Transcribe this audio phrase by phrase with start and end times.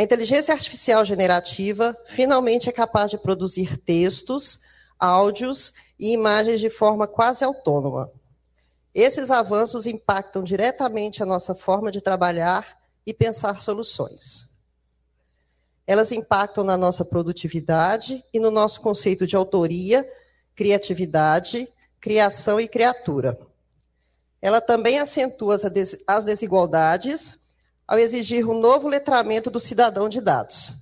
[0.00, 4.58] A inteligência artificial generativa finalmente é capaz de produzir textos,
[4.98, 8.10] áudios e imagens de forma quase autônoma.
[8.94, 14.46] Esses avanços impactam diretamente a nossa forma de trabalhar e pensar soluções.
[15.86, 20.02] Elas impactam na nossa produtividade e no nosso conceito de autoria,
[20.54, 21.68] criatividade,
[22.00, 23.38] criação e criatura.
[24.40, 25.58] Ela também acentua
[26.06, 27.39] as desigualdades
[27.90, 30.72] ao exigir um novo letramento do cidadão de dados.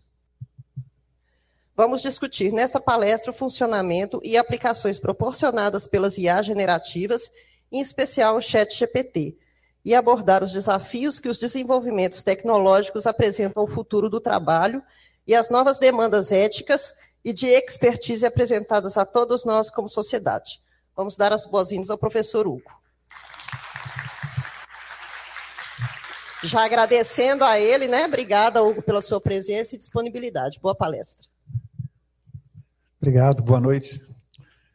[1.75, 7.33] Vamos discutir nesta palestra o funcionamento e aplicações proporcionadas pelas IA generativas,
[7.73, 9.39] em especial o Chat GPT,
[9.83, 14.83] e abordar os desafios que os desenvolvimentos tecnológicos apresentam ao futuro do trabalho
[15.27, 16.95] e as novas demandas éticas
[17.25, 20.61] e de expertise apresentadas a todos nós como sociedade.
[20.95, 22.71] Vamos dar as boas-vindas ao professor Hugo.
[26.43, 28.07] Já agradecendo a ele, né?
[28.07, 30.61] Obrigada, Hugo, pela sua presença e disponibilidade.
[30.61, 31.27] Boa palestra.
[33.01, 34.01] Obrigado, boa noite.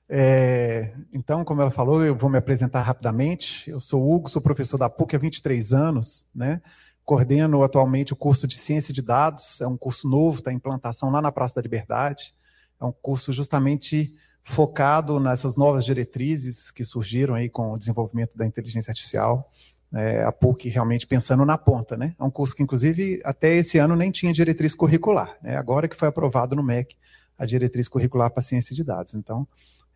[0.09, 3.69] É, então, como ela falou, eu vou me apresentar rapidamente.
[3.69, 6.61] Eu sou Hugo, sou professor da PUC há 23 anos, né?
[7.05, 11.09] Coordeno atualmente o curso de Ciência de Dados, é um curso novo, está em implantação
[11.09, 12.33] lá na Praça da Liberdade.
[12.79, 18.45] É um curso justamente focado nessas novas diretrizes que surgiram aí com o desenvolvimento da
[18.45, 19.49] inteligência artificial
[19.93, 22.15] é, a PUC realmente pensando na ponta, né?
[22.19, 25.55] É um curso que, inclusive, até esse ano nem tinha diretriz curricular, né?
[25.55, 26.95] Agora que foi aprovado no MEC
[27.37, 29.13] a diretriz curricular para ciência de dados.
[29.13, 29.47] Então,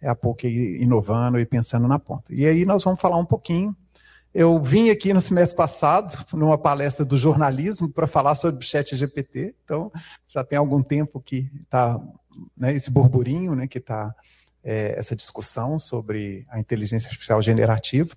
[0.01, 0.47] é a PUC
[0.79, 2.33] inovando e pensando na ponta.
[2.33, 3.75] E aí nós vamos falar um pouquinho.
[4.33, 8.95] Eu vim aqui no semestre passado, numa palestra do jornalismo, para falar sobre o chat
[8.95, 9.55] GPT.
[9.63, 9.91] Então,
[10.27, 11.99] já tem algum tempo que está
[12.55, 14.13] né, esse burburinho, né, que está
[14.63, 18.15] é, essa discussão sobre a inteligência artificial generativa.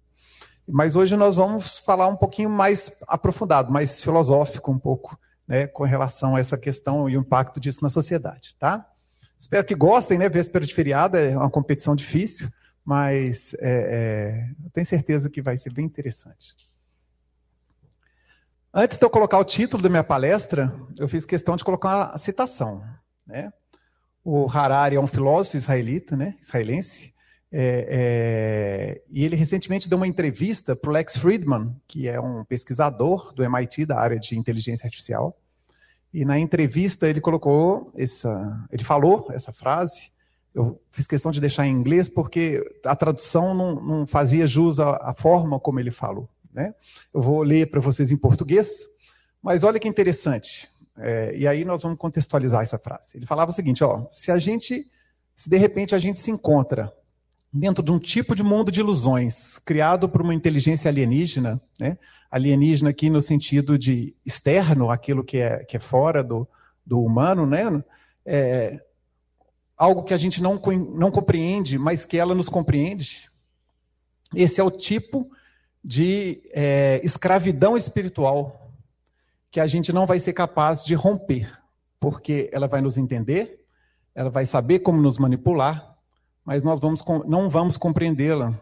[0.72, 5.84] Mas hoje nós vamos falar um pouquinho mais aprofundado, mais filosófico um pouco, né, com
[5.84, 8.86] relação a essa questão e o impacto disso na sociedade, tá?
[9.38, 10.28] Espero que gostem, né?
[10.28, 12.48] Véspera de feriado é uma competição difícil,
[12.84, 16.54] mas é, é, eu tenho certeza que vai ser bem interessante.
[18.72, 22.18] Antes de eu colocar o título da minha palestra, eu fiz questão de colocar uma
[22.18, 22.84] citação.
[23.26, 23.52] Né?
[24.22, 26.36] O Harari é um filósofo israelita, né?
[26.40, 27.12] israelense,
[27.52, 32.44] é, é, e ele recentemente deu uma entrevista para o Lex Friedman, que é um
[32.44, 35.36] pesquisador do MIT da área de inteligência artificial.
[36.14, 40.12] E na entrevista ele colocou essa, ele falou essa frase.
[40.54, 44.96] Eu fiz questão de deixar em inglês porque a tradução não, não fazia jus à,
[44.96, 46.28] à, forma como ele falou.
[46.52, 46.74] Né?
[47.12, 48.88] Eu vou ler para vocês em português,
[49.42, 50.68] mas olha que interessante.
[50.96, 53.16] É, e aí nós vamos contextualizar essa frase.
[53.16, 54.84] Ele falava o seguinte: ó, se a gente,
[55.34, 56.92] se de repente a gente se encontra
[57.52, 61.98] dentro de um tipo de mundo de ilusões criado por uma inteligência alienígena, né?
[62.30, 66.46] alienígena aqui no sentido de externo, aquilo que é, que é fora do,
[66.86, 67.82] do humano, né?
[68.24, 68.80] É,
[69.76, 70.60] algo que a gente não,
[70.94, 73.28] não compreende, mas que ela nos compreende.
[74.34, 75.30] Esse é o tipo
[75.82, 78.70] de é, escravidão espiritual
[79.50, 81.52] que a gente não vai ser capaz de romper,
[81.98, 83.64] porque ela vai nos entender,
[84.14, 85.89] ela vai saber como nos manipular,
[86.50, 88.52] mas nós vamos, não vamos compreendê-la.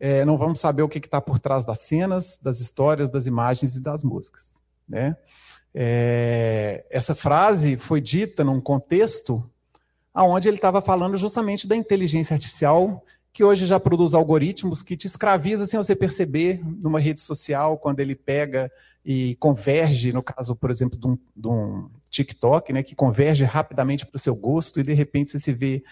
[0.00, 3.76] É, não vamos saber o que está por trás das cenas, das histórias, das imagens
[3.76, 4.60] e das músicas.
[4.88, 5.16] Né?
[5.72, 9.48] É, essa frase foi dita num contexto
[10.12, 15.06] onde ele estava falando justamente da inteligência artificial, que hoje já produz algoritmos que te
[15.06, 18.68] escraviza sem você perceber numa rede social, quando ele pega
[19.04, 24.04] e converge, no caso, por exemplo, de um, de um TikTok, né, que converge rapidamente
[24.04, 25.84] para o seu gosto, e de repente você se vê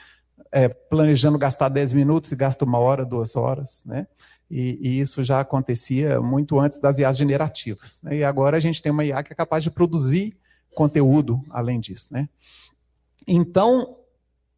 [0.57, 4.07] é, planejando gastar 10 minutos e gasta uma hora, duas horas, né?
[4.51, 8.01] E, e, isso já acontecia muito antes das IAs generativas.
[8.03, 8.19] Né?
[8.19, 10.35] E agora a gente tem uma IA que é capaz de produzir
[10.75, 12.27] conteúdo além disso, né?
[13.29, 13.99] Então,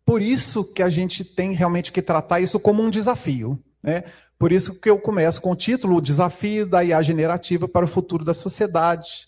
[0.04, 4.04] por isso que a gente tem realmente que tratar isso como um desafio, né?
[4.38, 7.88] Por isso que eu começo com o título O Desafio da IA Generativa para o
[7.88, 9.26] Futuro da Sociedade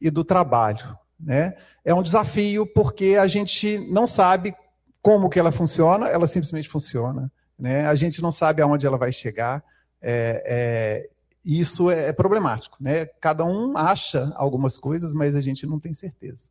[0.00, 0.96] e do Trabalho.
[1.18, 1.56] Né?
[1.84, 4.54] É um desafio porque a gente não sabe
[5.04, 7.30] como que ela funciona, ela simplesmente funciona.
[7.58, 7.86] Né?
[7.86, 9.62] A gente não sabe aonde ela vai chegar.
[10.00, 11.10] É, é,
[11.44, 12.78] isso é, é problemático.
[12.80, 13.04] Né?
[13.20, 16.48] Cada um acha algumas coisas, mas a gente não tem certeza.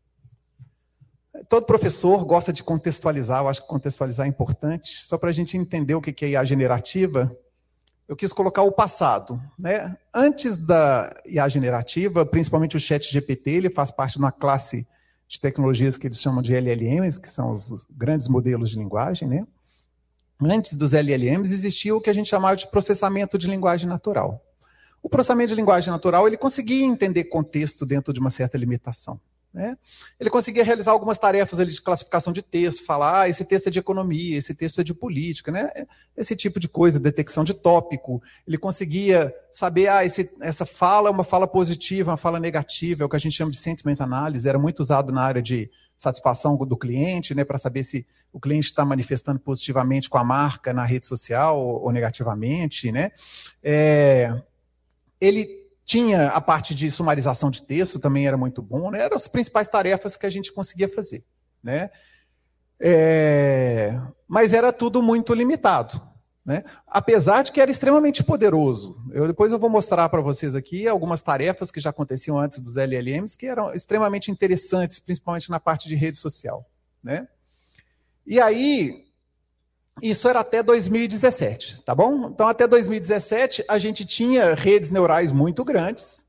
[1.49, 5.03] Todo professor gosta de contextualizar, eu acho que contextualizar é importante.
[5.03, 7.35] Só para a gente entender o que é IA generativa,
[8.07, 9.41] eu quis colocar o passado.
[9.57, 9.97] Né?
[10.13, 14.85] Antes da IA generativa, principalmente o chat GPT, ele faz parte de uma classe
[15.33, 19.47] de tecnologias que eles chamam de LLMs, que são os grandes modelos de linguagem, né?
[20.39, 24.45] Antes dos LLMs existia o que a gente chamava de processamento de linguagem natural.
[25.01, 29.19] O processamento de linguagem natural ele conseguia entender contexto dentro de uma certa limitação.
[29.53, 29.77] Né?
[30.19, 33.69] Ele conseguia realizar algumas tarefas ali de classificação de texto, falar, ah, esse texto é
[33.71, 35.69] de economia, esse texto é de política, né?
[36.17, 38.21] esse tipo de coisa, detecção de tópico.
[38.47, 43.05] Ele conseguia saber, ah, esse, essa fala é uma fala positiva, uma fala negativa, é
[43.05, 46.57] o que a gente chama de sentiment analysis, era muito usado na área de satisfação
[46.57, 50.83] do cliente, né, para saber se o cliente está manifestando positivamente com a marca na
[50.83, 52.91] rede social ou, ou negativamente.
[52.91, 53.11] Né?
[53.63, 54.41] É,
[55.21, 59.01] ele tinha a parte de sumarização de texto, também era muito bom, né?
[59.01, 61.23] eram as principais tarefas que a gente conseguia fazer.
[61.61, 61.89] Né?
[62.79, 63.99] É...
[64.27, 66.01] Mas era tudo muito limitado.
[66.45, 66.63] Né?
[66.85, 68.97] Apesar de que era extremamente poderoso.
[69.11, 72.75] Eu, depois eu vou mostrar para vocês aqui algumas tarefas que já aconteciam antes dos
[72.75, 76.69] LLMs que eram extremamente interessantes, principalmente na parte de rede social.
[77.01, 77.27] Né?
[78.25, 79.05] E aí,
[80.01, 82.29] isso era até 2017, tá bom?
[82.29, 86.25] Então, até 2017, a gente tinha redes neurais muito grandes,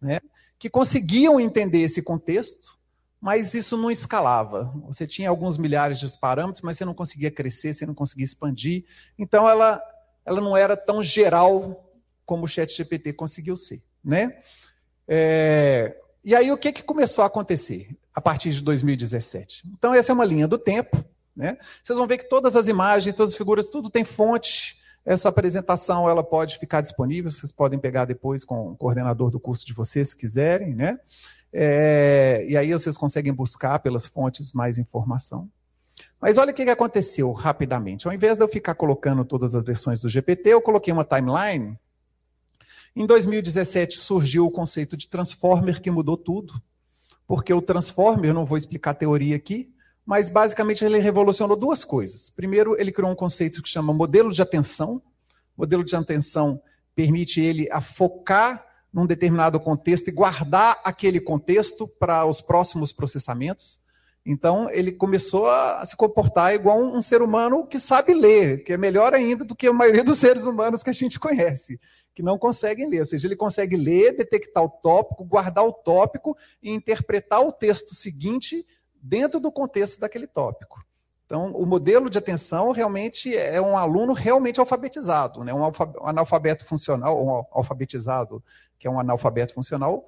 [0.00, 0.20] né,
[0.58, 2.76] que conseguiam entender esse contexto,
[3.20, 4.72] mas isso não escalava.
[4.86, 8.84] Você tinha alguns milhares de parâmetros, mas você não conseguia crescer, você não conseguia expandir.
[9.18, 9.80] Então, ela,
[10.24, 11.88] ela não era tão geral
[12.26, 14.38] como o ChatGPT conseguiu ser, né?
[15.06, 19.64] É, e aí, o que, que começou a acontecer a partir de 2017?
[19.76, 21.04] Então, essa é uma linha do tempo
[21.36, 21.56] né?
[21.82, 24.80] Vocês vão ver que todas as imagens, todas as figuras, tudo tem fonte.
[25.04, 29.66] Essa apresentação ela pode ficar disponível, vocês podem pegar depois com o coordenador do curso
[29.66, 30.74] de vocês, se quiserem.
[30.74, 30.98] Né?
[31.52, 35.50] É, e aí vocês conseguem buscar pelas fontes mais informação.
[36.20, 38.06] Mas olha o que aconteceu rapidamente.
[38.06, 41.76] Ao invés de eu ficar colocando todas as versões do GPT, eu coloquei uma timeline.
[42.94, 46.62] Em 2017 surgiu o conceito de transformer que mudou tudo.
[47.26, 49.71] Porque o transformer, eu não vou explicar a teoria aqui,
[50.04, 52.30] mas basicamente ele revolucionou duas coisas.
[52.30, 55.02] Primeiro, ele criou um conceito que chama modelo de atenção.
[55.56, 56.60] O modelo de atenção
[56.94, 63.80] permite ele a focar num determinado contexto e guardar aquele contexto para os próximos processamentos.
[64.24, 68.76] Então, ele começou a se comportar igual um, ser humano que sabe ler, que é
[68.76, 71.80] melhor ainda do que a maioria dos seres humanos que a gente conhece,
[72.14, 73.00] que não conseguem ler.
[73.00, 77.94] Ou seja, ele consegue ler, detectar o tópico, guardar o tópico e interpretar o texto
[77.94, 78.64] seguinte
[79.02, 80.84] dentro do contexto daquele tópico.
[81.26, 85.52] Então, o modelo de atenção realmente é um aluno realmente alfabetizado, né?
[85.52, 85.64] um
[86.06, 88.42] analfabeto funcional, um alfabetizado,
[88.78, 90.06] que é um analfabeto funcional,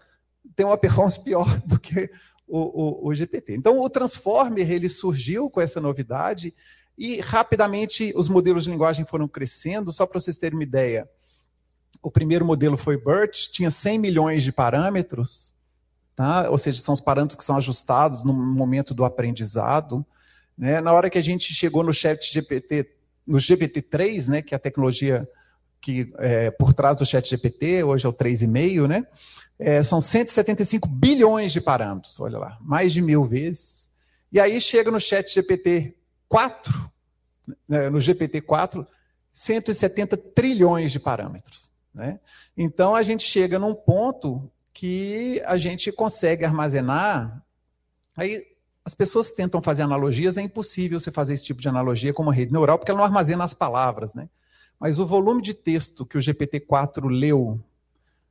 [0.55, 2.11] tem uma performance pior do que
[2.47, 3.55] o, o, o GPT.
[3.55, 6.55] Então, o Transformer ele surgiu com essa novidade
[6.97, 9.91] e rapidamente os modelos de linguagem foram crescendo.
[9.93, 11.09] Só para vocês terem uma ideia,
[12.03, 15.54] o primeiro modelo foi BERT, tinha 100 milhões de parâmetros,
[16.15, 16.49] tá?
[16.51, 20.05] ou seja, são os parâmetros que são ajustados no momento do aprendizado.
[20.57, 20.81] Né?
[20.81, 22.91] Na hora que a gente chegou no chat GPT,
[23.27, 25.29] no GPT-3, né, que é a tecnologia
[25.81, 29.07] que é, por trás do chat GPT, hoje é o 3,5, né?
[29.59, 33.91] É, são 175 bilhões de parâmetros, olha lá, mais de mil vezes.
[34.33, 35.95] E aí chega no chat GPT
[36.27, 36.91] 4,
[37.69, 38.87] né, no GPT 4,
[39.31, 41.71] 170 trilhões de parâmetros.
[41.95, 42.19] Né?
[42.57, 47.43] Então a gente chega num ponto que a gente consegue armazenar.
[48.17, 48.45] Aí
[48.85, 52.35] as pessoas tentam fazer analogias, é impossível você fazer esse tipo de analogia com uma
[52.35, 54.29] rede neural, porque ela não armazena as palavras, né?
[54.79, 57.59] Mas o volume de texto que o GPT-4 leu,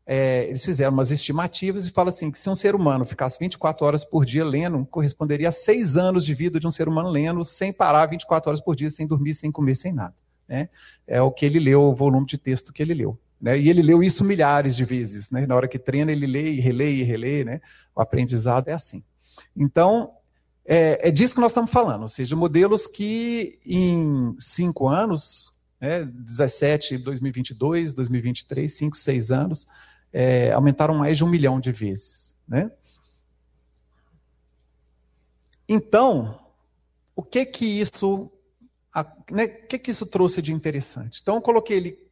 [0.05, 3.85] é, eles fizeram umas estimativas e falam assim, que se um ser humano ficasse 24
[3.85, 7.43] horas por dia lendo, corresponderia a seis anos de vida de um ser humano lendo,
[7.43, 10.13] sem parar 24 horas por dia, sem dormir, sem comer, sem nada.
[10.47, 10.69] Né?
[11.07, 13.17] É o que ele leu, o volume de texto que ele leu.
[13.43, 13.59] Né?
[13.59, 15.29] E ele leu isso milhares de vezes.
[15.29, 15.45] Né?
[15.45, 17.43] Na hora que treina, ele lê e relê e relê.
[17.43, 17.59] Né?
[17.93, 19.03] O aprendizado é assim.
[19.53, 20.11] Então,
[20.65, 22.03] é, é, disso que nós estamos falando.
[22.03, 29.67] Ou seja, modelos que em cinco anos, né, 17, 2022, 2023, cinco, seis anos,
[30.13, 32.37] é, aumentaram mais de um milhão de vezes.
[32.47, 32.71] Né?
[35.67, 36.39] Então,
[37.13, 38.31] o que que isso,
[39.29, 41.19] né, que que isso trouxe de interessante?
[41.21, 42.02] Então, eu coloquei ele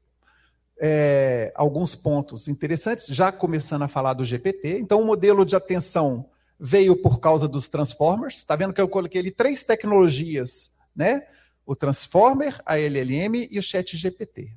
[0.84, 4.80] é, alguns pontos interessantes, já começando a falar do GPT.
[4.80, 6.26] Então, o modelo de atenção
[6.60, 8.38] veio por causa dos transformers.
[8.38, 11.28] Está vendo que eu coloquei ali três tecnologias, né?
[11.68, 14.52] O transformer, a LLM e o Chat GPT.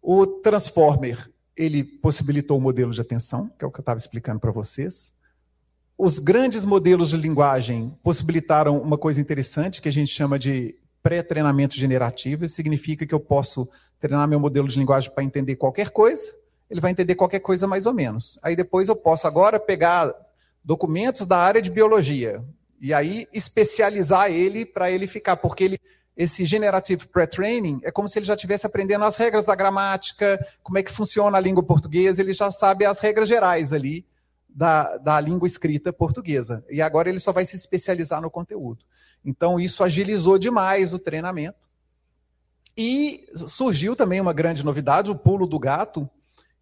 [0.00, 4.40] O transformer ele possibilitou o modelo de atenção, que é o que eu estava explicando
[4.40, 5.12] para vocês.
[5.98, 11.76] Os grandes modelos de linguagem possibilitaram uma coisa interessante que a gente chama de pré-treinamento
[11.76, 12.44] generativo.
[12.44, 13.68] Isso significa que eu posso
[14.00, 16.34] treinar meu modelo de linguagem para entender qualquer coisa,
[16.68, 18.38] ele vai entender qualquer coisa mais ou menos.
[18.42, 20.14] Aí depois eu posso agora pegar
[20.64, 22.44] documentos da área de biologia
[22.80, 25.80] e aí especializar ele para ele ficar, porque ele
[26.16, 30.78] esse generative pre-training é como se ele já estivesse aprendendo as regras da gramática, como
[30.78, 34.06] é que funciona a língua portuguesa, ele já sabe as regras gerais ali
[34.48, 36.64] da, da língua escrita portuguesa.
[36.70, 38.82] E agora ele só vai se especializar no conteúdo.
[39.22, 41.65] Então, isso agilizou demais o treinamento.
[42.76, 46.08] E surgiu também uma grande novidade, o pulo do gato,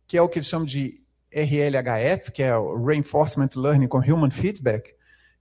[0.06, 1.02] que é o que eles chamam de
[1.32, 4.94] RLHF, que é o Reinforcement Learning com Human Feedback,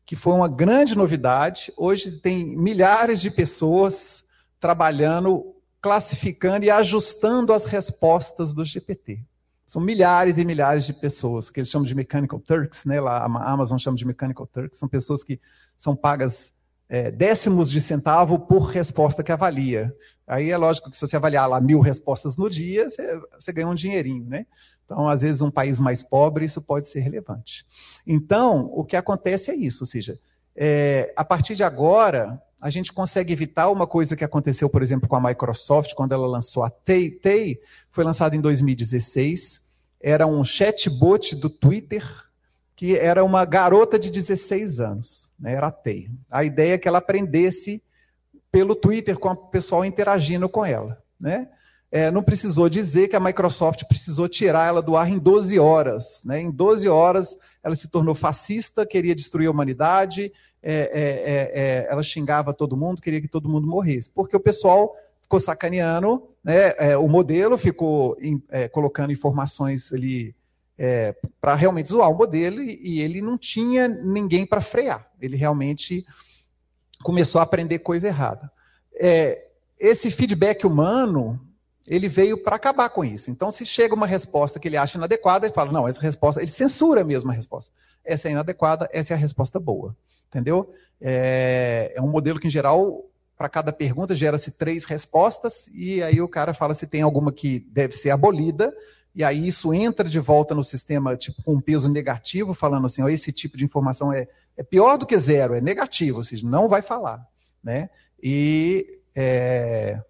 [0.05, 1.71] que foi uma grande novidade.
[1.77, 4.23] Hoje tem milhares de pessoas
[4.59, 9.23] trabalhando, classificando e ajustando as respostas do GPT.
[9.65, 12.99] São milhares e milhares de pessoas, que eles chamam de Mechanical Turks, né?
[12.99, 15.39] Lá, a Amazon chama de Mechanical Turks, são pessoas que
[15.77, 16.51] são pagas
[16.89, 19.95] é, décimos de centavo por resposta que avalia.
[20.25, 23.67] Aí é lógico que se você avaliar lá mil respostas no dia, você, você ganha
[23.67, 24.45] um dinheirinho, né?
[24.85, 27.65] Então, às vezes, um país mais pobre, isso pode ser relevante.
[28.05, 30.19] Então, o que acontece é isso, ou seja,
[30.55, 35.09] é, a partir de agora, a gente consegue evitar uma coisa que aconteceu, por exemplo,
[35.09, 37.11] com a Microsoft, quando ela lançou a Tay.
[37.11, 37.59] Tay
[37.91, 39.61] foi lançada em 2016,
[39.99, 42.05] era um chatbot do Twitter,
[42.73, 46.09] que era uma garota de 16 anos, né, era a Tay.
[46.31, 47.82] A ideia é que ela aprendesse
[48.53, 51.01] pelo Twitter com o pessoal interagindo com ela.
[51.19, 51.49] Né?
[51.91, 56.21] É, não precisou dizer que a Microsoft precisou tirar ela do ar em 12 horas.
[56.23, 56.39] Né?
[56.39, 60.31] Em 12 horas, ela se tornou fascista, queria destruir a humanidade,
[60.61, 64.11] é, é, é, é ela xingava todo mundo, queria que todo mundo morresse.
[64.11, 68.15] Porque o pessoal ficou sacaneando né, é, o modelo, ficou
[68.71, 70.35] colocando informações ali
[71.41, 75.09] para realmente zoar o modelo e, e ele não tinha ninguém para frear.
[75.19, 76.05] Ele realmente
[77.03, 78.51] começou a aprender coisa errada.
[78.95, 79.47] É,
[79.79, 81.39] esse feedback humano,
[81.87, 83.29] ele veio para acabar com isso.
[83.29, 86.49] Então, se chega uma resposta que ele acha inadequada, ele fala, não, essa resposta, ele
[86.49, 87.71] censura mesmo a resposta.
[88.03, 89.95] Essa é inadequada, essa é a resposta boa.
[90.27, 90.73] Entendeu?
[90.99, 93.05] É, é um modelo que, em geral,
[93.37, 97.59] para cada pergunta gera-se três respostas, e aí o cara fala se tem alguma que
[97.71, 98.73] deve ser abolida,
[99.15, 103.01] e aí isso entra de volta no sistema tipo, com um peso negativo, falando assim,
[103.01, 106.47] ó, esse tipo de informação é é pior do que zero, é negativo, ou seja,
[106.47, 107.25] não vai falar.
[107.63, 107.89] Né?
[108.21, 110.01] E, é,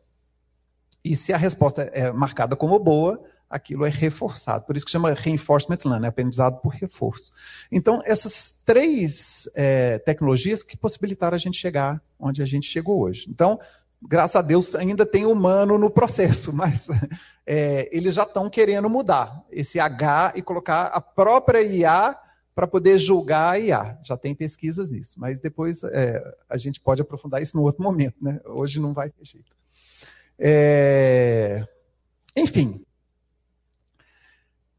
[1.04, 4.66] e se a resposta é marcada como boa, aquilo é reforçado.
[4.66, 6.08] Por isso que chama reinforcement learning, né?
[6.08, 7.32] aprendizado por reforço.
[7.72, 13.28] Então, essas três é, tecnologias que possibilitaram a gente chegar onde a gente chegou hoje.
[13.30, 13.60] Então,
[14.02, 16.88] graças a Deus, ainda tem humano no processo, mas
[17.46, 22.18] é, eles já estão querendo mudar esse H e colocar a própria IA
[22.56, 24.00] para poder julgar a IA.
[24.04, 28.16] Já tem pesquisas nisso, mas depois é, a gente pode aprofundar isso no outro momento,
[28.22, 28.40] né?
[28.46, 29.56] Hoje não vai ter jeito.
[30.38, 31.66] É...
[32.36, 32.84] Enfim,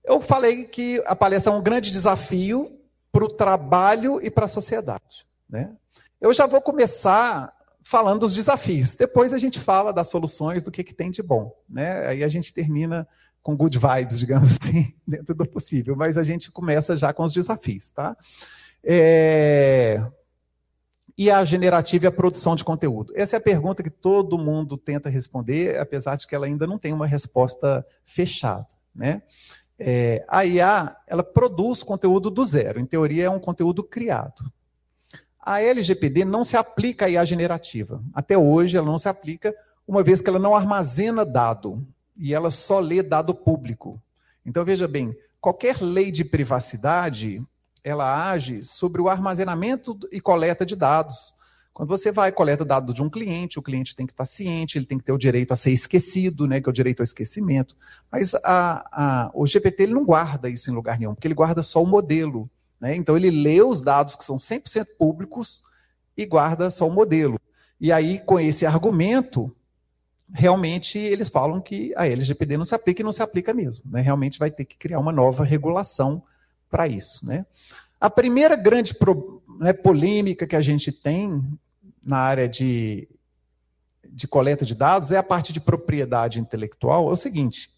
[0.05, 2.79] eu falei que a palestra é um grande desafio
[3.11, 5.27] para o trabalho e para a sociedade.
[5.49, 5.75] Né?
[6.21, 8.97] Eu já vou começar falando dos desafios.
[8.97, 11.55] Depois a gente fala das soluções, do que, que tem de bom.
[11.69, 12.07] Né?
[12.07, 13.09] Aí a gente termina
[13.45, 15.95] com good vibes, digamos assim, dentro do possível.
[15.95, 18.17] Mas a gente começa já com os desafios, tá?
[18.83, 20.03] É...
[21.17, 23.13] E a generativa e a produção de conteúdo?
[23.15, 26.77] Essa é a pergunta que todo mundo tenta responder, apesar de que ela ainda não
[26.77, 29.23] tem uma resposta fechada, né?
[29.79, 32.81] É, a IA, ela produz conteúdo do zero.
[32.81, 34.51] Em teoria, é um conteúdo criado.
[35.39, 38.03] A LGPD não se aplica à IA generativa.
[38.13, 39.55] Até hoje, ela não se aplica,
[39.87, 41.87] uma vez que ela não armazena dado
[42.17, 44.01] e ela só lê dado público.
[44.45, 47.43] Então, veja bem, qualquer lei de privacidade,
[47.83, 51.35] ela age sobre o armazenamento e coleta de dados.
[51.73, 54.87] Quando você vai coleta dado de um cliente, o cliente tem que estar ciente, ele
[54.87, 57.77] tem que ter o direito a ser esquecido, né, que é o direito ao esquecimento.
[58.13, 61.65] Mas a, a, o GPT ele não guarda isso em lugar nenhum, porque ele guarda
[61.65, 62.49] só o modelo.
[62.81, 62.95] Né?
[62.95, 65.65] Então ele lê os dados que são 100% públicos
[66.17, 67.41] e guarda só o modelo.
[67.81, 69.55] E aí, com esse argumento,
[70.35, 73.85] realmente eles falam que a LGPD não se aplica e não se aplica mesmo.
[73.89, 74.01] Né?
[74.01, 76.25] Realmente vai ter que criar uma nova regulação
[76.69, 77.25] para isso.
[77.25, 77.47] Né?
[78.01, 81.41] A primeira grande pro, né, polêmica que a gente tem
[82.03, 83.09] na área de,
[84.11, 87.09] de coleta de dados é a parte de propriedade intelectual.
[87.09, 87.71] É o seguinte: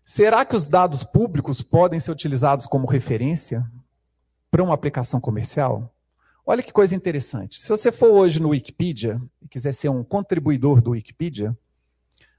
[0.00, 3.68] será que os dados públicos podem ser utilizados como referência
[4.52, 5.92] para uma aplicação comercial?
[6.48, 7.60] Olha que coisa interessante.
[7.60, 11.58] Se você for hoje no Wikipedia e quiser ser um contribuidor do Wikipedia,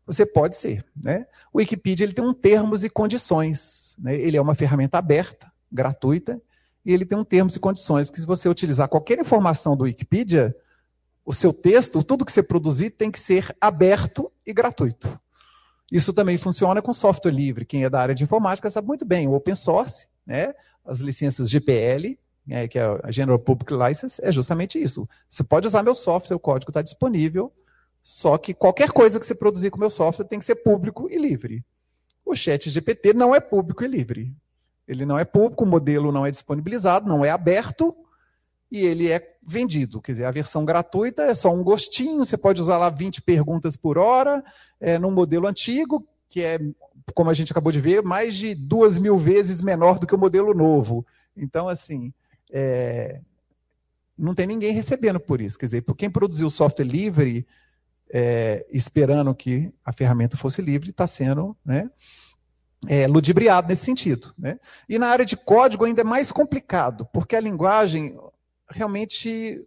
[0.05, 0.85] você pode ser.
[0.95, 1.27] Né?
[1.51, 3.97] O Wikipedia ele tem um termos e condições.
[3.99, 4.15] Né?
[4.15, 6.41] Ele é uma ferramenta aberta, gratuita,
[6.85, 10.55] e ele tem um termos e condições que se você utilizar qualquer informação do Wikipedia,
[11.25, 15.19] o seu texto, tudo que você produzir tem que ser aberto e gratuito.
[15.91, 17.65] Isso também funciona com software livre.
[17.65, 19.27] Quem é da área de informática sabe muito bem.
[19.27, 20.53] O open source, né?
[20.85, 22.17] as licenças GPL,
[22.49, 25.07] é, que é a General Public License, é justamente isso.
[25.29, 27.51] Você pode usar meu software, o código está disponível,
[28.01, 31.17] só que qualquer coisa que você produzir com meu software tem que ser público e
[31.17, 31.63] livre.
[32.25, 34.33] O chat GPT não é público e livre.
[34.87, 37.95] Ele não é público, o modelo não é disponibilizado, não é aberto
[38.71, 40.01] e ele é vendido.
[40.01, 43.75] Quer dizer, a versão gratuita é só um gostinho, você pode usar lá 20 perguntas
[43.75, 44.43] por hora,
[44.79, 46.59] é, num modelo antigo, que é,
[47.13, 50.17] como a gente acabou de ver, mais de duas mil vezes menor do que o
[50.17, 51.05] modelo novo.
[51.35, 52.13] Então, assim,
[52.51, 53.21] é,
[54.17, 55.57] não tem ninguém recebendo por isso.
[55.57, 57.45] Quer dizer, por quem produziu software livre,
[58.09, 61.89] é, esperando que a ferramenta fosse livre, está sendo né,
[62.87, 64.33] é, ludibriado nesse sentido.
[64.37, 64.59] Né?
[64.87, 68.17] E na área de código ainda é mais complicado, porque a linguagem
[68.69, 69.65] realmente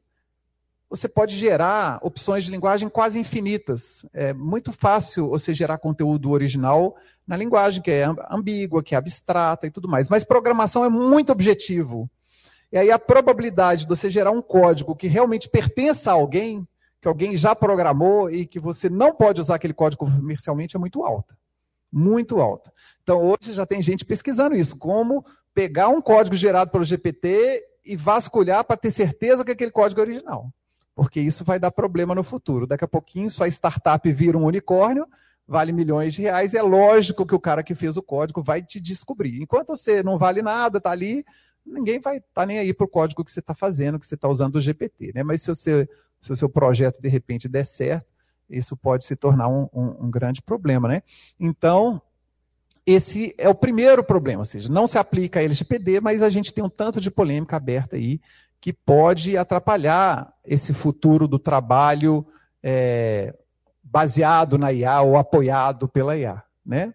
[0.88, 4.04] você pode gerar opções de linguagem quase infinitas.
[4.12, 9.68] É muito fácil você gerar conteúdo original na linguagem que é ambígua, que é abstrata
[9.68, 10.08] e tudo mais.
[10.08, 12.10] Mas programação é muito objetivo.
[12.72, 16.66] E aí a probabilidade de você gerar um código que realmente pertença a alguém,
[17.00, 21.02] que alguém já programou e que você não pode usar aquele código comercialmente é muito
[21.02, 21.36] alta.
[21.92, 22.72] Muito alta.
[23.02, 27.96] Então hoje já tem gente pesquisando isso, como pegar um código gerado pelo GPT e
[27.96, 30.52] vasculhar para ter certeza que aquele código é original.
[30.94, 32.66] Porque isso vai dar problema no futuro.
[32.66, 35.06] Daqui a pouquinho, sua startup vira um unicórnio,
[35.46, 36.54] vale milhões de reais.
[36.54, 39.40] É lógico que o cara que fez o código vai te descobrir.
[39.40, 41.24] Enquanto você não vale nada, está ali,
[41.64, 44.14] ninguém vai estar tá nem aí para o código que você está fazendo, que você
[44.14, 45.12] está usando o GPT.
[45.14, 45.22] Né?
[45.22, 45.88] Mas se, você,
[46.20, 48.12] se o seu projeto de repente der certo,
[48.48, 50.88] isso pode se tornar um, um, um grande problema.
[50.88, 51.02] Né?
[51.38, 52.02] Então,
[52.84, 56.52] esse é o primeiro problema, ou seja, não se aplica a LGPD, mas a gente
[56.52, 58.20] tem um tanto de polêmica aberta aí
[58.60, 62.26] que pode atrapalhar esse futuro do trabalho
[62.62, 63.34] é,
[63.82, 66.42] baseado na IA ou apoiado pela IA.
[66.64, 66.94] Né?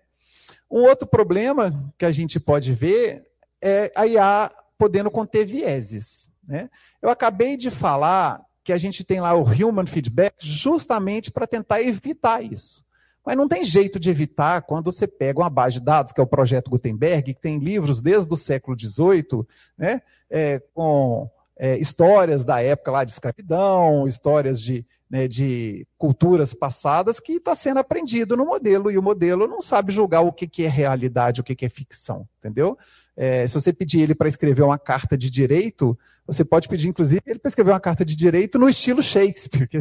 [0.70, 3.26] Um outro problema que a gente pode ver
[3.66, 6.30] é a IA podendo conter vieses.
[6.48, 6.70] Né?
[7.02, 11.82] Eu acabei de falar que a gente tem lá o human feedback justamente para tentar
[11.82, 12.86] evitar isso.
[13.26, 16.24] Mas não tem jeito de evitar quando você pega uma base de dados, que é
[16.24, 19.44] o projeto Gutenberg, que tem livros desde o século XVIII,
[19.76, 26.54] né, é, com é, histórias da época lá de escravidão, histórias de, né, de culturas
[26.54, 30.48] passadas, que está sendo aprendido no modelo, e o modelo não sabe julgar o que,
[30.48, 32.78] que é realidade, o que, que é ficção, entendeu?
[33.16, 37.22] É, se você pedir ele para escrever uma carta de direito, você pode pedir, inclusive,
[37.26, 39.78] ele para escrever uma carta de direito no estilo Shakespeare, que,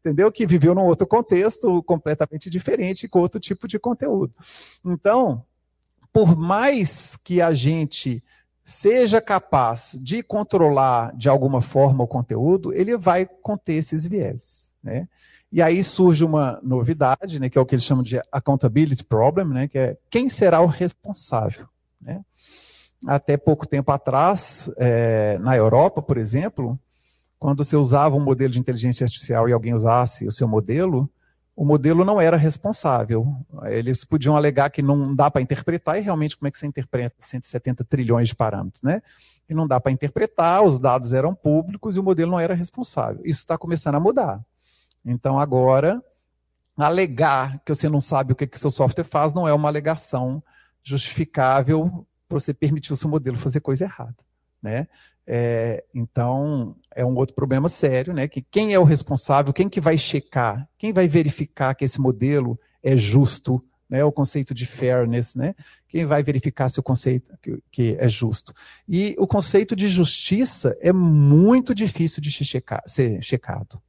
[0.00, 0.30] entendeu?
[0.30, 4.34] Que viveu num outro contexto completamente diferente, com outro tipo de conteúdo.
[4.84, 5.44] Então,
[6.12, 8.22] por mais que a gente
[8.68, 14.70] seja capaz de controlar de alguma forma o conteúdo, ele vai conter esses viés.
[14.82, 15.08] Né?
[15.50, 19.46] E aí surge uma novidade, né, que é o que eles chamam de accountability problem,
[19.46, 21.66] né, que é quem será o responsável.
[21.98, 22.20] Né?
[23.06, 26.78] Até pouco tempo atrás, é, na Europa, por exemplo,
[27.38, 31.10] quando você usava um modelo de inteligência artificial e alguém usasse o seu modelo,
[31.58, 33.34] o modelo não era responsável.
[33.64, 37.16] Eles podiam alegar que não dá para interpretar, e realmente como é que você interpreta
[37.18, 39.02] 170 trilhões de parâmetros, né?
[39.48, 43.20] E não dá para interpretar, os dados eram públicos e o modelo não era responsável.
[43.24, 44.40] Isso está começando a mudar.
[45.04, 46.00] Então agora,
[46.76, 50.40] alegar que você não sabe o que, que seu software faz não é uma alegação
[50.80, 54.14] justificável para você permitir o seu modelo fazer coisa errada.
[54.62, 54.86] Né?
[55.26, 58.26] É, então, é um outro problema sério, né?
[58.26, 62.58] Que quem é o responsável, quem que vai checar, quem vai verificar que esse modelo
[62.82, 64.02] é justo, né?
[64.02, 65.54] O conceito de fairness, né?
[65.86, 68.54] Quem vai verificar se o conceito que, que é justo.
[68.88, 73.80] E o conceito de justiça é muito difícil de checar, ser checado,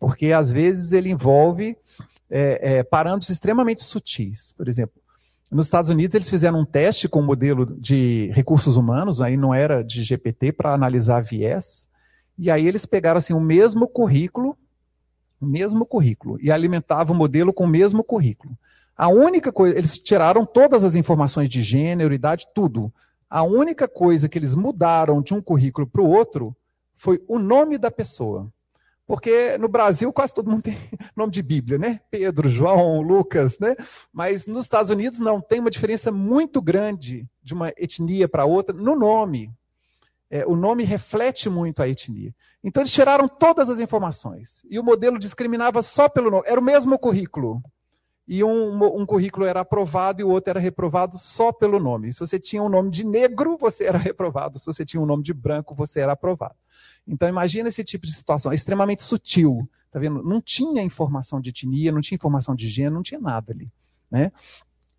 [0.00, 1.76] porque às vezes ele envolve
[2.28, 4.52] é, é, parâmetros extremamente sutis.
[4.52, 5.00] Por exemplo,
[5.50, 9.36] nos Estados Unidos, eles fizeram um teste com o um modelo de recursos humanos, aí
[9.36, 11.88] não era de GPT, para analisar viés.
[12.36, 14.56] E aí eles pegaram assim, o mesmo currículo,
[15.40, 18.56] o mesmo currículo, e alimentavam o modelo com o mesmo currículo.
[18.96, 22.92] A única coisa, eles tiraram todas as informações de gênero, idade, tudo.
[23.30, 26.54] A única coisa que eles mudaram de um currículo para o outro
[26.96, 28.52] foi o nome da pessoa.
[29.08, 30.76] Porque no Brasil quase todo mundo tem
[31.16, 31.98] nome de Bíblia, né?
[32.10, 33.74] Pedro, João, Lucas, né?
[34.12, 38.76] Mas nos Estados Unidos não, tem uma diferença muito grande de uma etnia para outra
[38.76, 39.50] no nome.
[40.30, 42.34] É, o nome reflete muito a etnia.
[42.62, 44.62] Então eles tiraram todas as informações.
[44.70, 46.44] E o modelo discriminava só pelo nome.
[46.46, 47.62] Era o mesmo currículo
[48.28, 52.12] e um, um, currículo era aprovado e o outro era reprovado só pelo nome.
[52.12, 54.58] Se você tinha um nome de negro, você era reprovado.
[54.58, 56.54] Se você tinha um nome de branco, você era aprovado.
[57.06, 60.22] Então imagina esse tipo de situação, é extremamente sutil, tá vendo?
[60.22, 63.72] Não tinha informação de etnia, não tinha informação de gênero, não tinha nada ali,
[64.10, 64.30] né?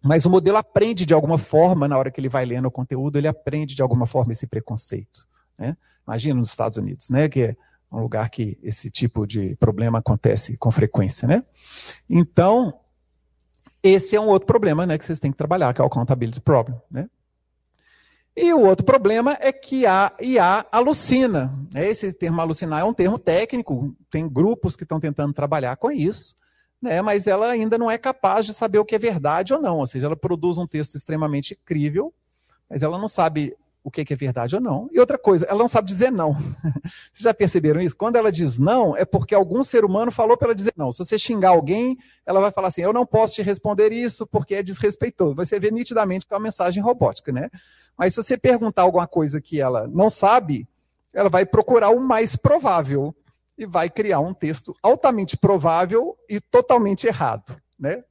[0.01, 3.17] Mas o modelo aprende de alguma forma, na hora que ele vai lendo o conteúdo,
[3.17, 5.27] ele aprende de alguma forma esse preconceito.
[5.57, 5.75] Né?
[6.07, 7.27] Imagina nos Estados Unidos, né?
[7.27, 7.55] que é
[7.91, 11.27] um lugar que esse tipo de problema acontece com frequência.
[11.27, 11.43] Né?
[12.09, 12.79] Então,
[13.81, 16.41] esse é um outro problema né, que vocês têm que trabalhar, que é o accountability
[16.41, 16.79] problem.
[16.91, 17.09] Né?
[18.35, 21.53] E o outro problema é que a IA alucina.
[21.75, 26.35] Esse termo alucinar é um termo técnico, tem grupos que estão tentando trabalhar com isso,
[26.81, 27.01] né?
[27.01, 29.79] mas ela ainda não é capaz de saber o que é verdade ou não.
[29.79, 32.13] Ou seja, ela produz um texto extremamente incrível,
[32.69, 34.89] mas ela não sabe o que é verdade ou não.
[34.91, 36.33] E outra coisa, ela não sabe dizer não.
[37.11, 37.95] Vocês já perceberam isso?
[37.95, 40.91] Quando ela diz não, é porque algum ser humano falou para ela dizer não.
[40.91, 44.55] Se você xingar alguém, ela vai falar assim: eu não posso te responder isso porque
[44.55, 45.35] é desrespeitoso.
[45.35, 47.49] Você vê nitidamente que é uma mensagem robótica, né?
[47.97, 50.67] Mas se você perguntar alguma coisa que ela não sabe,
[51.13, 53.15] ela vai procurar o mais provável
[53.57, 58.03] e vai criar um texto altamente provável e totalmente errado, né?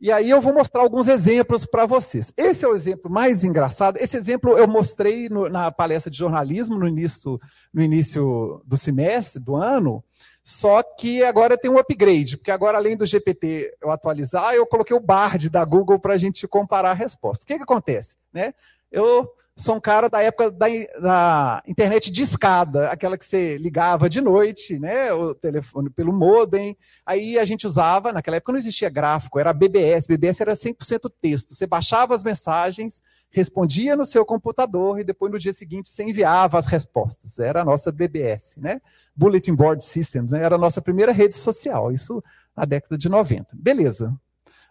[0.00, 2.32] E aí eu vou mostrar alguns exemplos para vocês.
[2.34, 3.98] Esse é o exemplo mais engraçado.
[3.98, 7.38] Esse exemplo eu mostrei no, na palestra de jornalismo no início,
[7.72, 10.02] no início do semestre, do ano,
[10.42, 14.96] só que agora tem um upgrade, porque agora além do GPT eu atualizar, eu coloquei
[14.96, 17.44] o Bard da Google para a gente comparar a resposta.
[17.44, 18.16] O que, que acontece?
[18.32, 18.54] Né?
[18.90, 20.66] Eu sou um cara da época da,
[21.00, 26.76] da, internet de escada, aquela que você ligava de noite, né, o telefone pelo modem.
[27.04, 30.06] Aí a gente usava, naquela época não existia gráfico, era BBS.
[30.06, 31.54] BBS era 100% texto.
[31.54, 36.58] Você baixava as mensagens, respondia no seu computador e depois no dia seguinte você enviava
[36.58, 37.38] as respostas.
[37.38, 38.80] Era a nossa BBS, né?
[39.14, 40.42] Bulletin Board Systems, né?
[40.42, 42.24] era a nossa primeira rede social, isso
[42.56, 43.48] na década de 90.
[43.52, 44.18] Beleza.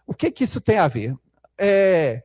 [0.04, 1.14] O que que isso tem a ver?
[1.56, 2.22] É,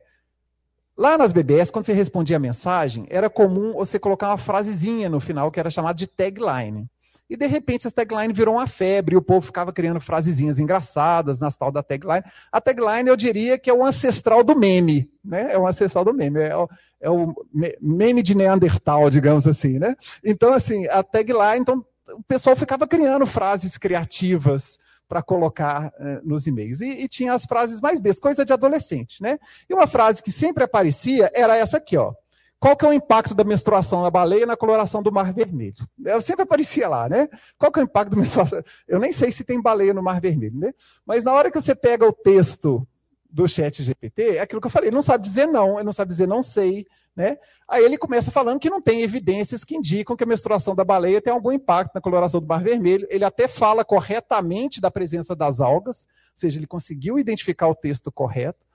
[0.96, 5.20] Lá nas BBS, quando você respondia a mensagem, era comum você colocar uma frasezinha no
[5.20, 6.88] final que era chamada de tagline.
[7.28, 11.40] E de repente essa tagline virou uma febre e o povo ficava criando frasezinhas engraçadas
[11.40, 12.22] nas tal da tagline.
[12.50, 15.52] A tagline eu diria que é o ancestral do meme, né?
[15.52, 16.68] É o ancestral do meme, é o,
[17.00, 17.34] é o
[17.80, 19.96] meme de Neandertal, digamos assim, né?
[20.24, 24.78] Então assim, a tagline, então o pessoal ficava criando frases criativas
[25.08, 26.80] para colocar uh, nos e-mails.
[26.80, 29.38] E, e, tinha as frases mais bestas, coisa de adolescente, né?
[29.68, 32.12] E uma frase que sempre aparecia era essa aqui, ó.
[32.58, 35.86] Qual que é o impacto da menstruação na baleia na coloração do Mar Vermelho?
[36.04, 37.28] Eu sempre aparecia lá, né?
[37.58, 38.62] Qual que é o impacto da menstruação?
[38.88, 40.72] Eu nem sei se tem baleia no Mar Vermelho, né?
[41.04, 42.86] Mas na hora que você pega o texto
[43.30, 46.10] do chat GPT, é aquilo que eu falei, não sabe dizer não, ele não sabe
[46.10, 47.38] dizer não sei, né?
[47.66, 51.20] Aí ele começa falando que não tem evidências que indicam que a menstruação da baleia
[51.20, 53.06] tem algum impacto na coloração do mar vermelho.
[53.10, 58.12] Ele até fala corretamente da presença das algas, ou seja, ele conseguiu identificar o texto
[58.12, 58.66] correto.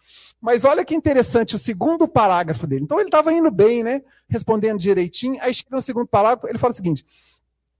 [0.41, 2.83] Mas olha que interessante o segundo parágrafo dele.
[2.83, 4.01] Então ele estava indo bem, né?
[4.27, 5.37] Respondendo direitinho.
[5.41, 7.05] Aí chega no segundo parágrafo, ele fala o seguinte: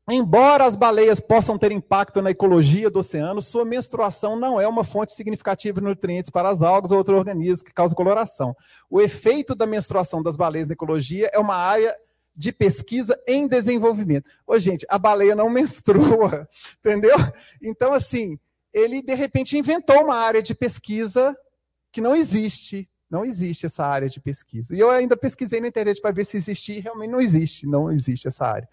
[0.10, 4.84] Embora as baleias possam ter impacto na ecologia do oceano, sua menstruação não é uma
[4.84, 8.56] fonte significativa de nutrientes para as algas ou outros organismos que causam coloração.
[8.90, 11.96] O efeito da menstruação das baleias na ecologia é uma área
[12.36, 14.30] de pesquisa em desenvolvimento.
[14.48, 16.48] Ô, gente, a baleia não menstrua,
[16.80, 17.16] entendeu?
[17.62, 18.40] Então, assim,
[18.74, 21.38] ele de repente inventou uma área de pesquisa
[21.92, 22.90] que não existe.
[23.10, 24.74] Não existe essa área de pesquisa.
[24.74, 27.92] E eu ainda pesquisei na internet para ver se existia, e realmente não existe, não
[27.92, 28.70] existe essa área.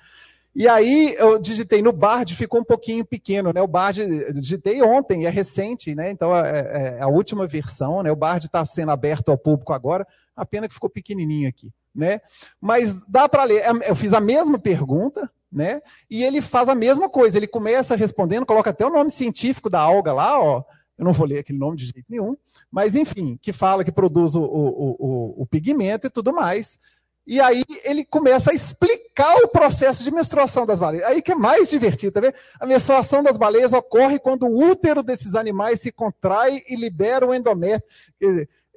[0.59, 3.63] E aí eu digitei no Bard, ficou um pouquinho pequeno, né?
[3.63, 6.11] O Bard digitei ontem, é recente, né?
[6.11, 8.11] Então é, é, é a última versão, né?
[8.11, 12.21] O Bard está sendo aberto ao público agora, a pena que ficou pequenininho aqui, né?
[12.61, 13.63] Mas dá para ler.
[13.63, 15.81] É, eu fiz a mesma pergunta, né?
[16.11, 17.37] E ele faz a mesma coisa.
[17.37, 20.65] Ele começa respondendo, coloca até o nome científico da alga lá, ó.
[20.99, 22.37] Eu não vou ler aquele nome de jeito nenhum,
[22.69, 26.81] mas enfim, que fala que produz o, o, o, o pigmento e tudo mais.
[27.29, 31.07] E aí ele começa a explicar o processo de menstruação das baleias.
[31.07, 32.35] Aí que é mais divertido, tá vendo?
[32.61, 37.35] A menstruação das baleias ocorre quando o útero desses animais se contrai e libera o
[37.35, 37.89] endométrio.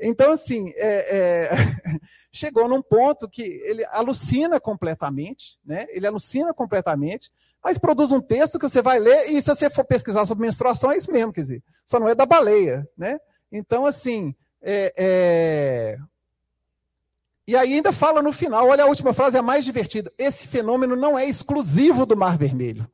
[0.02, 1.50] Então, assim, é, é,
[2.32, 5.86] chegou num ponto que ele alucina completamente, né?
[5.90, 7.32] Ele alucina completamente,
[7.64, 10.92] mas produz um texto que você vai ler e se você for pesquisar sobre menstruação,
[10.92, 13.20] é isso mesmo, quer dizer, só não é da baleia, né?
[13.52, 15.98] Então, assim, é, é
[17.48, 20.12] e aí ainda fala no final, olha a última frase, é a mais divertida.
[20.18, 22.88] Esse fenômeno não é exclusivo do Mar Vermelho,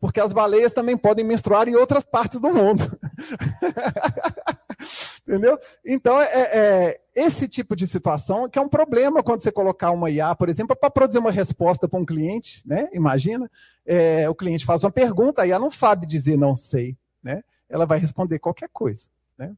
[0.00, 2.98] porque as baleias também podem menstruar em outras partes do mundo.
[5.28, 5.58] Entendeu?
[5.84, 10.10] Então, é, é, esse tipo de situação que é um problema quando você colocar uma
[10.10, 12.88] IA, por exemplo, para produzir uma resposta para um cliente, né?
[12.92, 13.50] Imagina,
[13.84, 17.42] é, o cliente faz uma pergunta, a IA não sabe dizer não sei, né?
[17.68, 19.08] Ela vai responder qualquer coisa.
[19.40, 19.52] Né?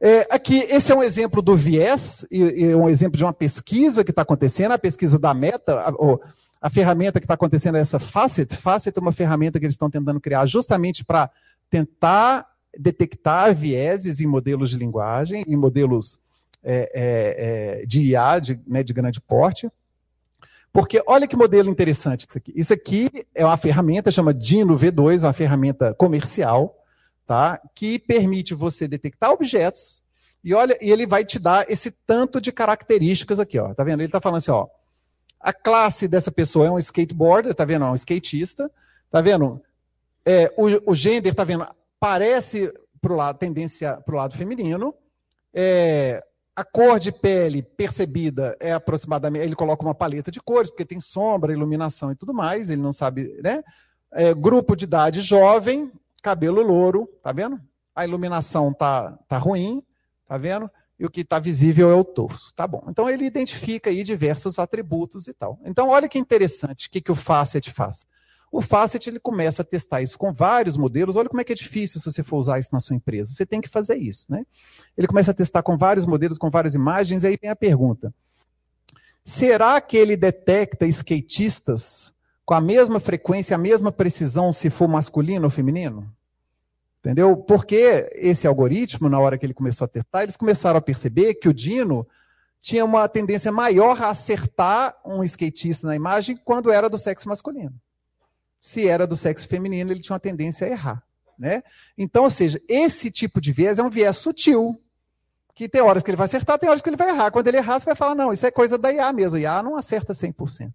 [0.00, 4.04] É, aqui, esse é um exemplo do viés, e, e um exemplo de uma pesquisa
[4.04, 5.92] que está acontecendo, a pesquisa da Meta, a,
[6.60, 8.56] a ferramenta que está acontecendo é essa Facet.
[8.56, 11.28] Facet é uma ferramenta que eles estão tentando criar justamente para
[11.68, 12.46] tentar
[12.78, 16.20] detectar vieses em modelos de linguagem, em modelos
[16.62, 19.68] é, é, é de IA, de, né, de grande porte.
[20.72, 22.52] Porque olha que modelo interessante isso aqui.
[22.54, 26.83] Isso aqui é uma ferramenta, chama Dino V2, uma ferramenta comercial,
[27.26, 27.60] tá?
[27.74, 30.04] que permite você detectar objetos
[30.44, 33.72] e olha, e ele vai te dar esse tanto de características aqui, ó.
[33.72, 34.00] Tá vendo?
[34.00, 34.68] Ele está falando assim, ó.
[35.40, 37.86] A classe dessa pessoa é um skateboarder, tá vendo?
[37.86, 38.70] É um skatista,
[39.10, 39.60] tá vendo?
[40.24, 41.66] É, o, o tá vendo?
[41.98, 44.94] Parece pro lado, tendência para o lado feminino.
[45.52, 46.22] É,
[46.54, 49.44] a cor de pele percebida é aproximadamente.
[49.44, 52.68] Ele coloca uma paleta de cores, porque tem sombra, iluminação e tudo mais.
[52.68, 53.62] Ele não sabe, né?
[54.12, 55.90] É, grupo de idade jovem,
[56.24, 57.60] cabelo louro, tá vendo?
[57.94, 59.82] A iluminação tá, tá ruim,
[60.26, 60.70] tá vendo?
[60.98, 62.54] E o que está visível é o torso.
[62.54, 62.82] Tá bom.
[62.88, 65.60] Então ele identifica aí diversos atributos e tal.
[65.66, 68.06] Então, olha que interessante o que, que o Facet faz.
[68.50, 71.16] O Facet ele começa a testar isso com vários modelos.
[71.16, 73.34] Olha como é que é difícil se você for usar isso na sua empresa.
[73.34, 74.46] Você tem que fazer isso, né?
[74.96, 78.14] Ele começa a testar com vários modelos, com várias imagens, e aí vem a pergunta:
[79.24, 82.13] será que ele detecta skatistas
[82.44, 86.10] com a mesma frequência, a mesma precisão, se for masculino ou feminino?
[87.00, 87.36] Entendeu?
[87.36, 91.48] Porque esse algoritmo, na hora que ele começou a testar, eles começaram a perceber que
[91.48, 92.06] o Dino
[92.62, 97.74] tinha uma tendência maior a acertar um skatista na imagem quando era do sexo masculino
[98.64, 101.02] se era do sexo feminino, ele tinha uma tendência a errar.
[101.38, 101.62] Né?
[101.98, 104.80] Então, ou seja, esse tipo de viés é um viés sutil,
[105.54, 107.30] que tem horas que ele vai acertar, tem horas que ele vai errar.
[107.30, 109.76] Quando ele errar, você vai falar, não, isso é coisa da IA mesmo, IA não
[109.76, 110.72] acerta 100%.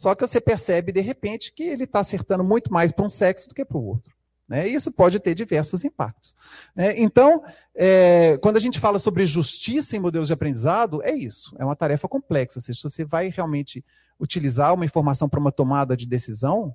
[0.00, 3.50] Só que você percebe, de repente, que ele está acertando muito mais para um sexo
[3.50, 4.14] do que para o outro.
[4.48, 4.66] Né?
[4.66, 6.34] Isso pode ter diversos impactos.
[6.74, 6.98] Né?
[6.98, 11.64] Então, é, quando a gente fala sobre justiça em modelos de aprendizado, é isso, é
[11.66, 12.58] uma tarefa complexa.
[12.58, 13.84] Ou seja, se você vai realmente
[14.18, 16.74] utilizar uma informação para uma tomada de decisão,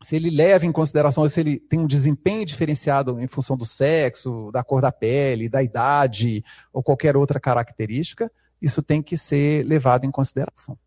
[0.00, 4.52] se ele leva em consideração se ele tem um desempenho diferenciado em função do sexo,
[4.52, 8.30] da cor da pele, da idade ou qualquer outra característica,
[8.62, 10.78] isso tem que ser levado em consideração.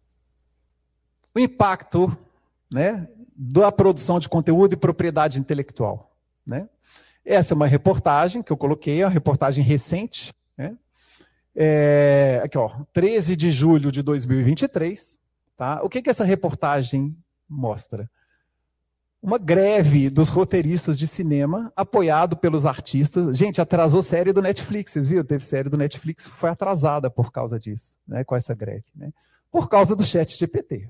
[1.33, 2.15] O impacto
[2.71, 6.15] né, da produção de conteúdo e propriedade intelectual.
[6.45, 6.67] Né?
[7.23, 10.33] Essa é uma reportagem que eu coloquei, é uma reportagem recente.
[10.57, 10.77] Né?
[11.55, 15.17] É, aqui, ó, 13 de julho de 2023.
[15.57, 15.81] Tá?
[15.83, 17.15] O que, que essa reportagem
[17.47, 18.09] mostra?
[19.21, 23.37] uma greve dos roteiristas de cinema, apoiado pelos artistas.
[23.37, 25.23] Gente, atrasou série do Netflix, vocês viram?
[25.23, 28.85] Teve série do Netflix que foi atrasada por causa disso, né, com essa greve.
[28.95, 29.13] Né?
[29.51, 30.89] Por causa do chat GPT.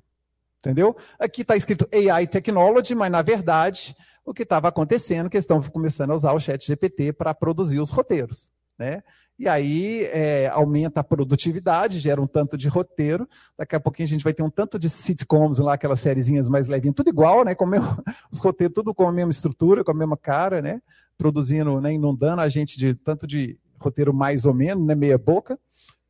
[0.61, 0.95] Entendeu?
[1.19, 5.59] Aqui está escrito AI Technology, mas na verdade o que estava acontecendo é que estão
[5.61, 8.51] começando a usar o chat GPT para produzir os roteiros.
[8.77, 9.01] Né?
[9.39, 13.27] E aí é, aumenta a produtividade, gera um tanto de roteiro.
[13.57, 16.67] Daqui a pouquinho a gente vai ter um tanto de sitcoms lá, aquelas sériezinhas mais
[16.67, 17.55] levinhas, tudo igual, né?
[17.55, 17.65] Com
[18.31, 20.79] os roteiros tudo com a mesma estrutura, com a mesma cara, né?
[21.17, 21.91] Produzindo, né?
[21.91, 24.93] inundando a gente de tanto de roteiro mais ou menos, né?
[24.93, 25.57] Meia boca,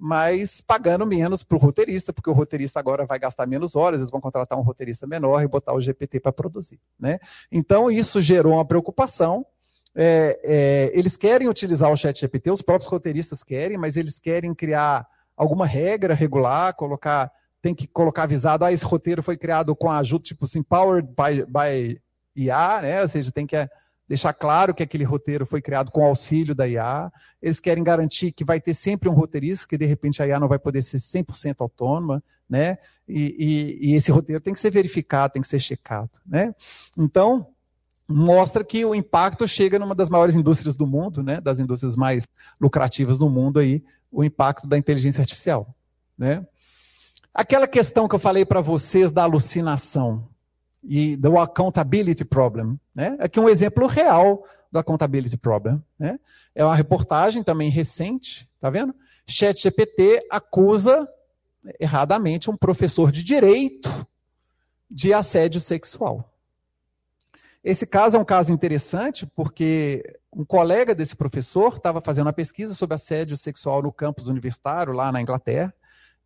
[0.03, 4.09] mas pagando menos para o roteirista, porque o roteirista agora vai gastar menos horas, eles
[4.09, 6.79] vão contratar um roteirista menor e botar o GPT para produzir.
[6.99, 7.19] Né?
[7.51, 9.45] Então, isso gerou uma preocupação
[9.93, 14.55] é, é, eles querem utilizar o chat GPT, os próprios roteiristas querem, mas eles querem
[14.55, 19.89] criar alguma regra regular, colocar, tem que colocar avisado, ah, esse roteiro foi criado com
[19.89, 22.01] a ajuda, tipo assim, powered by, by
[22.35, 23.01] IA, né?
[23.01, 23.69] Ou seja, tem que
[24.07, 27.11] deixar claro que aquele roteiro foi criado com auxílio da IA.
[27.41, 30.47] Eles querem garantir que vai ter sempre um roteirista, que de repente a IA não
[30.47, 32.77] vai poder ser 100% autônoma, né?
[33.07, 36.53] E, e, e esse roteiro tem que ser verificado, tem que ser checado, né?
[36.97, 37.47] Então,
[38.07, 42.27] mostra que o impacto chega numa das maiores indústrias do mundo, né, das indústrias mais
[42.59, 45.73] lucrativas do mundo aí, o impacto da inteligência artificial,
[46.17, 46.45] né?
[47.33, 50.27] Aquela questão que eu falei para vocês da alucinação
[50.83, 53.15] e do accountability problem, né?
[53.19, 56.19] Aqui um exemplo real do accountability problem, né?
[56.55, 58.95] É uma reportagem também recente, tá vendo?
[59.27, 61.07] ChatGPT acusa
[61.79, 64.07] erradamente um professor de direito
[64.89, 66.31] de assédio sexual.
[67.63, 72.73] Esse caso é um caso interessante porque um colega desse professor estava fazendo uma pesquisa
[72.73, 75.73] sobre assédio sexual no campus universitário, lá na Inglaterra,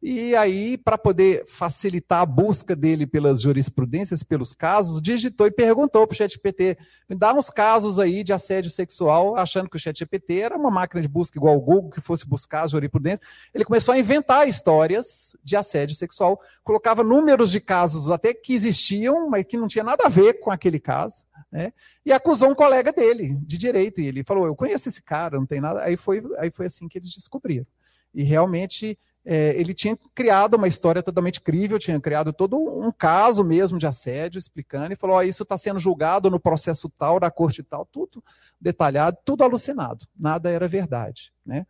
[0.02, 6.06] e aí, para poder facilitar a busca dele pelas jurisprudências, pelos casos, digitou e perguntou
[6.06, 6.78] para o ChatGPT:
[7.10, 11.02] me dá uns casos aí de assédio sexual, achando que o ChatGPT era uma máquina
[11.02, 13.28] de busca igual o Google, que fosse buscar as jurisprudências.
[13.54, 19.30] Ele começou a inventar histórias de assédio sexual, colocava números de casos até que existiam,
[19.30, 21.24] mas que não tinha nada a ver com aquele caso.
[21.52, 21.74] Né?
[22.06, 24.02] E acusou um colega dele de direito.
[24.02, 25.82] E ele falou: Eu conheço esse cara, não tem nada.
[25.82, 27.66] Aí foi, aí foi assim que eles descobriram.
[28.14, 33.44] E realmente é, ele tinha criado uma história totalmente crível, tinha criado todo um caso
[33.44, 37.32] mesmo de assédio, explicando, e falou: oh, isso está sendo julgado no processo tal, da
[37.32, 38.24] corte tal, tudo
[38.62, 41.34] detalhado, tudo alucinado, nada era verdade.
[41.44, 41.66] Né?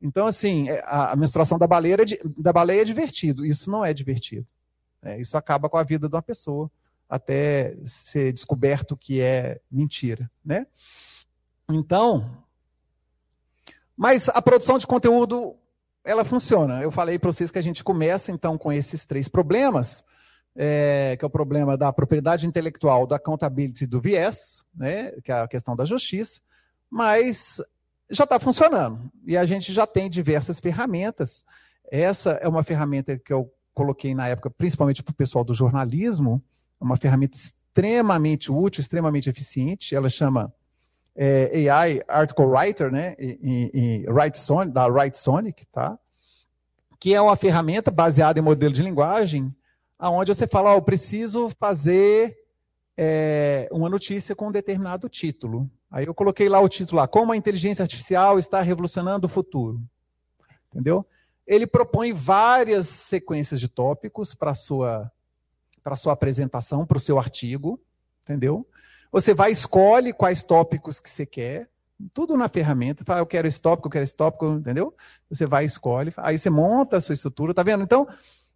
[0.00, 3.92] Então, assim, é, a, menstruação da baleia, é, da baleia é divertido, isso não é
[3.92, 4.46] divertido.
[5.02, 5.20] Né?
[5.20, 6.70] Isso acaba com a vida de uma pessoa,
[7.08, 10.30] até ser descoberto que é mentira.
[10.44, 10.64] Né?
[11.68, 12.44] Então,
[13.96, 15.56] mas a produção de conteúdo
[16.10, 16.82] ela funciona.
[16.82, 20.04] Eu falei para vocês que a gente começa então com esses três problemas,
[20.56, 25.40] é, que é o problema da propriedade intelectual, da accountability do viés, né, que é
[25.40, 26.40] a questão da justiça,
[26.90, 27.62] mas
[28.10, 31.44] já está funcionando e a gente já tem diversas ferramentas.
[31.88, 36.42] Essa é uma ferramenta que eu coloquei na época, principalmente para o pessoal do jornalismo,
[36.80, 39.94] uma ferramenta extremamente útil, extremamente eficiente.
[39.94, 40.52] Ela chama
[41.14, 45.98] é, AI Article Writer, né, em, em Sonic, da Write Sonic, tá?
[46.98, 49.54] que é uma ferramenta baseada em modelo de linguagem,
[49.98, 52.36] aonde você fala, oh, eu preciso fazer
[52.96, 55.68] é, uma notícia com um determinado título.
[55.90, 59.80] Aí eu coloquei lá o título lá, como a inteligência artificial está revolucionando o futuro.
[60.68, 61.06] Entendeu?
[61.46, 65.10] Ele propõe várias sequências de tópicos para sua
[65.82, 67.80] para sua apresentação, para o seu artigo,
[68.22, 68.66] entendeu?
[69.12, 71.68] Você vai escolhe quais tópicos que você quer,
[72.14, 74.94] tudo na ferramenta, fala, eu quero esse tópico, eu quero esse tópico, entendeu?
[75.28, 77.82] Você vai escolhe, aí você monta a sua estrutura, tá vendo?
[77.82, 78.06] Então,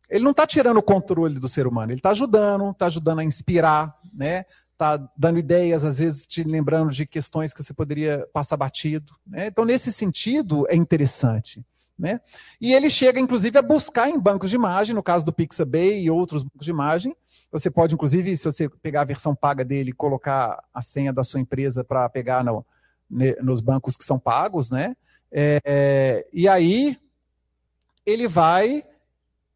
[0.08, 3.24] ele não está tirando o controle do ser humano, ele está ajudando, está ajudando a
[3.24, 4.44] inspirar, né?
[4.72, 9.14] Está dando ideias, às vezes te lembrando de questões que você poderia passar batido.
[9.24, 9.46] Né?
[9.46, 11.64] Então, nesse sentido, é interessante.
[11.96, 12.20] Né?
[12.60, 16.10] E ele chega, inclusive, a buscar em bancos de imagem, no caso do Pixabay e
[16.10, 17.16] outros bancos de imagem.
[17.52, 21.40] Você pode, inclusive, se você pegar a versão paga dele, colocar a senha da sua
[21.40, 22.66] empresa para pegar no,
[23.40, 24.96] nos bancos que são pagos, né?
[25.30, 26.98] É, e aí
[28.04, 28.84] ele vai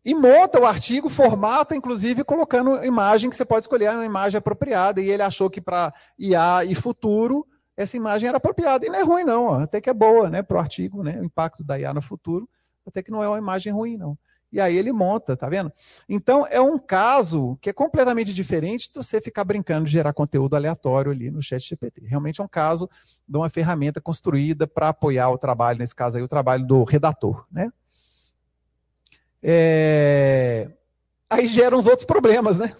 [0.05, 5.01] e monta o artigo, formata, inclusive, colocando imagem que você pode escolher uma imagem apropriada.
[5.01, 7.46] E ele achou que para IA e futuro
[7.78, 8.84] essa imagem era apropriada.
[8.84, 9.44] E não é ruim, não.
[9.44, 9.54] Ó.
[9.60, 12.48] Até que é boa né, para o artigo, né, o impacto da IA no futuro.
[12.84, 14.18] Até que não é uma imagem ruim, não.
[14.50, 15.70] E aí ele monta, tá vendo?
[16.08, 20.56] Então é um caso que é completamente diferente de você ficar brincando de gerar conteúdo
[20.56, 22.06] aleatório ali no chat GPT.
[22.06, 22.90] Realmente é um caso
[23.28, 27.46] de uma ferramenta construída para apoiar o trabalho, nesse caso aí, o trabalho do redator,
[27.52, 27.70] né?
[29.40, 30.70] É...
[31.30, 32.74] Aí geram os outros problemas, né?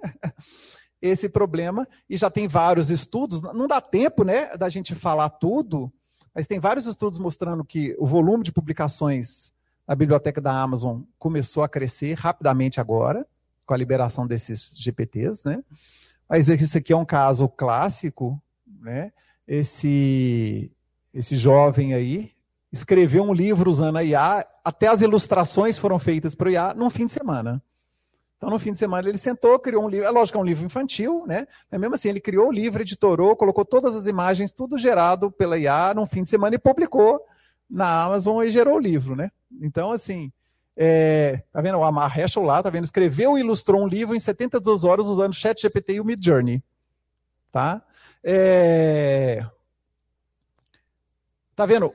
[1.02, 3.42] esse problema e já tem vários estudos.
[3.42, 5.92] Não dá tempo, né, da gente falar tudo,
[6.32, 9.52] mas tem vários estudos mostrando que o volume de publicações
[9.86, 13.26] na biblioteca da Amazon começou a crescer rapidamente agora,
[13.66, 15.62] com a liberação desses GPTs, né?
[16.28, 18.40] Mas esse aqui é um caso clássico,
[18.80, 19.12] né?
[19.46, 20.70] Esse
[21.12, 22.30] esse jovem aí
[22.72, 26.88] escreveu um livro usando a IA, até as ilustrações foram feitas para o IA num
[26.88, 27.62] fim de semana.
[28.42, 30.04] Então, no fim de semana, ele sentou, criou um livro.
[30.04, 31.46] É lógico que é um livro infantil, né?
[31.70, 35.56] Mas mesmo assim, ele criou o livro, editorou, colocou todas as imagens, tudo gerado pela
[35.56, 37.24] IA num fim de semana e publicou
[37.70, 39.30] na Amazon e gerou o livro, né?
[39.60, 40.32] Então, assim,
[40.76, 41.78] é, tá vendo?
[41.78, 42.82] O Amar Heschel lá, tá vendo?
[42.82, 46.64] Escreveu e ilustrou um livro em 72 horas usando ChatGPT e o Midjourney.
[47.52, 47.80] Tá?
[48.24, 49.46] É...
[51.54, 51.94] Tá vendo?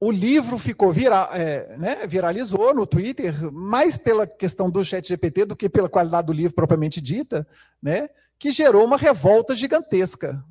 [0.00, 5.44] O livro ficou vira, é, né, viralizou no Twitter, mais pela questão do chat GPT
[5.44, 7.46] do que pela qualidade do livro propriamente dita,
[7.82, 8.08] né,
[8.38, 10.42] que gerou uma revolta gigantesca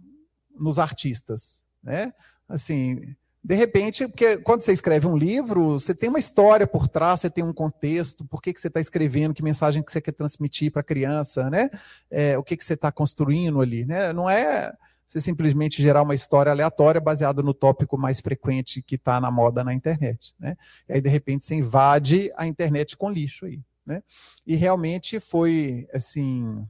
[0.55, 1.63] nos artistas.
[1.81, 2.13] Né?
[2.47, 3.01] Assim,
[3.43, 7.29] de repente, porque quando você escreve um livro, você tem uma história por trás, você
[7.29, 10.71] tem um contexto, por que, que você está escrevendo, que mensagem que você quer transmitir
[10.71, 11.71] para a criança, né?
[12.11, 13.85] É, o que, que você está construindo ali.
[13.85, 14.13] Né?
[14.13, 14.71] Não é
[15.09, 19.63] você simplesmente gerar uma história aleatória baseada no tópico mais frequente que está na moda
[19.63, 20.35] na internet.
[20.39, 20.55] Né?
[20.87, 23.59] E aí, de repente, você invade a internet com lixo aí.
[23.83, 24.03] Né?
[24.45, 26.63] E realmente foi assim.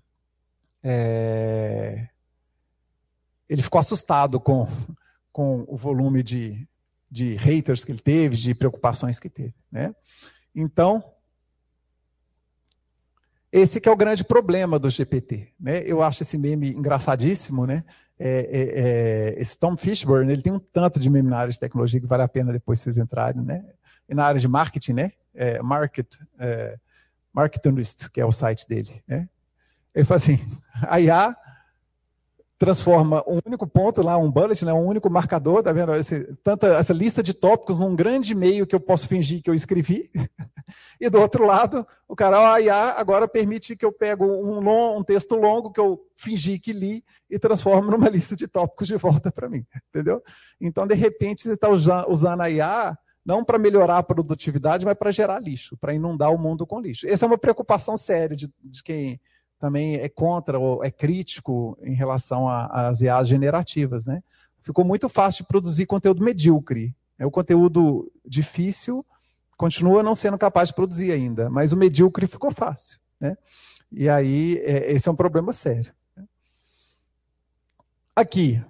[0.82, 2.08] É...
[3.50, 4.66] Ele ficou assustado com,
[5.34, 6.66] com o volume de,
[7.12, 9.56] de haters que ele teve, de preocupações que teve.
[9.70, 9.94] Né?
[10.56, 11.04] Então,
[13.52, 15.52] esse que é o grande problema do GPT.
[15.60, 15.84] Né?
[15.84, 17.84] Eu acho esse meme engraçadíssimo, né?
[18.20, 21.60] É, é, é, esse Tom Fishburne, ele tem um tanto de meme na área de
[21.60, 23.64] tecnologia que vale a pena depois vocês entrarem, né?
[24.10, 25.12] E na área de marketing, né?
[25.34, 26.06] É, market,
[26.38, 26.78] é,
[28.12, 29.30] que é o site dele, né?
[29.96, 30.38] Ele fala assim,
[30.88, 31.36] a IA
[32.60, 35.96] transforma um único ponto lá, um bullet, né, um único marcador, tá vendo?
[35.96, 39.54] Esse, tanta, essa lista de tópicos num grande e-mail que eu posso fingir que eu
[39.54, 40.12] escrevi.
[41.00, 45.00] e do outro lado, o cara, a IA agora permite que eu pego um, long,
[45.00, 48.98] um texto longo que eu fingi que li e transformo numa lista de tópicos de
[48.98, 50.22] volta para mim, entendeu?
[50.60, 55.12] Então, de repente, você está usando a IA não para melhorar a produtividade, mas para
[55.12, 57.08] gerar lixo, para inundar o mundo com lixo.
[57.08, 59.22] Essa é uma preocupação séria de, de quem
[59.60, 64.24] também é contra ou é crítico em relação às IAs generativas, né?
[64.62, 66.96] Ficou muito fácil de produzir conteúdo medíocre.
[67.18, 69.06] É o conteúdo difícil
[69.58, 73.38] continua não sendo capaz de produzir ainda, mas o medíocre ficou fácil, né?
[73.92, 75.92] E aí é, esse é um problema sério.
[76.16, 76.24] Né?
[78.16, 78.64] Aqui,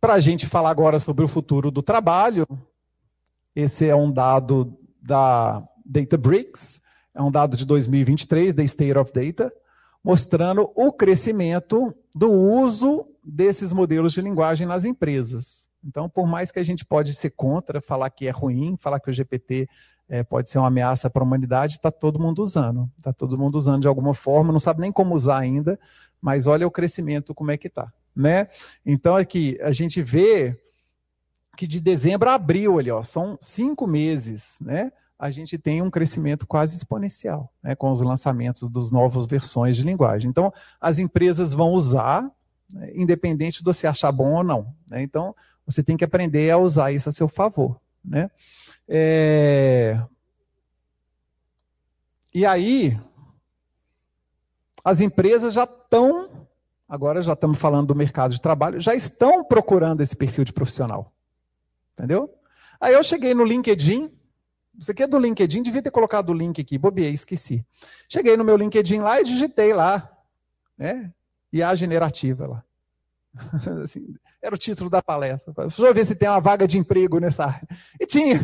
[0.00, 2.46] para a gente falar agora sobre o futuro do trabalho,
[3.54, 6.80] esse é um dado da Databricks,
[7.14, 9.52] é um dado de 2023, da State of Data,
[10.08, 15.68] mostrando o crescimento do uso desses modelos de linguagem nas empresas.
[15.84, 19.10] Então, por mais que a gente pode ser contra, falar que é ruim, falar que
[19.10, 19.68] o GPT
[20.08, 22.90] é, pode ser uma ameaça para a humanidade, está todo mundo usando.
[22.96, 25.78] Está todo mundo usando de alguma forma, não sabe nem como usar ainda,
[26.22, 27.92] mas olha o crescimento, como é que está.
[28.16, 28.48] Né?
[28.86, 30.58] Então, aqui, a gente vê
[31.54, 34.90] que de dezembro a abril, ali, ó, são cinco meses, né?
[35.18, 39.82] A gente tem um crescimento quase exponencial, né, com os lançamentos dos novas versões de
[39.82, 40.30] linguagem.
[40.30, 42.30] Então, as empresas vão usar,
[42.72, 44.72] né, independente de você achar bom ou não.
[44.86, 45.02] Né?
[45.02, 45.34] Então,
[45.66, 47.80] você tem que aprender a usar isso a seu favor.
[48.04, 48.30] Né?
[48.86, 50.00] É...
[52.32, 52.98] E aí,
[54.84, 56.46] as empresas já estão,
[56.88, 61.12] agora já estamos falando do mercado de trabalho, já estão procurando esse perfil de profissional.
[61.92, 62.32] Entendeu?
[62.80, 64.12] Aí eu cheguei no LinkedIn.
[64.78, 67.64] Isso aqui é do LinkedIn, devia ter colocado o link aqui, bobiei, esqueci.
[68.08, 70.08] Cheguei no meu LinkedIn lá e digitei lá,
[70.76, 71.12] né?
[71.52, 72.64] IA generativa lá.
[73.82, 75.52] Assim, era o título da palestra.
[75.56, 77.68] Deixa eu ver se tem uma vaga de emprego nessa área.
[78.00, 78.40] E tinha.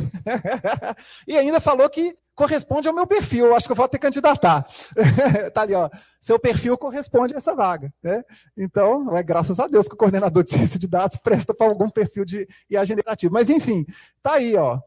[1.27, 3.47] e ainda falou que corresponde ao meu perfil.
[3.47, 4.67] Eu acho que eu vou ter que candidatar.
[5.55, 5.89] tá ali, ó.
[6.21, 7.93] Seu perfil corresponde a essa vaga.
[8.03, 8.25] Né?
[8.57, 11.89] Então, é graças a Deus que o coordenador de ciência de dados presta para algum
[11.89, 13.33] perfil de IA generativo.
[13.33, 13.87] Mas, enfim,
[14.23, 14.81] tá aí, ó.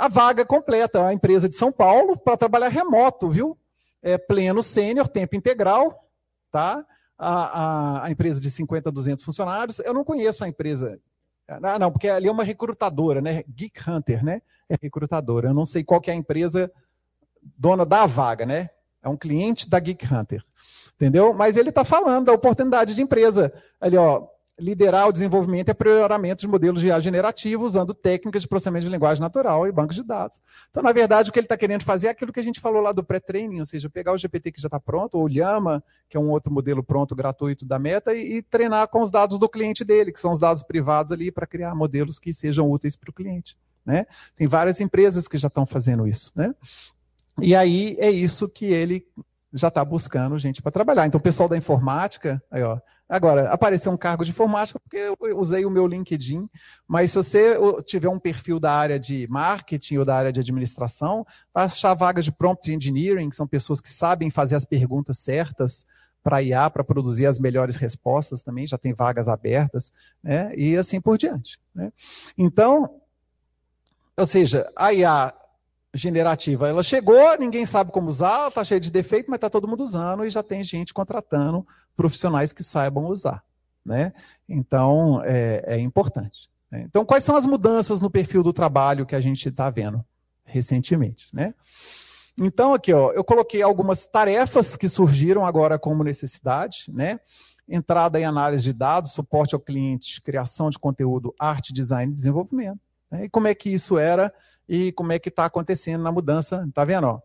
[0.00, 3.54] A vaga completa, a empresa de São Paulo, para trabalhar remoto, viu?
[4.02, 6.08] É pleno sênior, tempo integral,
[6.50, 6.82] tá?
[7.18, 9.78] A, a, a, empresa de 50 a 200 funcionários.
[9.80, 10.98] Eu não conheço a empresa.
[11.46, 13.44] Ah, não, porque ali é uma recrutadora, né?
[13.46, 14.40] Geek Hunter, né?
[14.70, 15.50] É recrutadora.
[15.50, 16.72] Eu não sei qual que é a empresa
[17.58, 18.70] dona da vaga, né?
[19.02, 20.42] É um cliente da Geek Hunter.
[20.94, 21.34] Entendeu?
[21.34, 23.52] Mas ele está falando da oportunidade de empresa.
[23.78, 24.28] Ali, ó,
[24.60, 28.92] liderar o desenvolvimento e aprimoramento de modelos de IA generativos usando técnicas de processamento de
[28.92, 30.40] linguagem natural e bancos de dados.
[30.70, 32.82] Então, na verdade, o que ele está querendo fazer é aquilo que a gente falou
[32.82, 35.82] lá do pré-training, ou seja, pegar o GPT que já está pronto, ou o Llama,
[36.08, 39.38] que é um outro modelo pronto, gratuito da Meta, e, e treinar com os dados
[39.38, 42.96] do cliente dele, que são os dados privados ali, para criar modelos que sejam úteis
[42.96, 43.56] para o cliente.
[43.84, 44.06] Né?
[44.36, 46.30] Tem várias empresas que já estão fazendo isso.
[46.34, 46.54] Né?
[47.40, 49.06] E aí é isso que ele
[49.52, 51.06] já está buscando gente para trabalhar.
[51.06, 52.78] Então, o pessoal da informática, aí, ó,
[53.10, 56.48] agora, apareceu um cargo de informática porque eu usei o meu LinkedIn,
[56.86, 61.26] mas se você tiver um perfil da área de marketing ou da área de administração,
[61.54, 65.84] achar vagas de prompt engineering, que são pessoas que sabem fazer as perguntas certas
[66.22, 69.90] para IA, para produzir as melhores respostas também, já tem vagas abertas,
[70.22, 70.54] né?
[70.54, 71.58] e assim por diante.
[71.74, 71.92] Né?
[72.36, 73.00] Então,
[74.16, 75.34] ou seja, a IA
[75.92, 76.68] generativa.
[76.68, 80.24] Ela chegou, ninguém sabe como usar, está cheia de defeito, mas está todo mundo usando
[80.24, 81.66] e já tem gente contratando
[81.96, 83.42] profissionais que saibam usar.
[83.84, 84.12] Né?
[84.48, 86.50] Então, é, é importante.
[86.70, 86.82] Né?
[86.86, 90.04] Então, quais são as mudanças no perfil do trabalho que a gente está vendo
[90.44, 91.28] recentemente?
[91.32, 91.54] Né?
[92.40, 97.20] Então, aqui, ó, eu coloquei algumas tarefas que surgiram agora como necessidade, né?
[97.68, 102.80] Entrada em análise de dados, suporte ao cliente, criação de conteúdo, arte, design e desenvolvimento.
[103.10, 103.26] Né?
[103.26, 104.32] E como é que isso era
[104.70, 106.64] e como é que está acontecendo na mudança.
[106.68, 107.08] Está vendo?
[107.08, 107.20] Ó?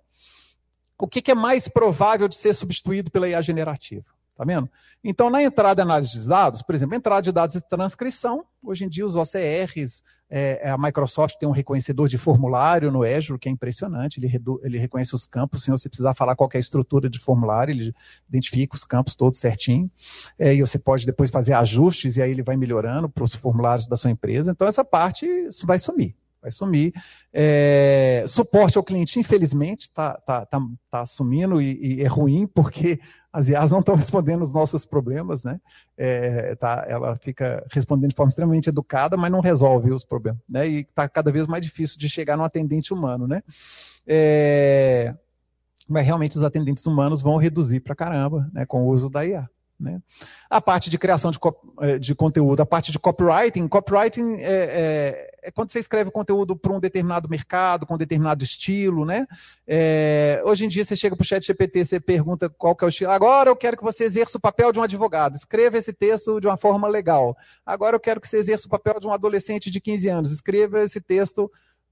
[0.98, 4.06] O que, que, é mais provável de ser substituído pela IA generativa?
[4.36, 4.70] Está vendo?
[5.02, 8.84] Então, na entrada e análise de dados, por exemplo, entrada de dados e transcrição, hoje
[8.84, 13.40] em dia os OCRs, é, é, a Microsoft tem um reconhecedor de formulário no Azure,
[13.40, 14.30] que é impressionante, ele,
[14.62, 17.96] ele reconhece os campos, sem você precisar falar qualquer estrutura de formulário, ele
[18.28, 19.90] identifica os campos todos certinho,
[20.38, 23.88] é, e você pode depois fazer ajustes, e aí ele vai melhorando para os formulários
[23.88, 25.26] da sua empresa, então essa parte
[25.64, 26.14] vai sumir
[26.46, 26.94] vai sumir.
[27.34, 30.62] É, suporte ao cliente, infelizmente, está tá, tá,
[30.92, 33.00] tá sumindo e, e, é ruim, porque
[33.36, 35.60] as IAs não estão respondendo os nossos problemas, né?
[35.98, 40.68] É, tá, ela fica respondendo de forma extremamente educada, mas não resolve os problemas, né?
[40.68, 43.44] E está cada vez mais difícil de chegar no atendente humano, né?
[44.08, 45.14] É,
[45.88, 48.66] mas realmente os atendentes humanos vão reduzir para caramba, né?
[48.66, 49.50] Com o uso da IA.
[49.78, 50.02] Né?
[50.50, 51.40] A parte de criação de,
[51.82, 53.68] eh, de, conteúdo, a parte de copywriting.
[53.68, 59.06] Copywriting é, é, quando você escreve conteúdo para um determinado mercado, com um determinado estilo.
[59.06, 59.28] Né?
[59.68, 62.88] É, hoje em dia você chega para o chat GPT, você pergunta qual que é
[62.88, 63.12] o estilo.
[63.12, 65.36] Agora eu quero que você exerça o papel de um advogado.
[65.36, 67.38] Escreva esse texto de uma forma legal.
[67.66, 70.32] Agora eu quero que você exerça o papel de um adolescente de 15 anos.
[70.32, 71.52] Escreva esse texto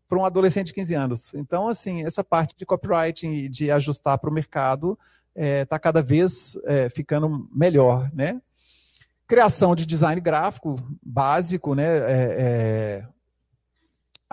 [0.10, 1.34] para um adolescente de 15 anos.
[1.34, 4.98] Então, assim, essa parte de copywriting e de ajustar para o mercado
[5.36, 8.40] está é, tá cada vez é, ficando melhor, né?
[9.26, 11.86] Criação de design gráfico básico, né?
[11.86, 13.13] É, é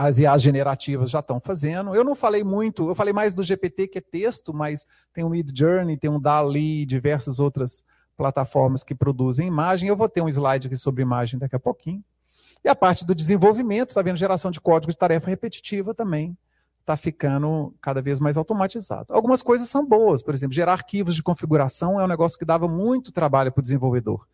[0.00, 1.94] as IAs generativas já estão fazendo.
[1.94, 5.28] Eu não falei muito, eu falei mais do GPT, que é texto, mas tem o
[5.28, 7.84] Mid Journey, tem o Dali, diversas outras
[8.16, 9.90] plataformas que produzem imagem.
[9.90, 12.02] Eu vou ter um slide aqui sobre imagem daqui a pouquinho.
[12.64, 16.34] E a parte do desenvolvimento, está vendo geração de código de tarefa repetitiva também
[16.80, 19.12] está ficando cada vez mais automatizado.
[19.12, 22.66] Algumas coisas são boas, por exemplo, gerar arquivos de configuração é um negócio que dava
[22.66, 24.26] muito trabalho para o desenvolvedor.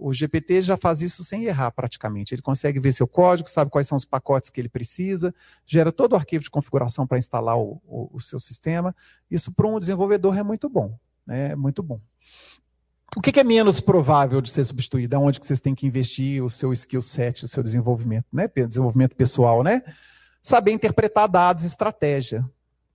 [0.00, 2.34] O GPT já faz isso sem errar praticamente.
[2.34, 5.34] Ele consegue ver seu código, sabe quais são os pacotes que ele precisa,
[5.66, 8.96] gera todo o arquivo de configuração para instalar o, o, o, seu sistema.
[9.30, 10.98] Isso para um desenvolvedor é muito bom.
[11.26, 11.50] Né?
[11.50, 12.00] É muito bom.
[13.16, 15.18] O que, que, é menos provável de ser substituído?
[15.18, 18.48] Onde que vocês têm que investir o seu skill set, o seu desenvolvimento, né?
[18.48, 19.82] Desenvolvimento pessoal, né?
[20.40, 22.48] Saber interpretar dados e estratégia.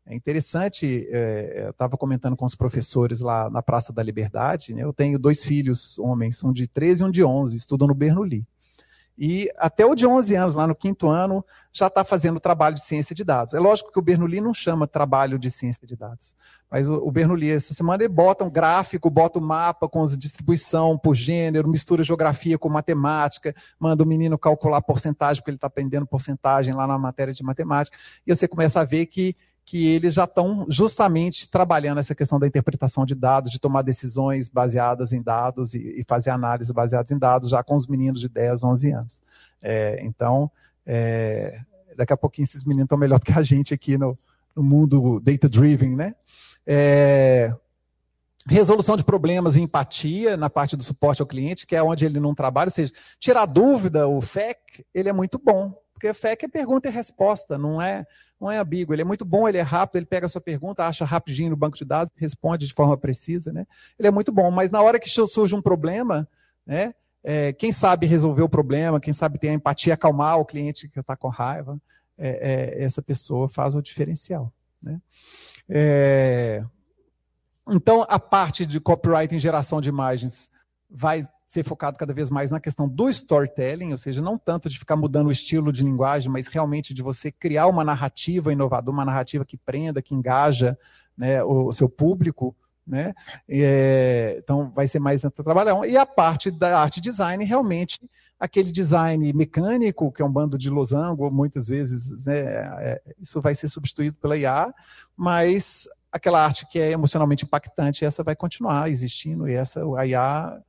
[0.07, 4.83] É interessante, é, eu estava comentando com os professores lá na Praça da Liberdade, né,
[4.83, 8.45] eu tenho dois filhos homens, um de 13 e um de 11, estudam no Bernoulli.
[9.17, 12.83] E até o de 11 anos, lá no quinto ano, já está fazendo trabalho de
[12.83, 13.53] ciência de dados.
[13.53, 16.35] É lógico que o Bernoulli não chama trabalho de ciência de dados,
[16.69, 20.97] mas o, o Bernoulli, essa semana, ele bota um gráfico, bota um mapa com distribuição
[20.97, 26.05] por gênero, mistura geografia com matemática, manda o menino calcular porcentagem, porque ele está aprendendo
[26.05, 27.97] porcentagem lá na matéria de matemática,
[28.27, 29.35] e você começa a ver que
[29.65, 34.47] que eles já estão justamente trabalhando essa questão da interpretação de dados, de tomar decisões
[34.47, 38.29] baseadas em dados e, e fazer análise baseadas em dados, já com os meninos de
[38.29, 39.21] 10, 11 anos.
[39.63, 40.51] É, então,
[40.85, 41.59] é,
[41.97, 44.15] daqui a pouquinho esses meninos estão melhor do que a gente aqui no,
[44.55, 46.13] no mundo data-driven, né?
[46.65, 47.51] É,
[48.47, 52.19] resolução de problemas e empatia na parte do suporte ao cliente, que é onde ele
[52.19, 56.47] não trabalha, ou seja, tirar dúvida, o FEC, ele é muito bom, porque FEC é
[56.47, 58.05] pergunta e resposta, não é
[58.39, 60.85] não é ambíguo, ele é muito bom, ele é rápido, ele pega a sua pergunta,
[60.85, 63.65] acha rapidinho no banco de dados, responde de forma precisa, né?
[63.97, 66.27] Ele é muito bom, mas na hora que surge um problema,
[66.65, 66.93] né?
[67.27, 70.99] É, quem sabe resolver o problema, quem sabe ter a empatia, acalmar o cliente que
[70.99, 71.81] está com raiva,
[72.17, 74.53] é, é, essa pessoa faz o diferencial.
[74.79, 75.01] Né?
[75.67, 76.63] É,
[77.67, 80.51] então, a parte de copyright em geração de imagens
[80.87, 84.77] vai ser focado cada vez mais na questão do storytelling, ou seja, não tanto de
[84.77, 89.05] ficar mudando o estilo de linguagem, mas realmente de você criar uma narrativa inovadora, uma
[89.05, 90.77] narrativa que prenda, que engaja
[91.17, 92.55] né, o, seu público.
[92.85, 93.15] Né?
[93.49, 95.87] É, então vai ser mais trabalhar.
[95.87, 97.99] E a parte da arte design, realmente,
[98.39, 103.55] aquele design mecânico, que é um bando de losango, muitas vezes, né, é, isso vai
[103.55, 104.73] ser substituído pela IA,
[105.15, 110.61] mas aquela arte que é emocionalmente impactante, essa vai continuar existindo, e essa a IA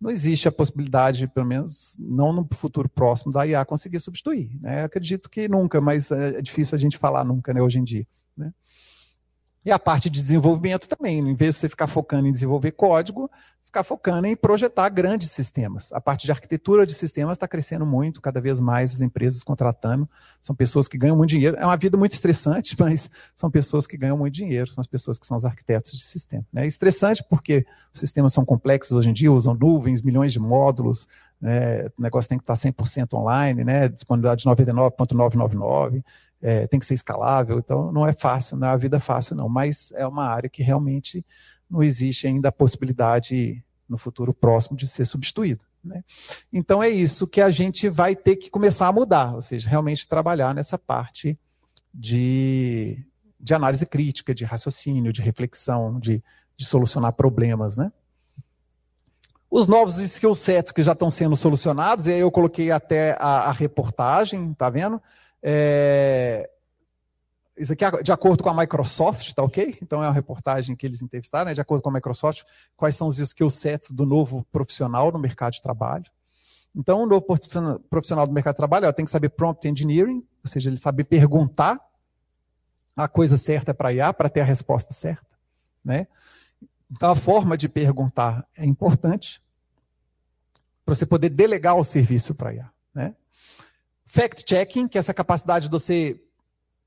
[0.00, 4.50] não existe a possibilidade, pelo menos não no futuro próximo, da IA conseguir substituir.
[4.60, 4.84] Né?
[4.84, 8.06] Acredito que nunca, mas é, é difícil a gente falar nunca né, hoje em dia.
[8.36, 8.52] Né?
[9.64, 13.30] E a parte de desenvolvimento também, em vez de você ficar focando em desenvolver código,
[13.74, 15.92] ficar focando em projetar grandes sistemas.
[15.92, 20.08] A parte de arquitetura de sistemas está crescendo muito, cada vez mais as empresas contratando.
[20.40, 21.56] São pessoas que ganham muito dinheiro.
[21.56, 25.18] É uma vida muito estressante, mas são pessoas que ganham muito dinheiro, são as pessoas
[25.18, 26.44] que são os arquitetos de sistema.
[26.54, 31.08] É estressante porque os sistemas são complexos hoje em dia, usam nuvens, milhões de módulos,
[31.40, 31.86] né?
[31.98, 33.88] o negócio tem que estar 100% online, né?
[33.88, 36.04] disponibilidade 99.999,
[36.44, 39.48] é, tem que ser escalável, então não é fácil, não é uma vida fácil não,
[39.48, 41.24] mas é uma área que realmente
[41.70, 45.64] não existe ainda a possibilidade no futuro próximo de ser substituído.
[45.82, 46.04] Né?
[46.52, 50.06] Então é isso que a gente vai ter que começar a mudar, ou seja, realmente
[50.06, 51.38] trabalhar nessa parte
[51.94, 53.02] de,
[53.40, 56.22] de análise crítica, de raciocínio, de reflexão, de,
[56.58, 57.78] de solucionar problemas.
[57.78, 57.90] Né?
[59.50, 63.48] Os novos skill sets que já estão sendo solucionados, e aí eu coloquei até a,
[63.48, 65.00] a reportagem, tá vendo?
[65.46, 66.48] É,
[67.54, 69.78] isso aqui é de acordo com a Microsoft, tá ok?
[69.82, 72.42] Então é uma reportagem que eles entrevistaram, né, de acordo com a Microsoft,
[72.76, 76.10] quais são os skill sets do novo profissional no mercado de trabalho.
[76.74, 77.24] Então, o novo
[77.88, 81.78] profissional do mercado de trabalho tem que saber prompt engineering, ou seja, ele saber perguntar
[82.96, 85.26] a coisa certa para IA, para ter a resposta certa.
[85.84, 86.08] Né?
[86.90, 89.40] Então, a forma de perguntar é importante
[90.84, 92.70] para você poder delegar o serviço para IA.
[92.92, 93.14] Né?
[94.14, 96.20] Fact-checking, que é essa capacidade de você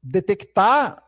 [0.02, 1.04] detectar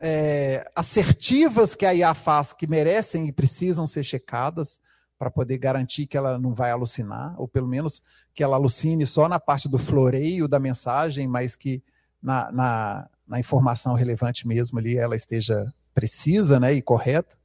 [0.00, 4.80] é, assertivas que a IA faz que merecem e precisam ser checadas
[5.18, 8.02] para poder garantir que ela não vai alucinar, ou pelo menos
[8.34, 11.82] que ela alucine só na parte do floreio da mensagem, mas que
[12.22, 17.36] na, na, na informação relevante mesmo ali ela esteja precisa né, e correta.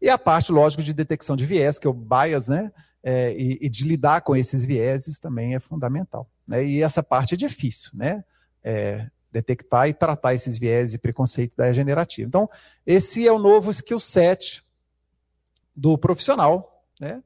[0.00, 2.70] E a parte, lógico, de detecção de viés, que é o bias, né?
[3.02, 6.28] É, e, e, de lidar com esses vieses também é fundamental.
[6.48, 6.64] Né?
[6.64, 8.24] E essa parte é difícil, né?
[8.64, 12.26] É, detectar e tratar esses viés e preconceito da regenerativa.
[12.26, 12.48] Então,
[12.86, 14.64] esse é o novo skill set
[15.76, 16.82] do profissional.
[16.98, 17.22] Né?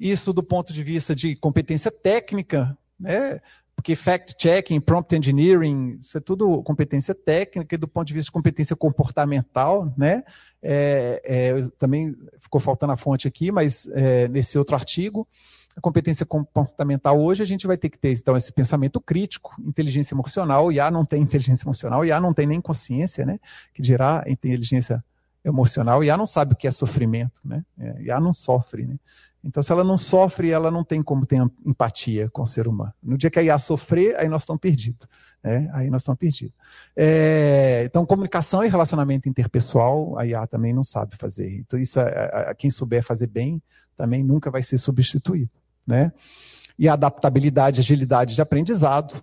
[0.00, 3.40] Isso do ponto de vista de competência técnica, né?
[3.76, 8.32] porque fact-checking, prompt engineering, isso é tudo competência técnica, e do ponto de vista de
[8.32, 10.22] competência comportamental, né?
[10.62, 15.26] É, é, também ficou faltando a fonte aqui, mas é, nesse outro artigo,
[15.76, 20.14] A competência comportamental hoje a gente vai ter que ter então esse pensamento crítico, inteligência
[20.14, 20.70] emocional.
[20.70, 23.38] IA não tem inteligência emocional, IA não tem nem consciência, né?
[23.72, 25.02] Que dirá inteligência
[25.44, 26.04] emocional.
[26.04, 27.64] IA não sabe o que é sofrimento, né?
[28.00, 28.96] IA não sofre, né?
[29.44, 32.92] Então, se ela não sofre, ela não tem como ter empatia com o ser humano.
[33.02, 35.08] No dia que a IA sofrer, aí nós estamos perdidos.
[35.42, 35.68] Né?
[35.72, 36.54] Aí nós estamos perdidos.
[36.94, 41.58] É, então, comunicação e relacionamento interpessoal, a IA também não sabe fazer.
[41.58, 43.60] Então, isso, a, a, quem souber fazer bem,
[43.96, 45.50] também nunca vai ser substituído.
[45.86, 46.12] Né?
[46.78, 49.22] E adaptabilidade, agilidade de aprendizado,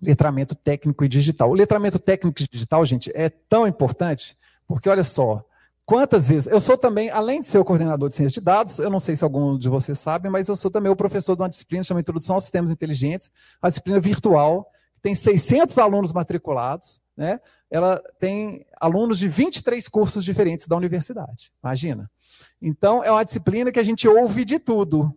[0.00, 1.50] letramento técnico e digital.
[1.50, 5.44] O letramento técnico e digital, gente, é tão importante, porque olha só,
[5.90, 6.46] quantas vezes.
[6.46, 9.16] Eu sou também, além de ser o coordenador de ciência de dados, eu não sei
[9.16, 12.02] se algum de vocês sabe, mas eu sou também o professor de uma disciplina chamada
[12.02, 17.40] Introdução aos Sistemas Inteligentes, a disciplina virtual, que tem 600 alunos matriculados, né?
[17.68, 21.52] Ela tem alunos de 23 cursos diferentes da universidade.
[21.62, 22.10] Imagina.
[22.62, 25.12] Então, é uma disciplina que a gente ouve de tudo.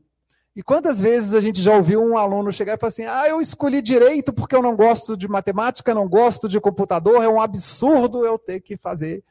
[0.56, 3.42] E quantas vezes a gente já ouviu um aluno chegar e falar assim: ah, eu
[3.42, 8.26] escolhi direito porque eu não gosto de matemática, não gosto de computador, é um absurdo
[8.26, 9.24] eu ter que fazer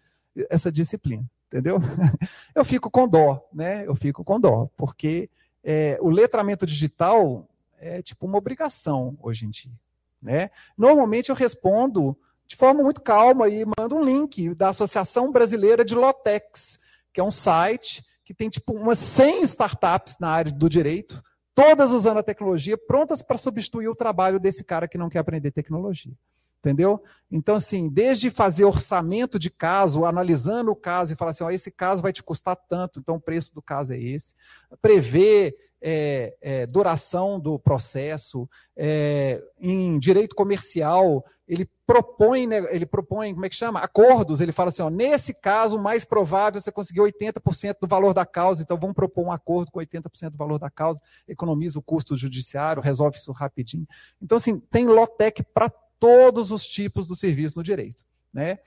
[0.51, 1.79] essa disciplina, entendeu?
[2.55, 3.87] Eu fico com dó, né?
[3.87, 5.29] Eu fico com dó, porque
[5.63, 7.47] é, o letramento digital
[7.79, 9.73] é tipo uma obrigação hoje em dia,
[10.21, 10.51] né?
[10.77, 12.17] Normalmente eu respondo
[12.47, 16.79] de forma muito calma e mando um link da Associação Brasileira de Lotex,
[17.13, 21.23] que é um site que tem tipo umas 100 startups na área do direito,
[21.55, 25.51] todas usando a tecnologia, prontas para substituir o trabalho desse cara que não quer aprender
[25.51, 26.15] tecnologia.
[26.61, 27.03] Entendeu?
[27.31, 31.73] Então, assim, desde fazer orçamento de caso, analisando o caso e falar assim: ó, esse
[31.73, 34.35] caso vai te custar tanto, então o preço do caso é esse.
[34.81, 35.53] Prever
[35.83, 38.49] é, é, duração do processo.
[38.77, 43.81] É, em direito comercial, ele propõe, né, ele propõe, como é que chama?
[43.81, 44.41] Acordos.
[44.41, 48.15] Ele fala assim: ó, nesse caso, o mais provável é você conseguir 80% do valor
[48.15, 51.83] da causa, então vamos propor um acordo com 80% do valor da causa, economiza o
[51.83, 53.87] custo judiciário, resolve isso rapidinho.
[54.21, 55.69] Então, assim, tem Lotec para
[55.99, 58.03] todos os tipos do serviço no direito,
[58.33, 58.59] né?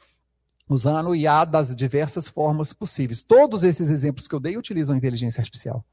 [0.70, 3.22] Usando o IA das diversas formas possíveis.
[3.24, 5.86] Todos esses exemplos que eu dei utilizam inteligência artificial,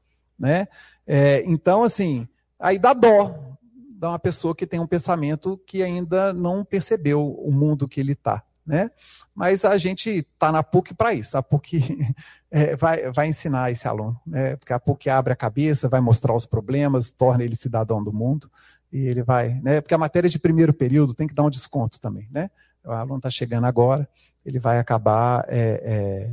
[0.43, 0.67] né?
[1.07, 2.27] É, então, assim,
[2.59, 3.57] aí dá dó
[3.97, 8.11] da uma pessoa que tem um pensamento que ainda não percebeu o mundo que ele
[8.11, 8.43] está.
[8.65, 8.91] Né?
[9.33, 11.37] Mas a gente está na PUC para isso.
[11.37, 11.79] A PUC
[12.51, 14.57] é, vai, vai ensinar esse aluno, né?
[14.57, 18.51] porque a PUC abre a cabeça, vai mostrar os problemas, torna ele cidadão do mundo
[18.91, 19.81] e ele vai, né?
[19.81, 22.51] Porque a matéria de primeiro período tem que dar um desconto também, né?
[22.85, 24.07] O aluno está chegando agora,
[24.45, 26.31] ele vai acabar é, é,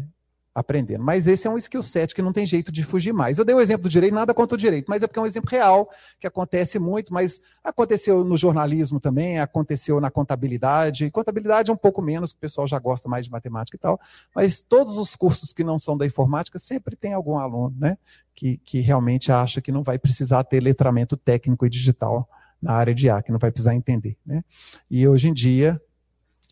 [0.61, 1.02] aprendendo.
[1.02, 3.38] Mas esse é um skill set que não tem jeito de fugir mais.
[3.38, 5.22] Eu dei o um exemplo do direito, nada contra o direito, mas é porque é
[5.22, 11.11] um exemplo real, que acontece muito, mas aconteceu no jornalismo também, aconteceu na contabilidade.
[11.11, 14.00] Contabilidade é um pouco menos, o pessoal já gosta mais de matemática e tal,
[14.34, 17.98] mas todos os cursos que não são da informática sempre tem algum aluno, né?
[18.34, 22.28] Que, que realmente acha que não vai precisar ter letramento técnico e digital
[22.61, 24.16] na área de A, que não vai precisar entender.
[24.24, 24.44] Né?
[24.90, 25.80] E hoje em dia,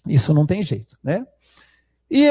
[0.06, 0.96] isso não tem jeito.
[1.02, 1.26] Né?
[2.10, 2.28] E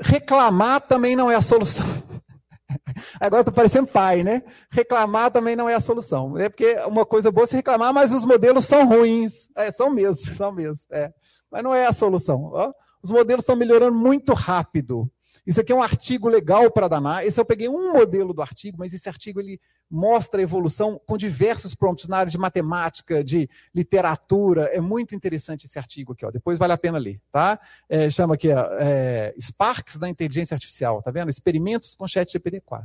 [0.00, 1.86] reclamar também não é a solução.
[3.20, 4.42] Agora estou parecendo pai, né?
[4.70, 6.36] Reclamar também não é a solução.
[6.38, 9.48] É porque uma coisa boa é se reclamar, mas os modelos são ruins.
[9.56, 10.84] É, são mesmo, são mesmo.
[10.90, 11.10] É.
[11.50, 12.50] Mas não é a solução.
[12.52, 12.72] Ó,
[13.02, 15.10] os modelos estão melhorando muito rápido.
[15.46, 17.24] Isso aqui é um artigo legal para danar.
[17.24, 21.16] Esse eu peguei um modelo do artigo, mas esse artigo ele mostra a evolução com
[21.16, 24.64] diversos prompts na área de matemática, de literatura.
[24.64, 26.26] É muito interessante esse artigo aqui.
[26.26, 26.30] Ó.
[26.30, 27.20] Depois vale a pena ler.
[27.30, 27.60] Tá?
[27.88, 31.00] É, chama aqui ó, é, Sparks da Inteligência Artificial.
[31.02, 31.30] Tá vendo?
[31.30, 32.84] Experimentos com Chat GPT-4.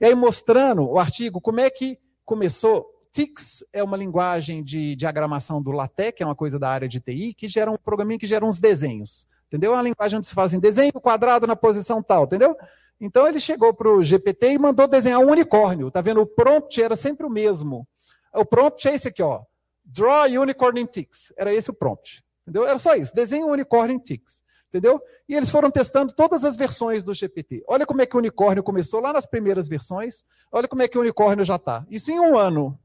[0.00, 5.62] E aí mostrando o artigo como é que começou TIX é uma linguagem de diagramação
[5.62, 8.26] do LaTeX, que é uma coisa da área de TI, que gera um programinha que
[8.26, 9.26] gera uns desenhos.
[9.52, 9.72] Entendeu?
[9.72, 12.56] É uma linguagem onde se faz assim, desenho quadrado na posição tal, entendeu?
[12.98, 15.90] Então ele chegou para o GPT e mandou desenhar um unicórnio.
[15.90, 16.22] Tá vendo?
[16.22, 17.86] O prompt era sempre o mesmo.
[18.32, 19.42] O prompt é esse aqui, ó.
[19.84, 21.34] Draw unicorn in ticks.
[21.36, 22.24] Era esse o prompt.
[22.42, 22.66] Entendeu?
[22.66, 23.14] Era só isso.
[23.14, 24.42] Desenha um unicórnio em ticks.
[24.70, 25.02] Entendeu?
[25.28, 27.62] E eles foram testando todas as versões do GPT.
[27.68, 30.24] Olha como é que o unicórnio começou lá nas primeiras versões.
[30.50, 31.84] Olha como é que o unicórnio já está.
[31.90, 32.78] Isso em um ano.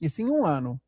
[0.00, 0.80] Isso em um ano.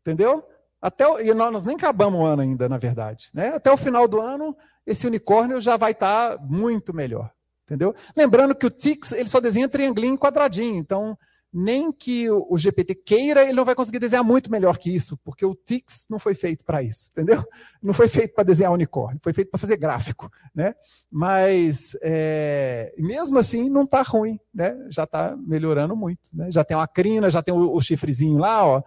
[0.00, 0.48] Entendeu?
[0.82, 3.30] Até o, e nós nem acabamos o ano ainda, na verdade.
[3.32, 3.50] Né?
[3.54, 7.30] Até o final do ano, esse unicórnio já vai estar tá muito melhor.
[7.64, 7.94] Entendeu?
[8.16, 10.76] Lembrando que o Tix ele só desenha triangulinho e quadradinho.
[10.76, 11.16] Então,
[11.52, 15.44] nem que o GPT queira, ele não vai conseguir desenhar muito melhor que isso, porque
[15.44, 17.44] o Tix não foi feito para isso, entendeu?
[17.82, 20.74] Não foi feito para desenhar unicórnio, foi feito para fazer gráfico, né?
[21.10, 24.74] Mas é, mesmo assim não está ruim, né?
[24.88, 26.50] Já está melhorando muito, né?
[26.50, 28.82] Já tem uma crina, já tem o, o chifrezinho lá, ó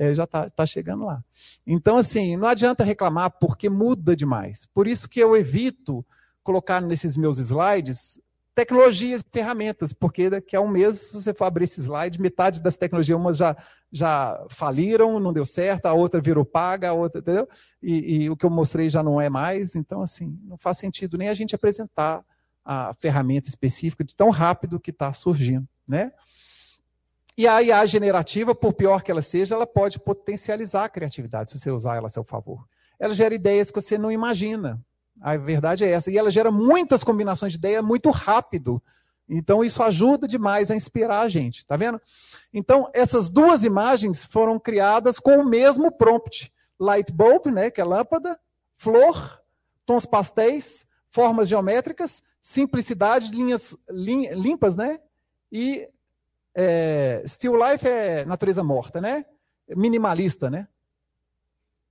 [0.00, 1.22] é, já está tá chegando lá.
[1.66, 4.64] Então, assim, não adianta reclamar porque muda demais.
[4.72, 6.02] Por isso que eu evito
[6.42, 8.18] colocar nesses meus slides
[8.54, 12.62] tecnologias e ferramentas, porque daqui a um mês, se você for abrir esse slide, metade
[12.62, 13.54] das tecnologias, umas já,
[13.92, 17.46] já faliram, não deu certo, a outra virou paga, a outra, entendeu?
[17.82, 21.18] E, e, o que eu mostrei já não é mais, então, assim, não faz sentido
[21.18, 22.24] nem a gente apresentar
[22.64, 26.10] a ferramenta específica de tão rápido que está surgindo, né?
[27.36, 31.58] E a IA generativa, por pior que ela seja, ela pode potencializar a criatividade, se
[31.58, 32.66] você usar ela a seu favor.
[32.98, 34.80] Ela gera ideias que você não imagina.
[35.20, 36.10] A verdade é essa.
[36.10, 38.82] E ela gera muitas combinações de ideia muito rápido.
[39.28, 42.00] Então, isso ajuda demais a inspirar a gente, tá vendo?
[42.52, 46.52] Então, essas duas imagens foram criadas com o mesmo prompt.
[46.78, 48.38] Light bulb, né, que é lâmpada,
[48.76, 49.40] flor,
[49.86, 54.98] tons pastéis, formas geométricas, simplicidade, linhas limpas, né?
[55.52, 55.88] E
[56.54, 59.24] é, still life é natureza morta, né?
[59.68, 60.66] Minimalista, né?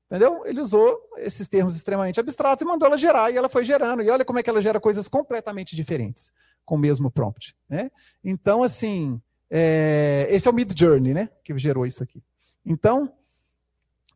[0.09, 0.43] Entendeu?
[0.45, 4.01] Ele usou esses termos extremamente abstratos e mandou ela gerar, e ela foi gerando.
[4.01, 6.31] E olha como é que ela gera coisas completamente diferentes
[6.65, 7.55] com o mesmo prompt.
[7.69, 7.91] Né?
[8.23, 11.29] Então, assim, é, esse é o Mid Journey, né?
[11.43, 12.23] Que gerou isso aqui.
[12.65, 13.13] Então,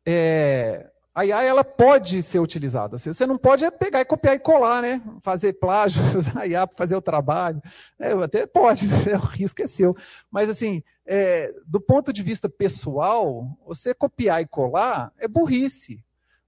[0.06, 2.98] é, a IA ela pode ser utilizada.
[2.98, 5.02] Você não pode pegar e copiar e colar, né?
[5.22, 7.62] Fazer plágio, usar a IA para fazer o trabalho.
[8.00, 9.16] É, até pode, né?
[9.16, 9.96] o risco é seu.
[10.32, 16.04] Mas, assim, é, do ponto de vista pessoal, você copiar e colar é burrice.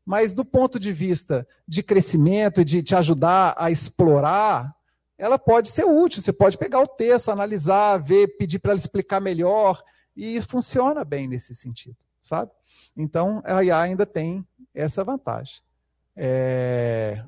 [0.06, 4.76] Mas do ponto de vista de crescimento e de te ajudar a explorar,
[5.18, 6.22] ela pode ser útil.
[6.22, 9.84] Você pode pegar o texto, analisar, ver, pedir para ela explicar melhor,
[10.16, 12.52] e funciona bem nesse sentido, sabe?
[12.96, 14.46] Então, a IA ainda tem
[14.76, 15.62] essa vantagem.
[16.16, 17.24] É,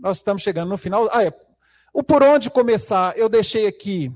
[0.00, 1.08] nós estamos chegando no final.
[1.12, 1.32] Ah, é,
[1.92, 4.12] o por onde começar eu deixei aqui,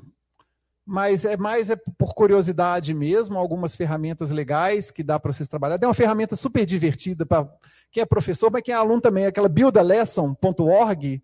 [0.87, 5.79] mas é mais é por curiosidade mesmo, algumas ferramentas legais que dá para vocês trabalhar.
[5.79, 7.49] Tem uma ferramenta super divertida para
[7.91, 11.23] quem é professor, mas quem é aluno também, aquela buildalesson.org.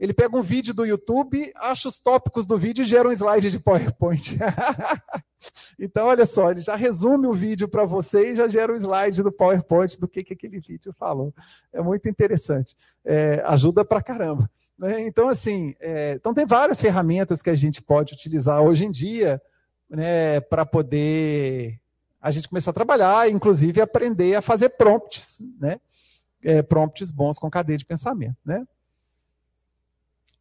[0.00, 3.50] Ele pega um vídeo do YouTube, acha os tópicos do vídeo e gera um slide
[3.50, 4.36] de PowerPoint.
[5.78, 9.22] Então, olha só, ele já resume o vídeo para você e já gera um slide
[9.22, 11.32] do PowerPoint do que, que aquele vídeo falou.
[11.72, 12.76] É muito interessante.
[13.02, 14.50] É, ajuda para caramba.
[14.78, 15.00] Né?
[15.00, 19.40] Então, assim, é, então tem várias ferramentas que a gente pode utilizar hoje em dia
[19.88, 21.80] né, para poder
[22.20, 25.80] a gente começar a trabalhar, inclusive aprender a fazer prompts, né?
[26.42, 28.62] É, prompts bons com cadeia de pensamento, né?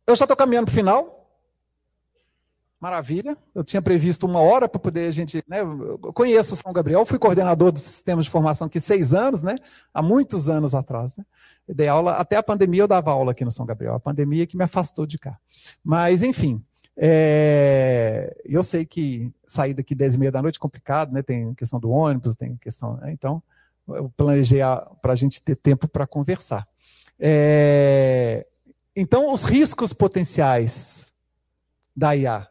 [0.10, 1.30] Eu já estou caminhando para o final.
[2.80, 3.38] Maravilha.
[3.54, 5.44] Eu tinha previsto uma hora para poder a gente.
[5.48, 9.56] Né, eu conheço São Gabriel, fui coordenador do sistema de formação aqui seis anos, né?
[9.94, 11.16] Há muitos anos atrás.
[11.16, 11.24] Né?
[11.68, 13.94] Eu dei aula, até a pandemia eu dava aula aqui no São Gabriel.
[13.94, 15.38] A pandemia que me afastou de cá.
[15.84, 16.64] Mas, enfim.
[16.98, 21.22] É, eu sei que sair daqui dez e meia da noite é complicado, né?
[21.22, 22.96] Tem questão do ônibus, tem questão.
[22.98, 23.12] Né?
[23.12, 23.44] Então,
[23.88, 24.62] eu planejei
[25.04, 26.68] para a gente ter tempo para conversar.
[27.20, 28.48] É,
[29.00, 31.14] então, os riscos potenciais
[31.96, 32.48] da IA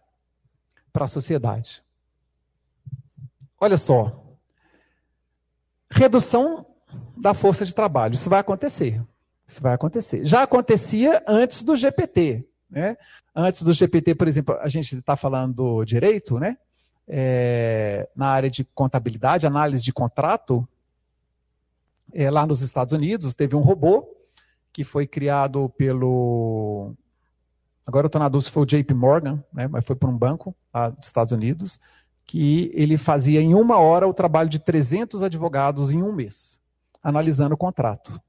[0.93, 1.83] para a sociedade.
[3.61, 4.25] Olha só.
[5.91, 6.67] Redução
[7.17, 8.15] da força de trabalho.
[8.15, 9.03] Isso vai acontecer.
[9.47, 10.25] Isso vai acontecer.
[10.25, 12.49] Já acontecia antes do GPT.
[12.71, 12.97] Né?
[13.35, 16.57] Antes do GPT, por exemplo, a gente está falando do direito, né?
[17.07, 20.69] É, na área de contabilidade, análise de contrato,
[22.13, 24.18] é, lá nos Estados Unidos, teve um robô
[24.79, 26.95] que foi criado pelo
[27.85, 30.17] agora eu estou na dúvida se foi o JP Morgan, né, mas foi por um
[30.17, 31.81] banco lá dos Estados Unidos,
[32.25, 36.61] que ele fazia em uma hora o trabalho de 300 advogados em um mês,
[37.03, 38.23] analisando o contrato.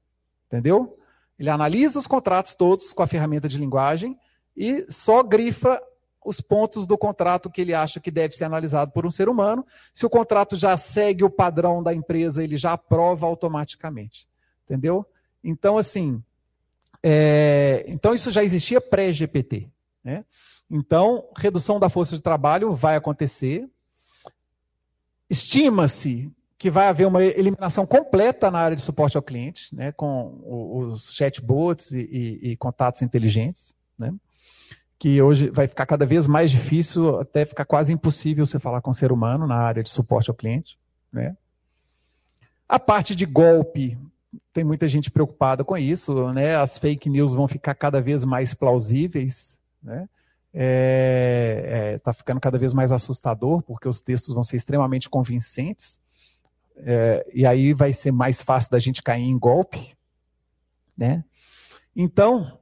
[0.48, 0.98] Entendeu?
[1.38, 4.18] Ele analisa os contratos todos com a ferramenta de linguagem
[4.56, 5.80] e só grifa
[6.24, 9.64] os pontos do contrato que ele acha que deve ser analisado por um ser humano.
[9.94, 14.28] Se o contrato já segue o padrão da empresa, ele já aprova automaticamente.
[14.64, 15.06] Entendeu?
[15.42, 16.22] Então, assim,
[17.02, 19.68] é, então, isso já existia pré-GPT.
[20.04, 20.24] Né?
[20.70, 23.68] Então, redução da força de trabalho vai acontecer.
[25.28, 26.30] Estima-se
[26.60, 31.14] que vai haver uma eliminação completa na área de suporte ao cliente, né, com os
[31.14, 34.12] chatbots e, e, e contatos inteligentes, né,
[34.98, 38.90] que hoje vai ficar cada vez mais difícil, até ficar quase impossível você falar com
[38.90, 40.78] o ser humano na área de suporte ao cliente.
[41.10, 41.34] Né.
[42.68, 43.98] A parte de golpe
[44.52, 46.56] tem muita gente preocupada com isso, né?
[46.56, 50.08] As fake news vão ficar cada vez mais plausíveis, né?
[50.52, 56.00] É, é, tá ficando cada vez mais assustador, porque os textos vão ser extremamente convincentes,
[56.76, 59.96] é, e aí vai ser mais fácil da gente cair em golpe,
[60.96, 61.24] né?
[61.94, 62.58] Então,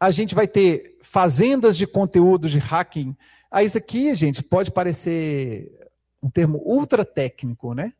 [0.00, 3.16] a gente vai ter fazendas de conteúdo de hacking.
[3.50, 5.70] Ah, isso aqui, gente, pode parecer
[6.22, 7.92] um termo ultra técnico, né?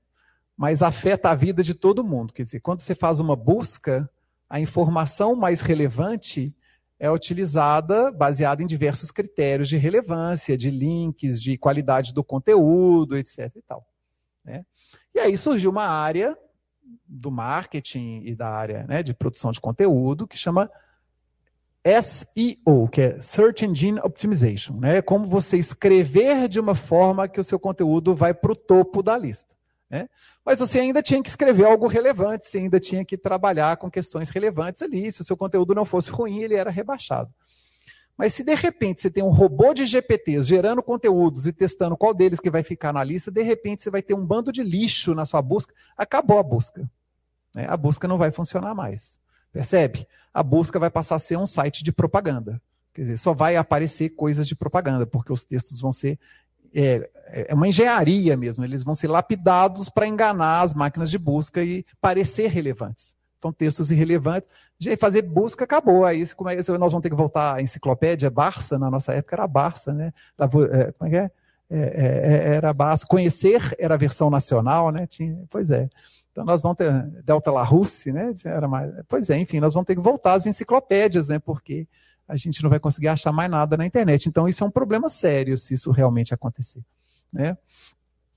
[0.59, 2.33] Mas afeta a vida de todo mundo.
[2.33, 4.11] Quer dizer, quando você faz uma busca,
[4.51, 6.53] a informação mais relevante
[6.99, 13.55] é utilizada baseada em diversos critérios de relevância, de links, de qualidade do conteúdo, etc.
[13.55, 13.87] E, tal,
[14.45, 14.67] né?
[15.15, 16.37] e aí surgiu uma área
[17.07, 20.69] do marketing e da área né, de produção de conteúdo que chama
[22.03, 25.01] SEO, que é Search Engine Optimization, né?
[25.01, 29.17] Como você escrever de uma forma que o seu conteúdo vai para o topo da
[29.17, 29.58] lista.
[29.91, 30.09] Né?
[30.45, 34.29] Mas você ainda tinha que escrever algo relevante, você ainda tinha que trabalhar com questões
[34.29, 35.11] relevantes ali.
[35.11, 37.33] Se o seu conteúdo não fosse ruim, ele era rebaixado.
[38.17, 42.13] Mas se de repente você tem um robô de GPTs gerando conteúdos e testando qual
[42.13, 45.15] deles que vai ficar na lista, de repente você vai ter um bando de lixo
[45.15, 46.91] na sua busca, acabou a busca.
[47.55, 47.65] Né?
[47.69, 49.21] A busca não vai funcionar mais.
[49.53, 50.07] Percebe?
[50.35, 52.61] A busca vai passar a ser um site de propaganda.
[52.93, 56.19] Quer dizer, só vai aparecer coisas de propaganda, porque os textos vão ser.
[56.81, 57.11] É,
[57.49, 61.85] é uma engenharia mesmo, eles vão ser lapidados para enganar as máquinas de busca e
[62.01, 63.17] parecer relevantes.
[63.39, 64.49] Então, textos irrelevantes.
[64.79, 66.05] De fazer busca acabou.
[66.05, 69.47] Aí como é, nós vamos ter que voltar à enciclopédia Barça, na nossa época era
[69.47, 70.13] Barça, né?
[70.39, 71.31] É, como é que é?
[71.71, 72.53] É, é?
[72.53, 73.07] é, era Barça.
[73.07, 75.07] Conhecer era a versão nacional, né?
[75.07, 75.89] Tinha, pois é.
[76.31, 76.93] Então nós vamos ter
[77.25, 78.33] Delta Larousse, né?
[78.45, 81.39] Era mais, pois é, enfim, nós vamos ter que voltar às enciclopédias, né?
[81.39, 81.87] Porque
[82.29, 84.29] a gente não vai conseguir achar mais nada na internet.
[84.29, 86.83] Então isso é um problema sério se isso realmente acontecer,
[87.33, 87.57] né?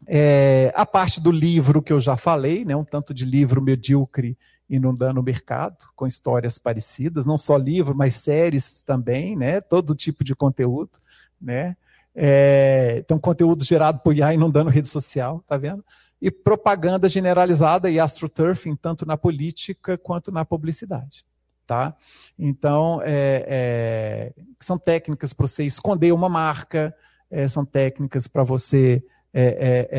[0.07, 2.75] É, a parte do livro que eu já falei, né?
[2.75, 4.37] Um tanto de livro medíocre
[4.69, 9.61] inundando o mercado com histórias parecidas, não só livro, mas séries também, né?
[9.61, 10.97] Todo tipo de conteúdo,
[11.39, 11.75] né?
[12.15, 15.83] É, então, conteúdo gerado por IA inundando rede social, tá vendo?
[16.21, 21.25] e propaganda generalizada e astroturfing, tanto na política quanto na publicidade.
[21.71, 21.95] Tá?
[22.37, 26.93] Então, é, é, são técnicas para você esconder uma marca,
[27.29, 29.01] é, são técnicas para você
[29.33, 29.89] é, é,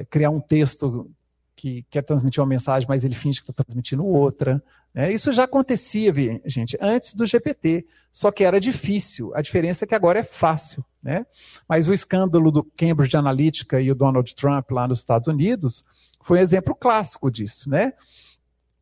[0.00, 1.08] é, criar um texto
[1.54, 4.60] que quer transmitir uma mensagem, mas ele finge que está transmitindo outra.
[4.92, 5.12] Né?
[5.12, 6.12] Isso já acontecia,
[6.44, 9.30] gente, antes do GPT, só que era difícil.
[9.32, 10.84] A diferença é que agora é fácil.
[11.00, 11.24] Né?
[11.68, 15.84] Mas o escândalo do Cambridge Analytica e o Donald Trump lá nos Estados Unidos
[16.20, 17.70] foi um exemplo clássico disso.
[17.70, 17.92] Né?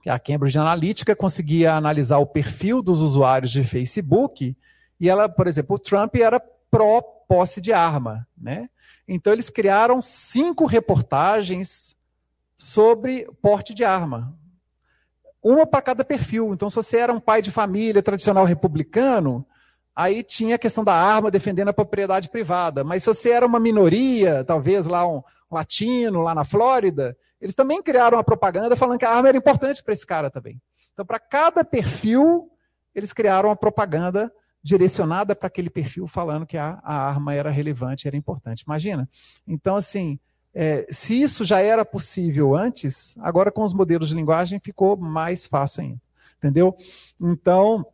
[0.07, 4.57] A Cambridge Analytica conseguia analisar o perfil dos usuários de Facebook
[4.99, 6.41] e ela, por exemplo, o Trump era
[6.71, 8.27] pró-posse de arma.
[8.37, 8.69] Né?
[9.07, 11.97] Então eles criaram cinco reportagens
[12.57, 14.37] sobre porte de arma.
[15.43, 16.53] Uma para cada perfil.
[16.53, 19.47] Então, se você era um pai de família tradicional republicano,
[19.97, 22.85] aí tinha a questão da arma defendendo a propriedade privada.
[22.85, 27.83] Mas se você era uma minoria, talvez lá um latino, lá na Flórida, eles também
[27.83, 30.61] criaram uma propaganda falando que a arma era importante para esse cara também.
[30.93, 32.51] Então, para cada perfil,
[32.95, 34.33] eles criaram uma propaganda
[34.63, 38.63] direcionada para aquele perfil, falando que a, a arma era relevante, era importante.
[38.63, 39.09] Imagina?
[39.47, 40.19] Então, assim,
[40.53, 45.47] é, se isso já era possível antes, agora com os modelos de linguagem ficou mais
[45.47, 46.01] fácil ainda.
[46.37, 46.77] Entendeu?
[47.21, 47.87] Então,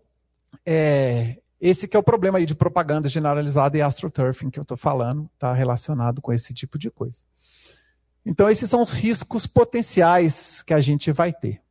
[0.65, 4.77] é, esse que é o problema aí de propaganda generalizada e astroturfing que eu estou
[4.77, 7.21] falando, está relacionado com esse tipo de coisa.
[8.27, 11.63] Então, esses são os riscos potenciais que a gente vai ter.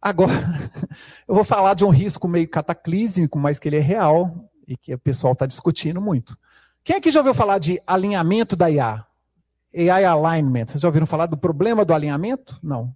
[0.00, 0.32] Agora,
[1.26, 4.94] eu vou falar de um risco meio cataclísmico, mas que ele é real e que
[4.94, 6.38] o pessoal está discutindo muito.
[6.84, 9.04] Quem aqui já ouviu falar de alinhamento da IA?
[9.74, 10.66] AI alignment.
[10.66, 12.60] Vocês já ouviram falar do problema do alinhamento?
[12.62, 12.94] Não.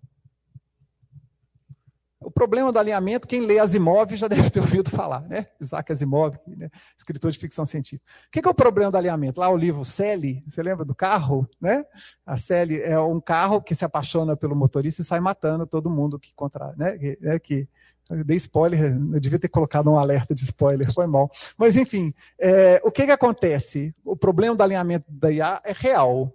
[2.26, 5.46] O problema do alinhamento, quem lê Asimov já deve ter ouvido falar, né?
[5.60, 6.68] Isaac Asimov, né?
[6.98, 8.04] escritor de ficção científica.
[8.26, 9.38] O que é o problema do alinhamento?
[9.38, 11.84] Lá o livro Sally, você lembra do carro, né?
[12.26, 16.18] A Sally é um carro que se apaixona pelo motorista e sai matando todo mundo
[16.18, 16.98] que contra, né?
[16.98, 17.68] Que, é, que
[18.10, 21.30] eu dei spoiler, eu devia ter colocado um alerta de spoiler, foi mal.
[21.56, 23.94] Mas enfim, é, o que que acontece?
[24.04, 26.32] O problema do alinhamento da IA é real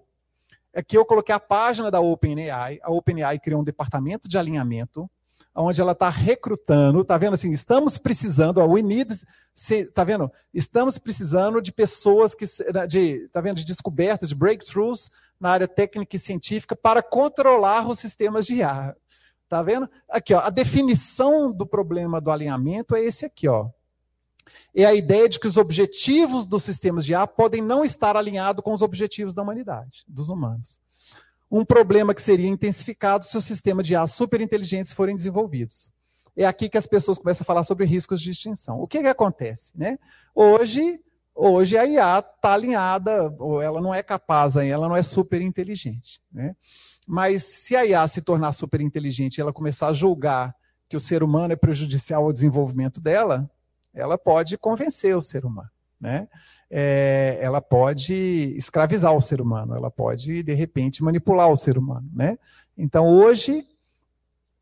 [0.74, 2.80] é que eu coloquei a página da OpenAI.
[2.82, 5.12] A OpenAI criou um departamento de alinhamento,
[5.56, 9.20] onde ela está recrutando, tá vendo assim, estamos precisando, we need,
[9.94, 10.32] tá vendo?
[10.54, 12.46] Estamos precisando de pessoas que,
[12.88, 18.00] de, tá vendo, de descobertas, de breakthroughs na área técnica e científica para controlar os
[18.00, 18.96] sistemas de IA.
[19.48, 19.90] Tá vendo?
[20.10, 23.70] Aqui, ó, a definição do problema do alinhamento é esse aqui, ó
[24.74, 28.64] é a ideia de que os objetivos dos sistemas de IA podem não estar alinhados
[28.64, 30.80] com os objetivos da humanidade, dos humanos.
[31.52, 35.92] Um problema que seria intensificado se o sistema de IA superinteligentes forem desenvolvidos.
[36.36, 38.80] É aqui que as pessoas começam a falar sobre riscos de extinção.
[38.80, 39.78] O que, que acontece?
[39.78, 40.00] Né?
[40.34, 41.02] Hoje,
[41.36, 46.22] hoje a IA está alinhada, ou ela não é capaz, ela não é superinteligente.
[46.32, 46.56] Né?
[47.06, 50.56] Mas se a IA se tornar superinteligente e ela começar a julgar
[50.88, 53.50] que o ser humano é prejudicial ao desenvolvimento dela,
[53.94, 55.70] ela pode convencer o ser humano,
[56.02, 56.28] né?
[56.70, 58.14] É, ela pode
[58.58, 62.38] escravizar o ser humano, ela pode, de repente, manipular o ser humano, né?
[62.78, 63.66] Então, hoje,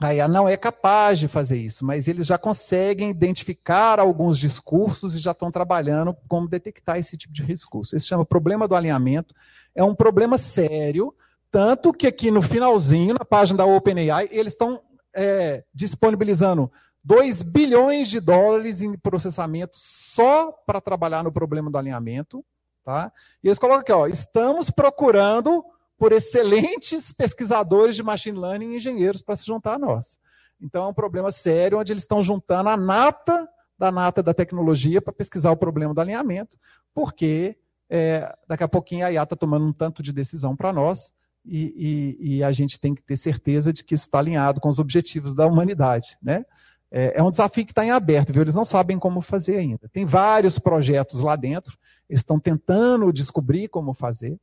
[0.01, 5.13] A IA não é capaz de fazer isso, mas eles já conseguem identificar alguns discursos
[5.13, 7.95] e já estão trabalhando como detectar esse tipo de discurso.
[7.95, 9.35] Isso se chama problema do alinhamento.
[9.75, 11.13] É um problema sério,
[11.51, 14.81] tanto que aqui no finalzinho, na página da OpenAI, eles estão
[15.13, 16.71] é, disponibilizando
[17.03, 22.43] 2 bilhões de dólares em processamento só para trabalhar no problema do alinhamento.
[22.83, 23.11] Tá?
[23.43, 25.63] E eles colocam aqui, ó, estamos procurando
[25.97, 30.17] por excelentes pesquisadores de machine learning e engenheiros para se juntar a nós.
[30.61, 33.47] Então é um problema sério onde eles estão juntando a nata
[33.77, 36.57] da nata da tecnologia para pesquisar o problema do alinhamento,
[36.93, 37.57] porque
[37.89, 41.13] é, daqui a pouquinho a IA está tomando um tanto de decisão para nós
[41.45, 44.67] e, e, e, a gente tem que ter certeza de que isso está alinhado com
[44.67, 46.17] os objetivos da humanidade.
[46.21, 46.45] Né?
[46.91, 48.41] É, é um desafio que está em aberto, viu?
[48.41, 49.87] eles não sabem como fazer ainda.
[49.89, 51.77] Tem vários projetos lá dentro,
[52.09, 54.39] eles estão tentando descobrir como fazer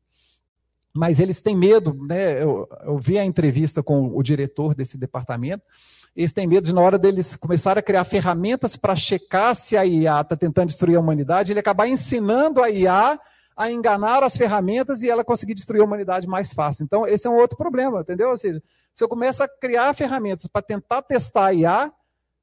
[0.96, 2.42] mas eles têm medo, né?
[2.42, 5.62] Eu, eu, vi a entrevista com o diretor desse departamento,
[6.16, 9.84] eles têm medo de, na hora deles começarem a criar ferramentas para checar se a
[9.84, 13.20] IA está tentando destruir a humanidade, ele acabar ensinando a IA
[13.54, 16.84] a enganar as ferramentas e ela conseguir destruir a humanidade mais fácil.
[16.84, 18.30] Então, esse é um outro problema, entendeu?
[18.30, 21.92] Ou seja, se eu começo a criar ferramentas para tentar testar a IA,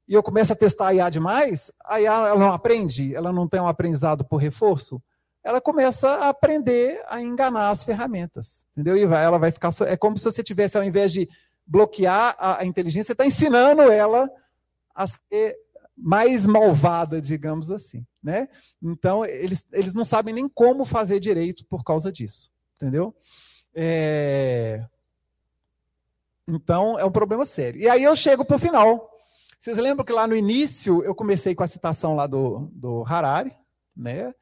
[0.06, 3.48] e eu começo a testar a IA demais, a IA ela não aprende, ela não
[3.48, 5.02] tem um aprendizado por reforço,
[5.42, 8.96] ela começa a aprender a enganar as ferramentas, entendeu?
[8.96, 9.70] E vai, ela vai ficar.
[9.86, 11.28] É como se você tivesse, ao invés de
[11.66, 14.28] bloquear a, a inteligência, você está ensinando ela
[14.94, 15.56] a ser
[15.96, 18.48] mais malvada, digamos assim, né?
[18.82, 23.14] Então eles, eles não sabem nem como fazer direito por causa disso, entendeu?
[23.74, 24.84] É...
[26.48, 27.80] Então é um problema sério.
[27.80, 29.13] E aí eu chego para o final.
[29.58, 33.52] Vocês lembram que lá no início eu comecei com a citação lá do, do Harari,
[33.96, 34.32] né?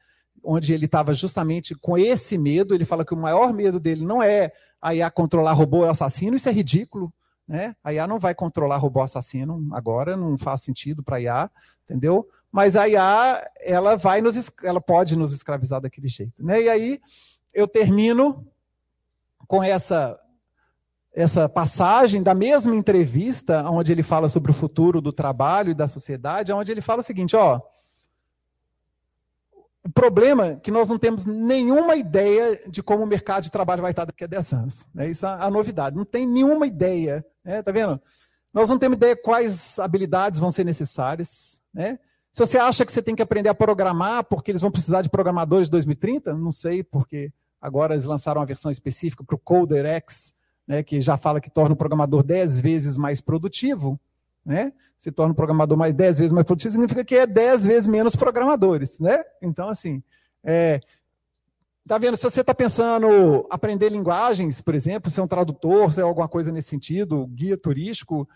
[0.43, 2.75] onde ele estava justamente com esse medo.
[2.75, 4.51] Ele fala que o maior medo dele não é
[4.81, 7.13] a IA controlar robô assassino, isso é ridículo.
[7.47, 7.75] Né?
[7.83, 11.51] A IA não vai controlar robô assassino agora, não faz sentido para a IA,
[11.85, 12.27] entendeu?
[12.51, 16.45] Mas a IA, ela vai nos, ela pode nos escravizar daquele jeito.
[16.45, 16.63] Né?
[16.63, 17.01] E aí
[17.53, 18.45] eu termino
[19.47, 20.19] com essa
[21.13, 25.87] essa passagem da mesma entrevista, onde ele fala sobre o futuro do trabalho e da
[25.87, 27.61] sociedade, onde ele fala o seguinte, ó,
[29.85, 33.81] o problema é que nós não temos nenhuma ideia de como o mercado de trabalho
[33.81, 34.87] vai estar daqui a 10 anos.
[34.93, 35.09] Né?
[35.09, 35.95] Isso é a novidade.
[35.95, 37.23] Não tem nenhuma ideia.
[37.43, 37.61] Né?
[37.61, 38.01] Tá vendo?
[38.53, 41.61] Nós não temos ideia quais habilidades vão ser necessárias.
[41.73, 41.99] Né?
[42.31, 45.09] Se você acha que você tem que aprender a programar porque eles vão precisar de
[45.09, 49.85] programadores de 2030, não sei, porque agora eles lançaram uma versão específica para o Coder
[49.85, 50.33] X,
[50.67, 53.99] né, que já fala que torna o programador 10 vezes mais produtivo
[54.45, 54.73] né?
[54.97, 58.15] Se torna um programador mais 10 vezes mais produtivo, significa que é 10 vezes menos
[58.15, 59.23] programadores, né?
[59.41, 60.03] Então, assim,
[60.43, 60.81] é,
[61.87, 62.17] tá vendo?
[62.17, 66.69] Se você está pensando aprender linguagens, por exemplo, ser um tradutor, ser alguma coisa nesse
[66.69, 68.27] sentido, guia turístico,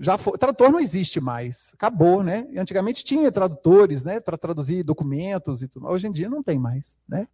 [0.00, 2.46] já tradutor não existe mais, acabou, né?
[2.50, 5.88] E antigamente tinha tradutores, né, para traduzir documentos e tudo.
[5.88, 7.26] Hoje em dia não tem mais, né?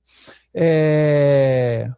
[0.53, 1.93] É,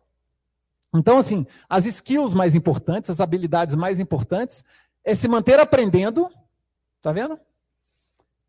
[0.98, 4.64] então, assim, as skills mais importantes, as habilidades mais importantes,
[5.04, 6.30] é se manter aprendendo,
[7.00, 7.38] tá vendo?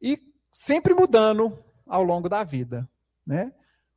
[0.01, 0.19] E
[0.51, 2.87] sempre mudando ao longo da vida,
[3.25, 3.51] né?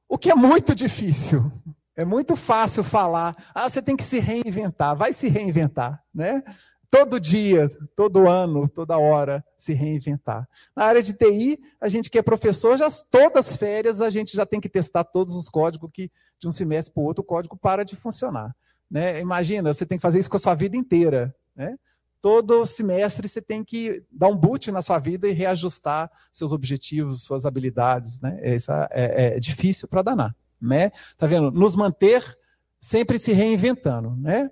[0.09, 1.51] O que é muito difícil.
[1.97, 6.43] É muito fácil falar, ah, você tem que se reinventar, vai se reinventar, né?
[6.91, 10.49] Todo dia, todo ano, toda hora, se reinventar.
[10.75, 14.37] Na área de TI, a gente que é professor, já todas as férias a gente
[14.37, 16.11] já tem que testar todos os códigos que
[16.41, 18.57] de um semestre para o outro o código para de funcionar.
[18.91, 19.21] Né?
[19.21, 21.35] Imagina, você tem que fazer isso com a sua vida inteira.
[21.55, 21.79] Né?
[22.21, 27.23] Todo semestre você tem que dar um boot na sua vida e reajustar seus objetivos,
[27.23, 28.21] suas habilidades.
[28.21, 28.41] Né?
[28.57, 30.35] Isso é, é, é difícil para danar.
[30.61, 30.91] Né?
[31.17, 31.51] Tá vendo?
[31.51, 32.37] Nos manter
[32.81, 34.17] sempre se reinventando.
[34.17, 34.51] Né?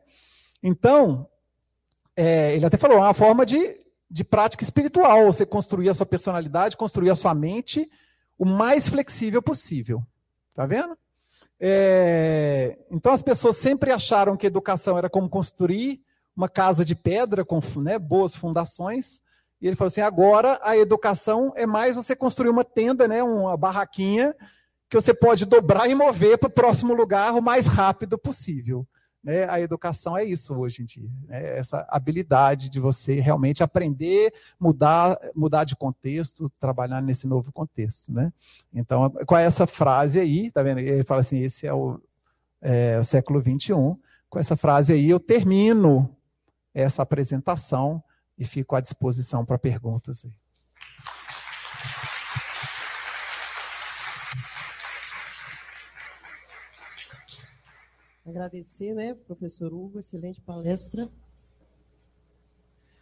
[0.63, 1.27] Então,
[2.15, 3.79] é, ele até falou, é uma forma de,
[4.11, 7.91] de prática espiritual, você construir a sua personalidade, construir a sua mente
[8.39, 10.03] o mais flexível possível.
[10.55, 10.97] Tá vendo?
[11.61, 16.01] É, então as pessoas sempre acharam que educação era como construir
[16.37, 19.21] uma casa de pedra com né, boas fundações.
[19.61, 23.57] E ele falou assim: agora a educação é mais você construir uma tenda, né, uma
[23.57, 24.35] barraquinha,
[24.89, 28.87] que você pode dobrar e mover para o próximo lugar o mais rápido possível.
[29.23, 29.49] Né?
[29.49, 31.59] A educação é isso hoje em dia, né?
[31.59, 38.13] essa habilidade de você realmente aprender, mudar, mudar de contexto, trabalhar nesse novo contexto.
[38.13, 38.33] Né?
[38.73, 40.79] Então, com essa frase aí, tá vendo?
[40.79, 42.01] Ele fala assim: esse é o,
[42.61, 43.73] é, o século XXI.
[44.31, 46.09] Com essa frase aí, eu termino
[46.73, 48.03] essa apresentação
[48.39, 50.25] e fico à disposição para perguntas.
[50.25, 50.33] Aí.
[58.29, 61.09] Agradecer, né, professor Hugo, excelente palestra.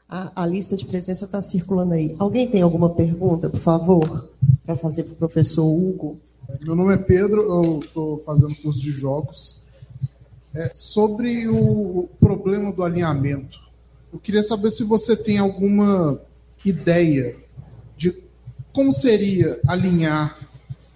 [0.08, 2.14] A, a lista de presença está circulando aí.
[2.16, 4.30] Alguém tem alguma pergunta, por favor,
[4.64, 6.20] para fazer para o professor Hugo?
[6.60, 9.64] Meu nome é Pedro, eu estou fazendo curso de jogos.
[10.54, 13.58] É, sobre o problema do alinhamento,
[14.12, 16.20] eu queria saber se você tem alguma
[16.64, 17.36] ideia
[17.96, 18.14] de
[18.72, 20.38] como seria alinhar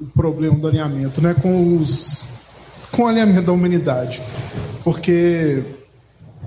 [0.01, 2.40] o problema do alinhamento né, com, os,
[2.93, 4.23] com o alinhamento da humanidade.
[4.83, 5.65] Porque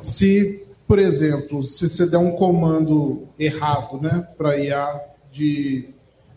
[0.01, 5.89] se, por exemplo, se você der um comando errado né, para IA de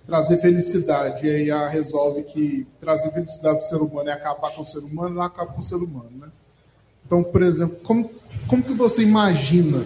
[0.07, 4.55] trazer felicidade, e a IA resolve que trazer felicidade para o ser humano é acabar
[4.55, 6.11] com o ser humano, ela acaba com o ser humano.
[6.13, 6.29] Né?
[7.05, 8.11] Então, por exemplo, como,
[8.47, 9.85] como que você imagina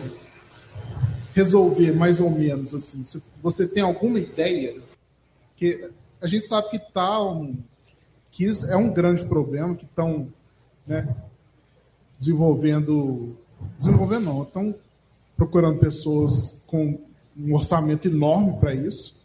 [1.34, 3.02] resolver mais ou menos assim?
[3.42, 4.76] Você tem alguma ideia?
[5.56, 5.90] Que
[6.20, 7.56] a gente sabe que tá um,
[8.30, 10.28] que isso é um grande problema que estão
[10.86, 11.14] né,
[12.18, 13.36] desenvolvendo,
[13.78, 14.74] desenvolvendo não, estão
[15.36, 16.98] procurando pessoas com
[17.36, 19.24] um orçamento enorme para isso,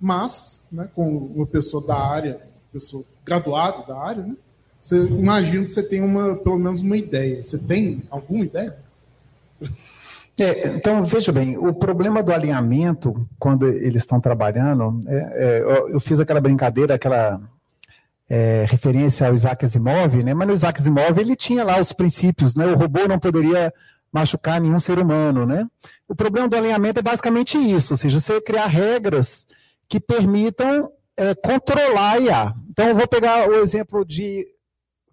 [0.00, 2.40] mas né, com uma pessoa da área,
[2.72, 4.36] pessoa graduada da área, né,
[4.82, 7.40] você imagina que você tem uma, pelo menos uma ideia.
[7.40, 8.76] Você tem alguma ideia?
[10.40, 16.00] É, então, veja bem, o problema do alinhamento, quando eles estão trabalhando, é, é, eu,
[16.00, 17.40] fiz aquela brincadeira, aquela
[18.32, 20.32] é, referência ao Isaac Asimov, né?
[20.32, 22.64] mas no Isaac Asimov ele tinha lá os princípios, né?
[22.64, 23.70] o robô não poderia
[24.10, 25.44] machucar nenhum ser humano.
[25.44, 25.66] Né?
[26.08, 29.46] O problema do alinhamento é basicamente isso, ou seja, você criar regras
[29.86, 32.54] que permitam é, controlar a IA.
[32.70, 34.46] Então, eu vou pegar o exemplo de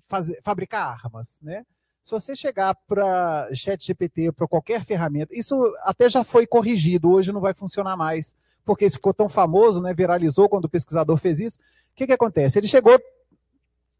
[0.07, 1.37] fazer, fabricar armas.
[1.41, 1.65] Né?
[2.01, 7.41] se você chegar para ChatGPT, para qualquer ferramenta, isso até já foi corrigido, hoje não
[7.41, 8.33] vai funcionar mais,
[8.69, 11.57] porque isso ficou tão famoso, né, viralizou quando o pesquisador fez isso.
[11.57, 12.59] O que, que acontece?
[12.59, 13.01] Ele chegou,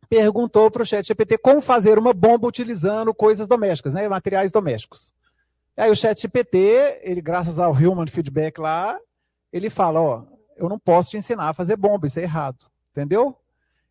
[0.08, 5.12] perguntou para o ChatGPT como fazer uma bomba utilizando coisas domésticas, né, materiais domésticos.
[5.76, 8.96] Aí o ChatGPT, ele graças ao Human Feedback lá,
[9.52, 10.24] ele fala, ó,
[10.56, 13.36] eu não posso te ensinar a fazer bomba, isso é errado, entendeu?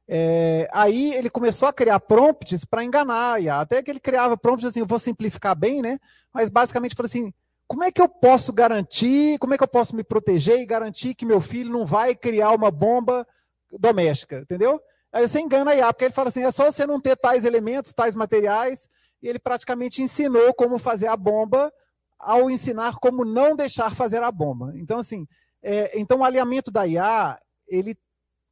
[0.06, 4.78] É, aí ele começou a criar prompts para enganar, até que ele criava prompts assim,
[4.78, 5.98] eu vou simplificar bem, né?
[6.32, 7.34] Mas basicamente falou assim:
[7.68, 11.14] como é que eu posso garantir, como é que eu posso me proteger e garantir
[11.14, 13.26] que meu filho não vai criar uma bomba
[13.78, 14.80] doméstica, entendeu?
[15.12, 17.44] Aí você engana a IA, porque ele fala assim: é só você não ter tais
[17.44, 18.88] elementos, tais materiais,
[19.22, 21.70] e ele praticamente ensinou como fazer a bomba
[22.18, 24.72] ao ensinar como não deixar fazer a bomba.
[24.74, 25.28] Então, assim,
[25.62, 27.38] é, então o alinhamento da IA,
[27.68, 27.96] ele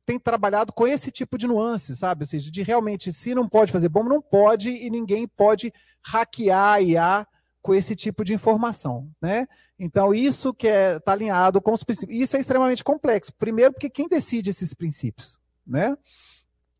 [0.05, 2.23] tem trabalhado com esse tipo de nuance, sabe?
[2.23, 6.75] Ou seja, de realmente, se não pode fazer bomba, não pode e ninguém pode hackear
[6.75, 7.27] a IA
[7.67, 9.49] com esse tipo de informação, né?
[9.77, 12.17] Então, isso que é, tá alinhado com os princípios.
[12.17, 13.35] Isso é extremamente complexo.
[13.37, 15.37] Primeiro, porque quem decide esses princípios,
[15.67, 15.97] né?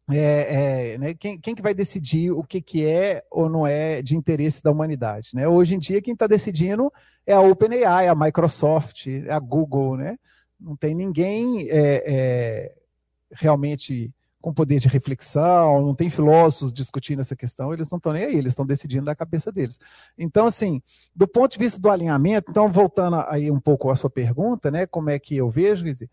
[0.09, 1.15] É, é, né?
[1.15, 4.71] Quem, quem, que vai decidir o que, que é ou não é de interesse da
[4.71, 5.31] humanidade?
[5.35, 5.49] Né?
[5.49, 6.93] Hoje em dia, quem está decidindo
[7.27, 10.17] é a OpenAI, a Microsoft, a Google, né?
[10.59, 12.75] Não tem ninguém é, é
[13.33, 18.25] realmente com poder de reflexão, não tem filósofos discutindo essa questão, eles não estão nem
[18.25, 19.79] aí, eles estão decidindo da cabeça deles.
[20.17, 20.81] Então, assim,
[21.15, 24.87] do ponto de vista do alinhamento, então, voltando aí um pouco à sua pergunta, né,
[24.87, 26.11] como é que eu vejo, quer dizer,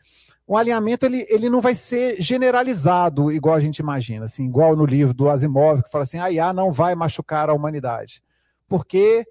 [0.48, 4.86] o alinhamento, ele, ele não vai ser generalizado igual a gente imagina, assim, igual no
[4.86, 8.22] livro do Asimov, que fala assim, a IA não vai machucar a humanidade,
[8.68, 9.26] porque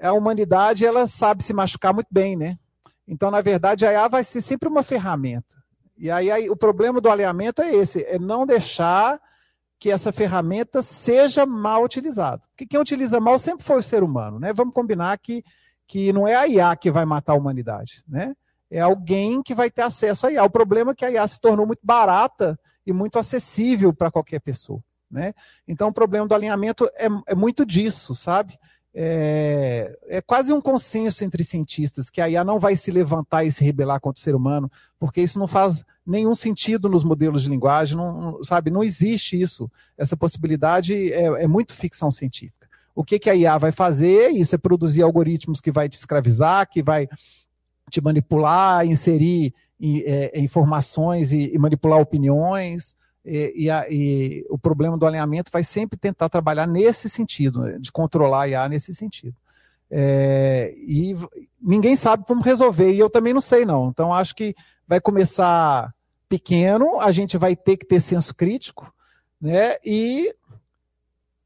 [0.00, 2.58] a humanidade, ela sabe se machucar muito bem, né?
[3.06, 5.57] Então, na verdade, a IA vai ser sempre uma ferramenta.
[5.98, 9.20] E aí, aí, o problema do alinhamento é esse, é não deixar
[9.80, 12.42] que essa ferramenta seja mal utilizada.
[12.50, 14.52] Porque quem utiliza mal sempre foi o ser humano, né?
[14.52, 15.44] Vamos combinar que,
[15.86, 18.34] que não é a IA que vai matar a humanidade, né?
[18.70, 20.44] É alguém que vai ter acesso à IA.
[20.44, 24.40] O problema é que a IA se tornou muito barata e muito acessível para qualquer
[24.40, 25.32] pessoa, né?
[25.66, 28.58] Então, o problema do alinhamento é, é muito disso, sabe?
[29.00, 33.52] é, é, quase um consenso entre cientistas que a IA não vai se levantar e
[33.52, 37.50] se rebelar contra o ser humano, porque isso não faz nenhum sentido nos modelos de
[37.50, 38.70] linguagem, não, sabe?
[38.70, 39.70] Não existe isso.
[39.96, 42.66] Essa possibilidade é, é muito ficção científica.
[42.94, 44.30] O que, que a IA vai fazer?
[44.30, 47.06] Isso é produzir algoritmos que vai te escravizar, que vai
[47.90, 52.96] te manipular, inserir é, informações e, e manipular opiniões.
[53.24, 57.92] E, a, e, o problema do alinhamento vai sempre tentar trabalhar nesse sentido, né, de
[57.92, 59.36] controlar a IA nesse sentido.
[59.90, 61.14] É, e
[61.60, 63.90] ninguém sabe como resolver, e eu também não sei, não.
[63.90, 64.54] Então, acho que
[64.86, 65.94] vai começar
[66.28, 68.92] pequeno, a gente vai ter que ter senso crítico,
[69.40, 69.76] né?
[69.84, 70.34] E,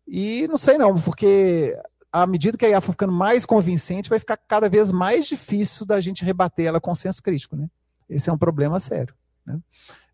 [0.06, 1.76] e não sei, não, porque
[2.12, 5.86] à medida que a IA for ficando mais convincente, vai ficar cada vez mais difícil
[5.86, 7.68] da gente rebater ela com senso crítico, né?
[8.08, 9.14] Esse é um problema sério.
[9.46, 9.58] Né?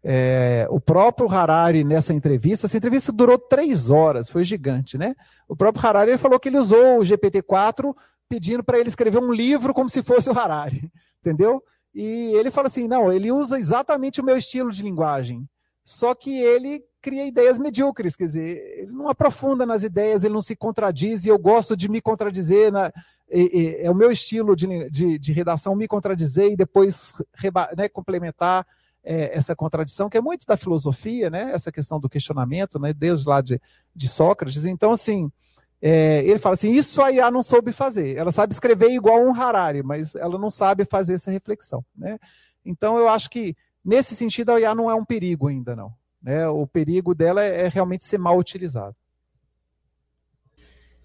[0.02, 5.16] É, o próprio Harari, nessa entrevista, essa entrevista durou três horas, foi gigante, né?
[5.48, 7.94] O próprio Harari falou que ele usou o GPT-4
[8.28, 10.90] pedindo para ele escrever um livro como se fosse o Harari,
[11.20, 11.62] entendeu?
[11.98, 15.48] E ele fala assim: não, ele usa exatamente o meu estilo de linguagem,
[15.84, 20.40] só que ele cria ideias medíocres, quer dizer, ele não aprofunda nas ideias, ele não
[20.40, 22.92] se contradiz, e eu gosto de me contradizer, na,
[23.28, 27.68] e, e, é o meu estilo de, de, de, redação me contradizer e depois reba,
[27.76, 28.64] né, complementar
[29.02, 33.28] é, essa contradição, que é muito da filosofia, né, essa questão do questionamento, né, desde
[33.28, 33.60] lá de,
[33.92, 34.66] de Sócrates.
[34.66, 35.32] Então, assim,
[35.80, 38.16] é, ele fala assim: isso a IA não soube fazer.
[38.16, 41.84] Ela sabe escrever igual um Harari, mas ela não sabe fazer essa reflexão.
[41.96, 42.18] Né?
[42.64, 45.92] Então, eu acho que, nesse sentido, a IA não é um perigo ainda, não.
[46.22, 46.48] Né?
[46.48, 48.94] O perigo dela é, é realmente ser mal utilizado.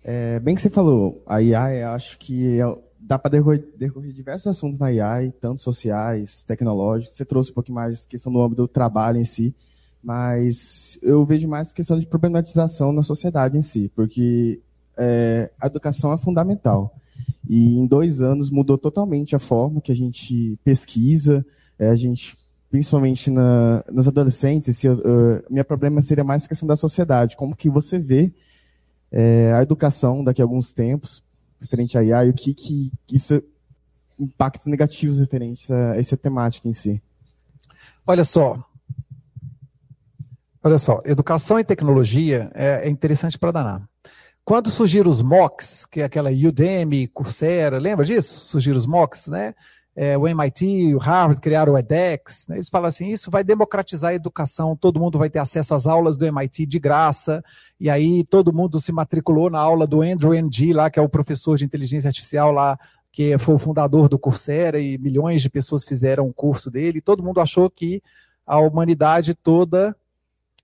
[0.03, 2.65] É, bem que você falou, a IA, acho que é,
[2.99, 7.15] dá para decorrer, decorrer, diversos assuntos na IA, tanto sociais, tecnológicos.
[7.15, 9.55] Você trouxe um pouquinho mais questão do âmbito do trabalho em si
[10.03, 14.59] mas eu vejo mais questão de problematização na sociedade em si, porque
[14.97, 16.93] é, a educação é fundamental.
[17.47, 21.45] E em dois anos mudou totalmente a forma que a gente pesquisa,
[21.79, 22.35] é, a gente,
[22.69, 27.69] principalmente na, nos adolescentes, esse, uh, minha problema seria mais questão da sociedade, como que
[27.69, 28.33] você vê
[29.11, 31.23] é, a educação daqui a alguns tempos,
[31.59, 33.41] referente à IA, e o que, que isso
[34.19, 37.01] impactos negativos referentes a essa temática em si.
[38.05, 38.63] Olha só,
[40.65, 43.83] Olha só, educação e tecnologia é, é interessante para danar.
[44.45, 48.45] Quando surgiram os MOOCs, que é aquela Udemy, Coursera, lembra disso?
[48.45, 49.53] Surgiram os MOOCs, né?
[49.95, 52.47] É, o MIT, o Harvard criaram o edX.
[52.47, 52.55] Né?
[52.55, 56.17] Eles falam assim: isso vai democratizar a educação, todo mundo vai ter acesso às aulas
[56.17, 57.43] do MIT de graça.
[57.79, 61.09] E aí todo mundo se matriculou na aula do Andrew Ng, lá, que é o
[61.09, 62.79] professor de inteligência artificial lá,
[63.11, 67.01] que foi o fundador do Coursera, e milhões de pessoas fizeram o curso dele.
[67.01, 68.01] Todo mundo achou que
[68.47, 69.95] a humanidade toda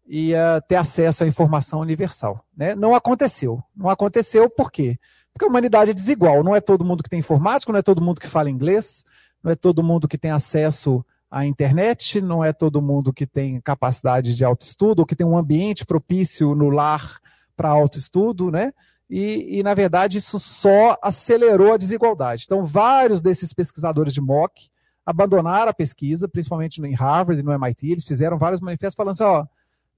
[0.09, 2.43] ia ter acesso à informação universal.
[2.57, 2.73] Né?
[2.73, 3.63] Não aconteceu.
[3.75, 4.97] Não aconteceu por quê?
[5.31, 6.43] Porque a humanidade é desigual.
[6.43, 9.05] Não é todo mundo que tem informática, não é todo mundo que fala inglês,
[9.43, 13.61] não é todo mundo que tem acesso à internet, não é todo mundo que tem
[13.61, 17.19] capacidade de autoestudo, ou que tem um ambiente propício no lar
[17.55, 18.73] para autoestudo, né?
[19.07, 22.43] E, e, na verdade, isso só acelerou a desigualdade.
[22.45, 24.69] Então, vários desses pesquisadores de MOOC
[25.05, 27.91] abandonaram a pesquisa, principalmente no Harvard e no MIT.
[27.91, 29.45] Eles fizeram vários manifestos falando assim: ó,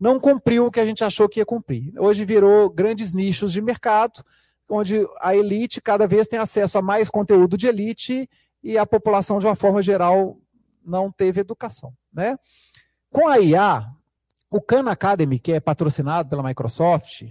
[0.02, 1.94] não cumpriu o que a gente achou que ia cumprir.
[1.96, 4.26] Hoje virou grandes nichos de mercado,
[4.68, 8.28] onde a elite cada vez tem acesso a mais conteúdo de elite
[8.64, 10.40] e a população, de uma forma geral,
[10.84, 11.94] não teve educação.
[12.12, 12.36] Né?
[13.12, 13.86] Com a IA,
[14.50, 17.30] o Khan Academy, que é patrocinado pela Microsoft,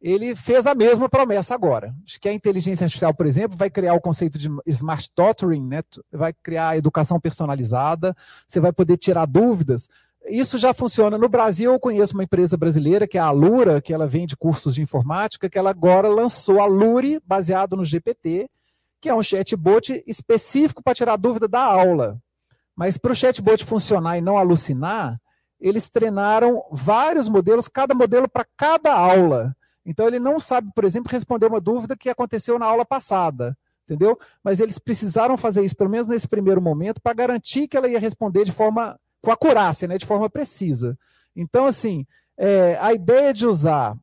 [0.00, 1.94] ele fez a mesma promessa agora.
[2.06, 5.82] Acho que a inteligência artificial, por exemplo, vai criar o conceito de smart tutoring, né?
[6.10, 8.16] vai criar educação personalizada,
[8.46, 9.86] você vai poder tirar dúvidas
[10.28, 11.18] isso já funciona.
[11.18, 14.74] No Brasil, eu conheço uma empresa brasileira, que é a Alura, que ela vende cursos
[14.74, 18.48] de informática, que ela agora lançou a Lure, baseado no GPT,
[19.00, 22.18] que é um chatbot específico para tirar dúvida da aula.
[22.74, 25.20] Mas para o chatbot funcionar e não alucinar,
[25.60, 29.56] eles treinaram vários modelos, cada modelo para cada aula.
[29.84, 34.18] Então ele não sabe, por exemplo, responder uma dúvida que aconteceu na aula passada, entendeu?
[34.42, 38.00] Mas eles precisaram fazer isso, pelo menos nesse primeiro momento, para garantir que ela ia
[38.00, 40.96] responder de forma com acurácia, né, de forma precisa.
[41.34, 42.06] Então, assim,
[42.38, 43.98] é, a ideia de usar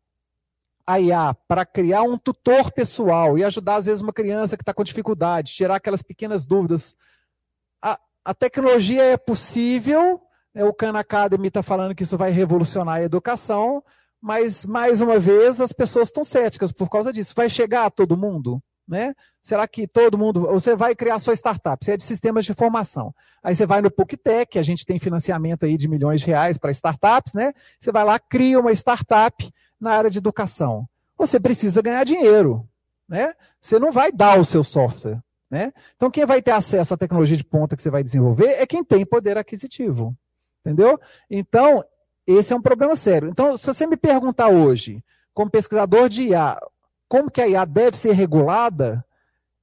[0.85, 4.73] a IA para criar um tutor pessoal e ajudar, às vezes, uma criança que está
[4.73, 6.93] com dificuldade, tirar aquelas pequenas dúvidas.
[7.81, 10.19] A, a tecnologia é possível,
[10.53, 13.81] né, o Khan Academy está falando que isso vai revolucionar a educação,
[14.19, 17.33] mas, mais uma vez, as pessoas estão céticas por causa disso.
[17.33, 18.61] Vai chegar a todo mundo?
[18.87, 19.13] Né?
[19.41, 20.41] Será que todo mundo.
[20.47, 23.13] Você vai criar sua startup, você é de sistemas de formação.
[23.41, 26.71] Aí você vai no PUCTEC, a gente tem financiamento aí de milhões de reais para
[26.71, 27.53] startups, né?
[27.79, 30.87] Você vai lá, cria uma startup na área de educação.
[31.17, 32.67] Você precisa ganhar dinheiro.
[33.07, 33.33] Né?
[33.61, 35.21] Você não vai dar o seu software.
[35.49, 35.71] Né?
[35.95, 38.83] Então, quem vai ter acesso à tecnologia de ponta que você vai desenvolver é quem
[38.83, 40.15] tem poder aquisitivo.
[40.65, 40.99] Entendeu?
[41.29, 41.83] Então,
[42.25, 43.29] esse é um problema sério.
[43.29, 45.03] Então, se você me perguntar hoje,
[45.33, 46.57] como pesquisador de IA,
[47.13, 49.05] como que a IA deve ser regulada,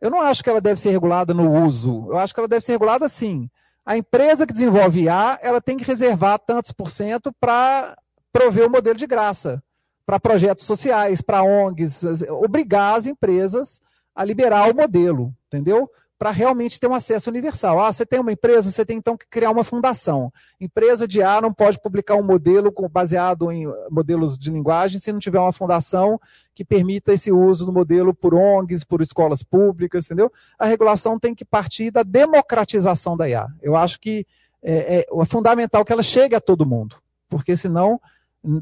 [0.01, 2.06] eu não acho que ela deve ser regulada no uso.
[2.09, 3.51] Eu acho que ela deve ser regulada assim.
[3.85, 7.98] A empresa que desenvolve IA, ela tem que reservar tantos por cento para
[8.32, 9.60] prover o modelo de graça,
[10.06, 13.82] para projetos sociais, para ONGs, obrigar as empresas
[14.14, 15.90] a liberar o modelo, entendeu?
[16.20, 17.80] Para realmente ter um acesso universal.
[17.80, 20.30] Ah, você tem uma empresa, você tem então que criar uma fundação.
[20.60, 25.18] Empresa de A não pode publicar um modelo baseado em modelos de linguagem se não
[25.18, 26.20] tiver uma fundação
[26.55, 30.30] que permita esse uso do modelo por ONGs, por escolas públicas, entendeu?
[30.59, 33.47] A regulação tem que partir da democratização da IA.
[33.62, 34.26] Eu acho que
[34.62, 36.97] é, é, é fundamental que ela chegue a todo mundo,
[37.30, 37.98] porque senão,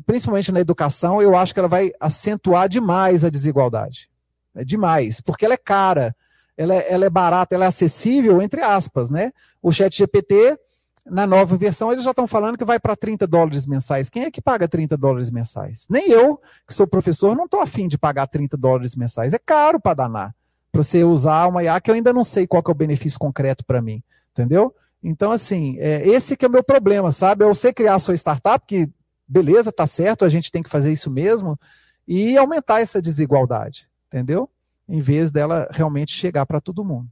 [0.06, 4.09] principalmente na educação, eu acho que ela vai acentuar demais a desigualdade.
[4.55, 6.14] É demais, porque ela é cara
[6.59, 9.32] ela é, ela é barata, ela é acessível, entre aspas, né?
[9.62, 10.59] O chat GPT,
[11.06, 14.10] na nova versão, eles já estão falando que vai para 30 dólares mensais.
[14.10, 15.86] Quem é que paga 30 dólares mensais?
[15.89, 19.32] Nem eu, que sou professor, não estou afim de pagar 30 dólares mensais.
[19.32, 20.35] É caro para danar.
[20.72, 23.64] Para você usar uma IA que eu ainda não sei qual é o benefício concreto
[23.64, 24.02] para mim.
[24.32, 24.74] Entendeu?
[25.01, 27.44] Então, assim, é, esse que é o meu problema, sabe?
[27.44, 28.90] É você criar a sua startup, que
[29.28, 31.59] beleza, tá certo, a gente tem que fazer isso mesmo,
[32.06, 34.51] e aumentar essa desigualdade, entendeu?
[34.89, 37.09] Em vez dela realmente chegar para todo mundo.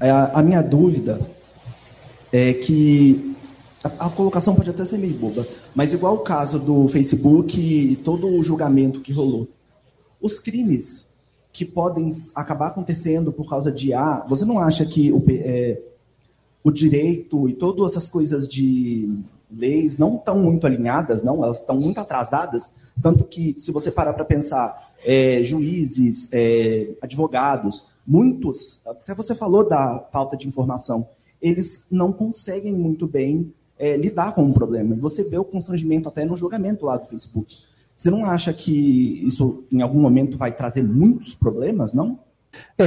[0.00, 1.20] A, é, a, minha dúvida
[2.32, 3.36] é que
[3.82, 7.96] a, a, colocação pode até ser meio boba, mas igual o caso do Facebook e
[7.96, 9.48] todo o julgamento que rolou,
[10.20, 11.06] os crimes
[11.52, 15.80] que podem acabar acontecendo por causa de A, você não acha que o, é,
[16.64, 21.76] o direito e todas essas coisas de leis não estão muito alinhadas, não, elas estão
[21.76, 22.70] muito atrasadas,
[23.00, 29.68] tanto que se você parar para pensar, é, juízes, é, advogados, muitos, até você falou
[29.68, 31.08] da falta de informação,
[31.40, 34.96] eles não conseguem muito bem é, lidar com o problema.
[34.96, 37.56] Você vê o constrangimento até no julgamento lá do Facebook.
[37.94, 42.18] Você não acha que isso em algum momento vai trazer muitos problemas, não?
[42.78, 42.84] É,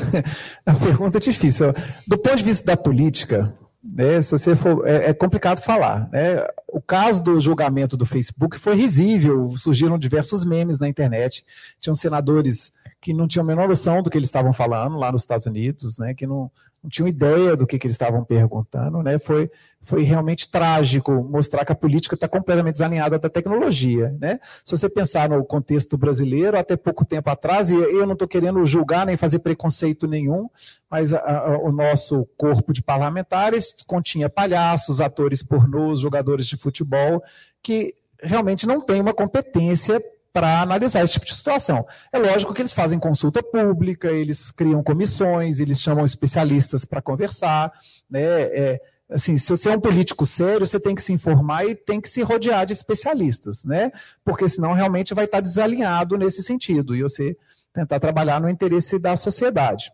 [0.66, 1.72] a pergunta é difícil.
[2.06, 6.08] Do ponto de vista da política, né, se você for, é, é, complicado falar.
[6.12, 6.46] Né?
[6.68, 11.44] O caso do julgamento do Facebook foi risível, surgiram diversos memes na internet.
[11.80, 15.22] Tinham senadores que não tinham a menor noção do que eles estavam falando lá nos
[15.22, 16.50] Estados Unidos, né, que não,
[16.82, 19.02] não tinham ideia do que, que eles estavam perguntando.
[19.02, 19.50] Né, foi,
[19.82, 24.14] foi realmente trágico mostrar que a política está completamente desalinhada da tecnologia.
[24.20, 24.38] Né?
[24.62, 28.64] Se você pensar no contexto brasileiro, até pouco tempo atrás, e eu não estou querendo
[28.66, 30.50] julgar nem fazer preconceito nenhum,
[30.90, 37.22] mas a, a, o nosso corpo de parlamentares continha palhaços, atores pornôs, jogadores de futebol,
[37.62, 39.98] que realmente não tem uma competência
[40.32, 41.86] para analisar esse tipo de situação.
[42.12, 47.72] É lógico que eles fazem consulta pública, eles criam comissões, eles chamam especialistas para conversar,
[48.08, 48.22] né?
[48.22, 52.00] É, assim, se você é um político sério, você tem que se informar e tem
[52.00, 53.90] que se rodear de especialistas, né?
[54.24, 57.36] Porque senão realmente vai estar desalinhado nesse sentido e você
[57.72, 59.92] tentar trabalhar no interesse da sociedade,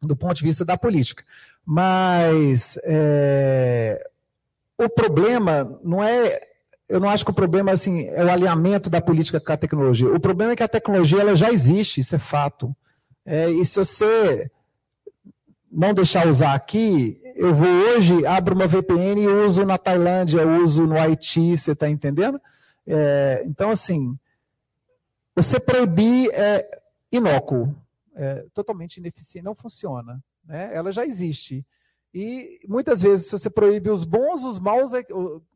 [0.00, 1.24] do ponto de vista da política.
[1.64, 4.08] Mas é,
[4.78, 6.53] o problema não é
[6.88, 10.12] eu não acho que o problema assim, é o alinhamento da política com a tecnologia.
[10.12, 12.74] O problema é que a tecnologia ela já existe, isso é fato.
[13.24, 14.50] É, e se você
[15.70, 20.86] não deixar usar aqui, eu vou hoje, abro uma VPN e uso na Tailândia, uso
[20.86, 22.40] no Haiti, você está entendendo?
[22.86, 24.16] É, então, assim,
[25.34, 26.64] você proibir é
[27.10, 27.74] inócuo,
[28.14, 30.22] é totalmente ineficiente, não funciona.
[30.44, 30.70] Né?
[30.72, 31.66] Ela já existe.
[32.12, 35.02] E muitas vezes, se você proíbe os bons, os maus, é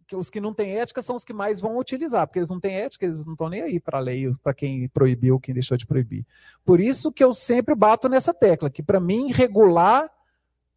[0.09, 2.59] que os que não têm ética são os que mais vão utilizar, porque eles não
[2.59, 5.77] têm ética, eles não estão nem aí para a lei, para quem proibiu, quem deixou
[5.77, 6.27] de proibir.
[6.65, 10.11] Por isso que eu sempre bato nessa tecla, que para mim regular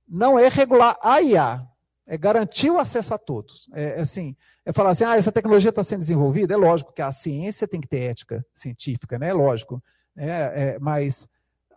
[0.05, 1.65] não é regular a IA,
[2.05, 3.69] é garantir o acesso a todos.
[3.73, 4.35] É, é assim,
[4.65, 7.79] é falar assim, ah, essa tecnologia está sendo desenvolvida, é lógico que a ciência tem
[7.79, 9.29] que ter ética científica, né?
[9.29, 9.81] É lógico.
[10.17, 11.25] É, é, mas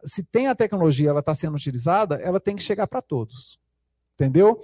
[0.04, 3.60] se tem a tecnologia, ela está sendo utilizada, ela tem que chegar para todos.
[4.14, 4.60] Entendeu?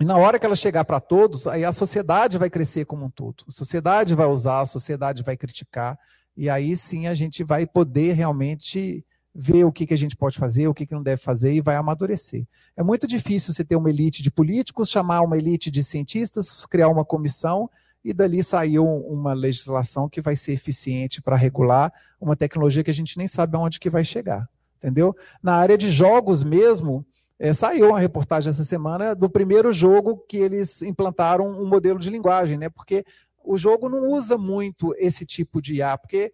[0.00, 3.10] E na hora que ela chegar para todos, aí a sociedade vai crescer como um
[3.10, 3.44] todo.
[3.46, 5.98] A sociedade vai usar, a sociedade vai criticar,
[6.34, 9.04] e aí sim a gente vai poder realmente
[9.34, 11.60] ver o que, que a gente pode fazer, o que, que não deve fazer e
[11.60, 12.46] vai amadurecer.
[12.74, 16.88] É muito difícil você ter uma elite de políticos, chamar uma elite de cientistas, criar
[16.88, 17.68] uma comissão
[18.02, 22.94] e dali sair uma legislação que vai ser eficiente para regular uma tecnologia que a
[22.94, 24.48] gente nem sabe aonde que vai chegar,
[24.78, 25.14] entendeu?
[25.42, 27.04] Na área de jogos mesmo,
[27.40, 32.10] é, saiu uma reportagem essa semana do primeiro jogo que eles implantaram um modelo de
[32.10, 32.68] linguagem, né?
[32.68, 33.02] Porque
[33.42, 36.30] o jogo não usa muito esse tipo de IA, porque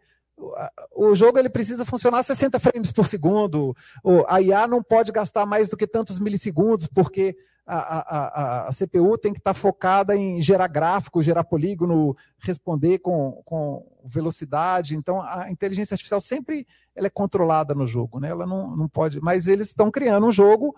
[0.94, 3.74] o jogo ele precisa funcionar 60 frames por segundo,
[4.26, 7.36] a IA não pode gastar mais do que tantos milissegundos, porque
[7.66, 13.42] a, a, a, CPU tem que estar focada em gerar gráfico, gerar polígono, responder com,
[13.44, 14.96] com velocidade.
[14.96, 18.28] Então, a inteligência artificial sempre ela é controlada no jogo, né?
[18.28, 19.20] Ela não, não pode.
[19.20, 20.76] Mas eles estão criando um jogo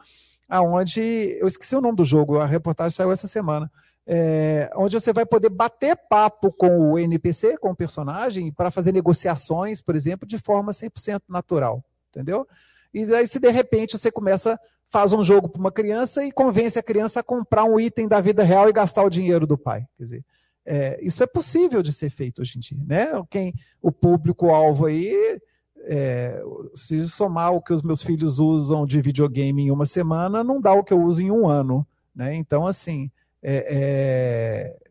[0.49, 3.71] aonde eu esqueci o nome do jogo, a reportagem saiu essa semana.
[4.07, 8.91] É, onde você vai poder bater papo com o NPC, com o personagem, para fazer
[8.91, 12.49] negociações, por exemplo, de forma 100% natural, entendeu?
[12.95, 14.59] E aí, se de repente você começa
[14.91, 18.21] faz um jogo para uma criança e convence a criança a comprar um item da
[18.21, 19.87] vida real e gastar o dinheiro do pai.
[19.97, 20.25] Quer dizer,
[20.65, 23.07] é, isso é possível de ser feito hoje em dia, né?
[23.31, 25.41] Quem, o público-alvo aí,
[25.85, 26.43] é,
[26.75, 30.73] se somar o que os meus filhos usam de videogame em uma semana, não dá
[30.73, 32.35] o que eu uso em um ano, né?
[32.35, 33.11] Então, assim,
[33.43, 34.89] é, é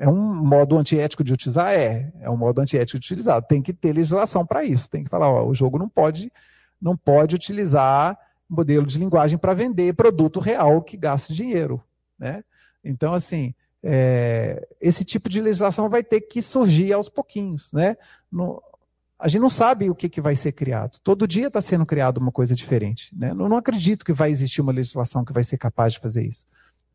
[0.00, 1.74] é um modo antiético de utilizar?
[1.74, 3.42] É, é um modo antiético de utilizar.
[3.42, 4.88] Tem que ter legislação para isso.
[4.88, 6.32] Tem que falar, ó, o jogo não pode,
[6.80, 11.82] não pode utilizar modelo de linguagem para vender produto real que gaste dinheiro,
[12.18, 12.42] né?
[12.82, 17.96] Então, assim, é, esse tipo de legislação vai ter que surgir aos pouquinhos, né?
[18.30, 18.62] No,
[19.20, 20.98] a gente não sabe o que, que vai ser criado.
[21.04, 23.14] Todo dia está sendo criado uma coisa diferente.
[23.14, 23.34] Né?
[23.34, 26.46] Não, não acredito que vai existir uma legislação que vai ser capaz de fazer isso.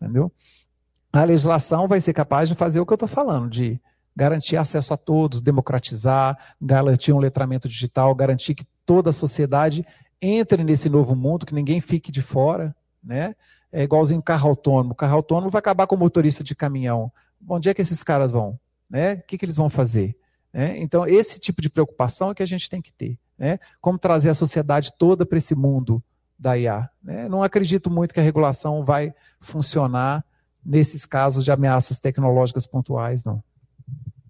[0.02, 0.32] Entendeu?
[1.14, 3.80] A legislação vai ser capaz de fazer o que eu estou falando, de
[4.16, 9.86] garantir acesso a todos, democratizar, garantir um letramento digital, garantir que toda a sociedade
[10.22, 13.36] entre nesse novo mundo, que ninguém fique de fora, né?
[13.72, 14.94] É igualzinho carro autônomo.
[14.94, 17.12] O carro autônomo vai acabar com o motorista de caminhão.
[17.48, 18.58] Onde é que esses caras vão?
[18.90, 19.16] Né?
[19.16, 20.18] O que, que eles vão fazer?
[20.54, 20.80] Né?
[20.80, 23.20] Então, esse tipo de preocupação é que a gente tem que ter.
[23.38, 23.60] Né?
[23.82, 26.02] Como trazer a sociedade toda para esse mundo
[26.40, 26.90] da IA.
[27.04, 27.28] Né?
[27.28, 30.24] Não acredito muito que a regulação vai funcionar
[30.66, 33.44] nesses casos de ameaças tecnológicas pontuais, não.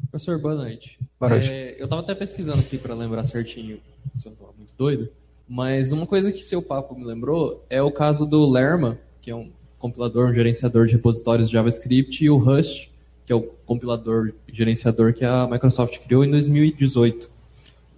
[0.10, 1.00] Professor, boa noite.
[1.20, 1.52] Boa noite.
[1.52, 3.80] É, eu estava até pesquisando aqui para lembrar certinho,
[4.26, 5.10] eu não muito doido,
[5.48, 9.36] mas uma coisa que seu papo me lembrou é o caso do Lerma, que é
[9.36, 12.90] um compilador, um gerenciador de repositórios de JavaScript, e o Rust,
[13.26, 17.30] que é o compilador gerenciador que a Microsoft criou em 2018.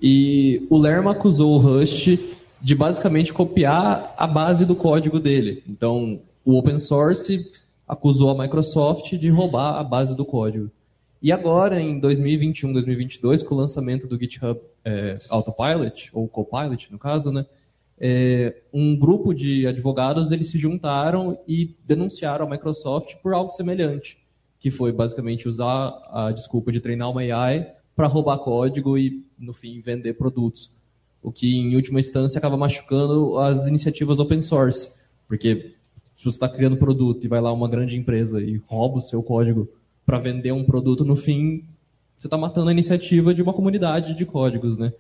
[0.02, 2.18] E o Lerma acusou o Rust
[2.62, 5.64] de basicamente copiar a base do código dele.
[5.68, 7.52] Então, o open source
[7.88, 10.70] acusou a Microsoft de roubar a base do código.
[11.22, 17.00] E agora, em 2021, 2022, com o lançamento do GitHub é, Autopilot, ou Copilot, no
[17.00, 17.46] caso, né,
[18.00, 24.18] é, um grupo de advogados eles se juntaram e denunciaram a Microsoft por algo semelhante
[24.60, 29.54] que foi basicamente usar a desculpa de treinar uma AI para roubar código e, no
[29.54, 30.76] fim, vender produtos.
[31.22, 35.08] O que, em última instância, acaba machucando as iniciativas open source.
[35.28, 35.76] Porque
[36.16, 39.22] se você está criando produto e vai lá uma grande empresa e rouba o seu
[39.22, 39.68] código
[40.08, 41.66] para vender um produto, no fim,
[42.18, 44.94] você está matando a iniciativa de uma comunidade de códigos, né?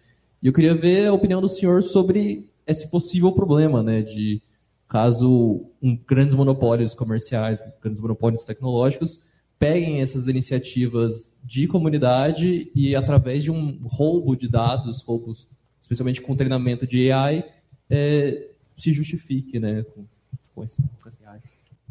[0.43, 4.01] E eu queria ver a opinião do senhor sobre esse possível problema, né?
[4.01, 4.41] De
[4.89, 9.25] caso um, grandes monopólios comerciais, grandes monopólios tecnológicos
[9.57, 15.47] peguem essas iniciativas de comunidade e, através de um roubo de dados, roubos,
[15.81, 17.45] especialmente com treinamento de AI,
[17.89, 20.05] é, se justifique né, com,
[20.53, 21.39] com, esse, com esse AI.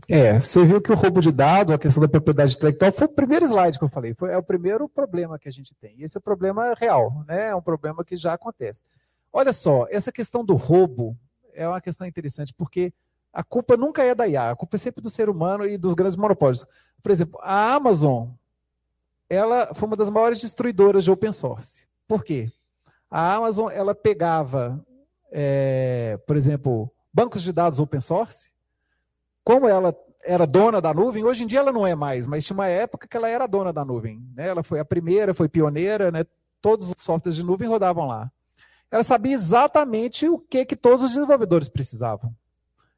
[0.09, 3.11] É, você viu que o roubo de dados, a questão da propriedade intelectual, foi o
[3.11, 4.15] primeiro slide que eu falei.
[4.15, 5.97] Foi, é o primeiro problema que a gente tem.
[5.99, 7.49] E esse é o problema real, né?
[7.49, 8.83] É um problema que já acontece.
[9.33, 11.17] Olha só, essa questão do roubo
[11.53, 12.93] é uma questão interessante, porque
[13.33, 15.93] a culpa nunca é da IA, a culpa é sempre do ser humano e dos
[15.95, 16.65] grandes monopólios.
[17.03, 18.29] Por exemplo, a Amazon,
[19.29, 21.87] ela foi uma das maiores destruidoras de open source.
[22.07, 22.51] Por quê?
[23.11, 24.83] A Amazon, ela pegava,
[25.33, 28.51] é, por exemplo, bancos de dados open source,
[29.47, 32.53] como ela era dona da nuvem, hoje em dia ela não é mais, mas tinha
[32.55, 34.21] uma época que ela era dona da nuvem.
[34.35, 34.49] Né?
[34.49, 36.27] Ela foi a primeira, foi pioneira, né?
[36.61, 38.29] todos os softwares de nuvem rodavam lá.
[38.91, 42.35] Ela sabia exatamente o que, que todos os desenvolvedores precisavam.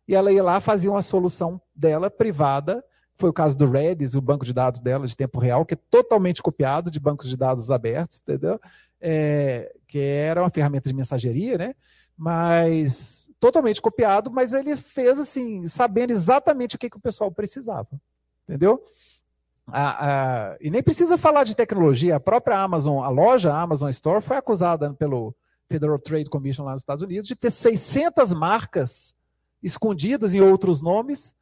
[0.08, 2.82] E ela ia lá, fazia uma solução dela, privada,
[3.14, 5.78] foi o caso do Redis, o banco de dados dela de tempo real, que é
[5.90, 8.58] totalmente copiado de bancos de dados abertos, entendeu?
[8.98, 11.74] É, que era uma ferramenta de mensageria, né?
[12.16, 17.88] Mas totalmente copiado, mas ele fez assim, sabendo exatamente o que, que o pessoal precisava,
[18.48, 18.82] entendeu?
[19.66, 20.06] A,
[20.52, 24.22] a, e nem precisa falar de tecnologia, a própria Amazon, a loja a Amazon Store,
[24.22, 25.34] foi acusada pelo
[25.68, 29.14] Federal Trade Commission lá nos Estados Unidos de ter 600 marcas
[29.62, 31.34] escondidas em outros nomes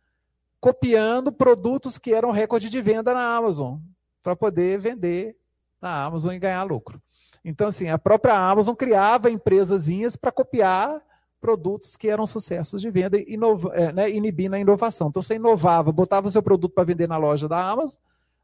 [0.60, 3.78] copiando produtos que eram recorde de venda na Amazon,
[4.22, 5.36] para poder vender
[5.80, 7.00] na Amazon e ganhar lucro.
[7.44, 11.00] Então, assim, a própria Amazon criava empresazinhas para copiar
[11.40, 15.08] produtos que eram sucessos de venda, inova, é, né, inibindo a inovação.
[15.08, 17.98] Então, você inovava, botava seu produto para vender na loja da Amazon,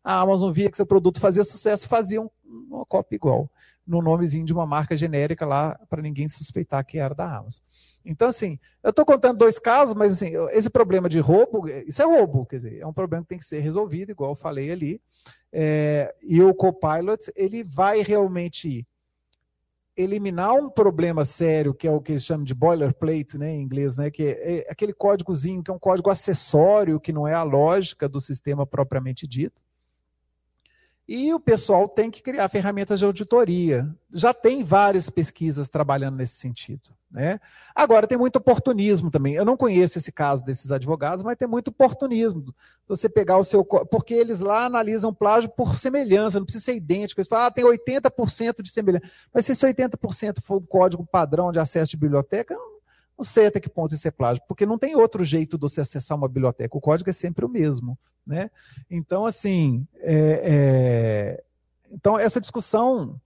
[0.05, 3.51] a Amazon via que seu produto fazia sucesso, fazia um, uma cópia igual,
[3.87, 7.63] no nomezinho de uma marca genérica lá, para ninguém suspeitar que era da Amazon.
[8.05, 12.05] Então, assim, eu estou contando dois casos, mas assim, esse problema de roubo, isso é
[12.05, 15.01] roubo, quer dizer, é um problema que tem que ser resolvido, igual eu falei ali.
[15.53, 18.87] É, e o Copilot, ele vai realmente
[19.97, 23.97] eliminar um problema sério, que é o que eles chamam de boilerplate, né, em inglês,
[23.97, 27.43] né, que é, é aquele códigozinho que é um código acessório, que não é a
[27.43, 29.63] lógica do sistema propriamente dito.
[31.15, 33.87] E o pessoal tem que criar ferramentas de auditoria.
[34.11, 36.89] Já tem várias pesquisas trabalhando nesse sentido.
[37.11, 37.39] Né?
[37.75, 39.35] Agora, tem muito oportunismo também.
[39.35, 42.55] Eu não conheço esse caso desses advogados, mas tem muito oportunismo.
[42.89, 43.63] Você pegar o seu.
[43.63, 47.21] Porque eles lá analisam plágio por semelhança, não precisa ser idêntico.
[47.21, 49.05] Eles falam, ah, tem 80% de semelhança.
[49.35, 52.57] Mas se esse 80% for o código padrão de acesso de biblioteca,
[53.21, 56.17] sei até que ponto isso é plágio, porque não tem outro jeito de você acessar
[56.17, 56.77] uma biblioteca.
[56.77, 57.99] O código é sempre o mesmo.
[58.27, 58.51] Né?
[58.91, 61.45] Então, assim, é, é...
[61.93, 63.21] então essa discussão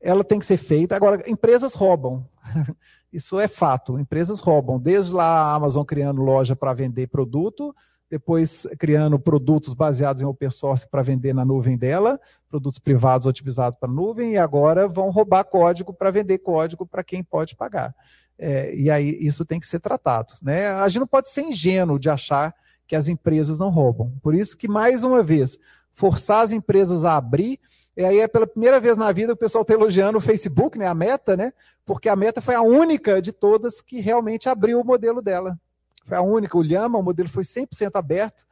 [0.00, 0.96] ela tem que ser feita.
[0.96, 2.26] Agora, empresas roubam.
[3.12, 3.98] Isso é fato.
[3.98, 4.78] Empresas roubam.
[4.78, 7.74] Desde lá a Amazon criando loja para vender produto,
[8.08, 13.78] depois criando produtos baseados em open source para vender na nuvem dela, produtos privados otimizados
[13.78, 17.94] para nuvem, e agora vão roubar código para vender código para quem pode pagar.
[18.42, 20.32] É, e aí isso tem que ser tratado.
[20.40, 20.68] Né?
[20.68, 22.54] A gente não pode ser ingênuo de achar
[22.86, 24.12] que as empresas não roubam.
[24.22, 25.58] Por isso que, mais uma vez,
[25.92, 27.60] forçar as empresas a abrir
[27.96, 30.78] e aí é pela primeira vez na vida que o pessoal está elogiando o Facebook,
[30.78, 31.52] né, a Meta, né?
[31.84, 35.58] Porque a Meta foi a única de todas que realmente abriu o modelo dela.
[36.06, 36.56] Foi a única.
[36.56, 38.46] O Llama, o modelo foi 100% aberto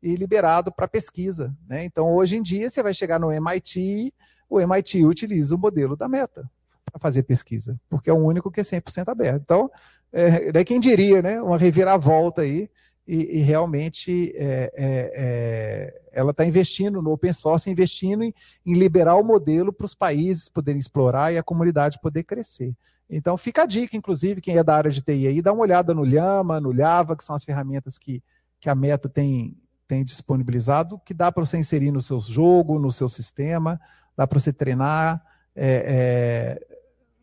[0.00, 1.52] e liberado para pesquisa.
[1.66, 1.84] Né?
[1.84, 4.14] Então, hoje em dia, você vai chegar no MIT,
[4.48, 6.48] o MIT utiliza o modelo da Meta
[6.92, 9.42] para fazer pesquisa, porque é o único que é 100% aberto.
[9.42, 9.70] Então,
[10.12, 11.40] é, é quem diria, né?
[11.40, 12.68] Uma reviravolta aí
[13.06, 18.34] e, e realmente é, é, é ela está investindo no open source, investindo em,
[18.66, 22.74] em liberar o modelo para os países poderem explorar e a comunidade poder crescer.
[23.08, 25.92] Então fica a dica, inclusive, quem é da área de TI aí, dá uma olhada
[25.94, 28.22] no Llama, no Java, que são as ferramentas que,
[28.60, 29.56] que a Meta tem,
[29.88, 33.80] tem disponibilizado, que dá para você inserir no seu jogo, no seu sistema,
[34.16, 35.22] dá para você treinar.
[35.54, 36.71] É, é,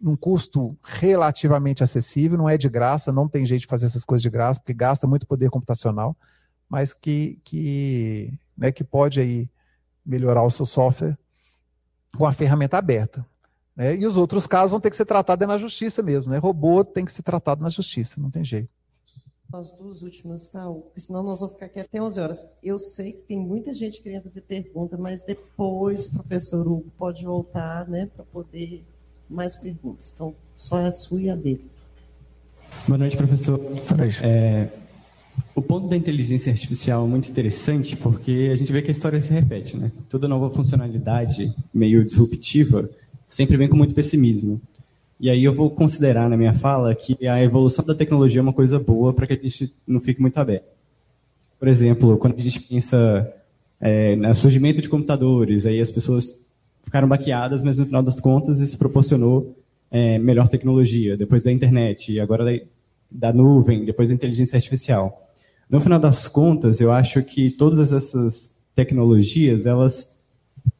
[0.02, 4.22] num custo relativamente acessível, não é de graça, não tem jeito de fazer essas coisas
[4.22, 6.16] de graça, porque gasta muito poder computacional,
[6.70, 9.50] mas que, que, né, que pode aí
[10.06, 11.18] melhorar o seu software
[12.16, 13.26] com a ferramenta aberta.
[13.76, 13.96] Né?
[13.96, 16.32] E os outros casos vão ter que ser tratados na justiça mesmo.
[16.32, 16.38] Né?
[16.38, 18.70] Robô tem que ser tratado na justiça, não tem jeito.
[19.52, 20.64] As duas últimas, tá?
[20.96, 22.46] Senão nós vamos ficar aqui até 11 horas.
[22.62, 27.26] Eu sei que tem muita gente querendo fazer pergunta, mas depois o professor Hugo pode
[27.26, 28.86] voltar né, para poder
[29.30, 30.12] mais perguntas.
[30.14, 31.64] Então, só a sua e a dele.
[32.88, 33.60] Boa noite, professor.
[34.22, 34.68] É,
[35.56, 39.20] o ponto da inteligência artificial é muito interessante porque a gente vê que a história
[39.20, 39.92] se repete, né?
[40.10, 42.90] Toda nova funcionalidade meio disruptiva
[43.28, 44.60] sempre vem com muito pessimismo.
[45.20, 48.54] E aí eu vou considerar na minha fala que a evolução da tecnologia é uma
[48.54, 50.66] coisa boa para que a gente não fique muito aberto.
[51.60, 53.30] Por exemplo, quando a gente pensa
[53.82, 56.49] é, no surgimento de computadores, aí as pessoas
[56.84, 59.56] ficaram baqueadas, mas no final das contas isso proporcionou
[59.92, 62.66] é, melhor tecnologia, depois da internet, agora da,
[63.12, 65.30] da nuvem, depois da inteligência artificial.
[65.70, 70.20] No final das contas, eu acho que todas essas tecnologias, elas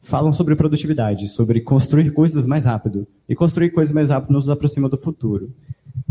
[0.02, 3.08] falam sobre produtividade, sobre construir coisas mais rápido.
[3.28, 5.54] E construir coisas mais rápido nos aproxima do futuro.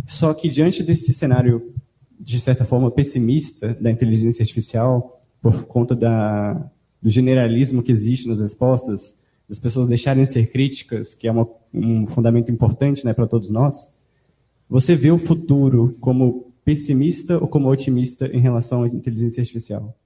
[0.06, 1.72] Só que diante desse cenário,
[2.20, 6.70] de certa forma, pessimista da inteligência artificial, por conta da,
[7.02, 9.17] do generalismo que existe nas respostas,
[9.48, 13.48] das pessoas deixarem de ser críticas, que é uma, um fundamento importante né, para todos
[13.48, 13.98] nós,
[14.68, 19.96] você vê o futuro como pessimista ou como otimista em relação à inteligência artificial?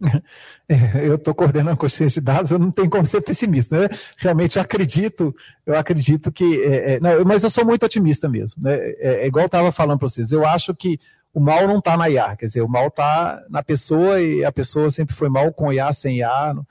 [0.70, 3.88] É, eu estou coordenando a consciência de dados, eu não tenho como ser pessimista, né?
[4.18, 6.62] Realmente eu acredito, eu acredito que.
[6.62, 8.62] É, é, não, mas eu sou muito otimista mesmo.
[8.62, 8.76] Né?
[8.76, 11.00] É, é igual eu estava falando para vocês, eu acho que
[11.32, 14.52] o mal não está na IA, quer dizer, o mal está na pessoa e a
[14.52, 16.52] pessoa sempre foi mal com IA, sem IA.
[16.54, 16.66] Não,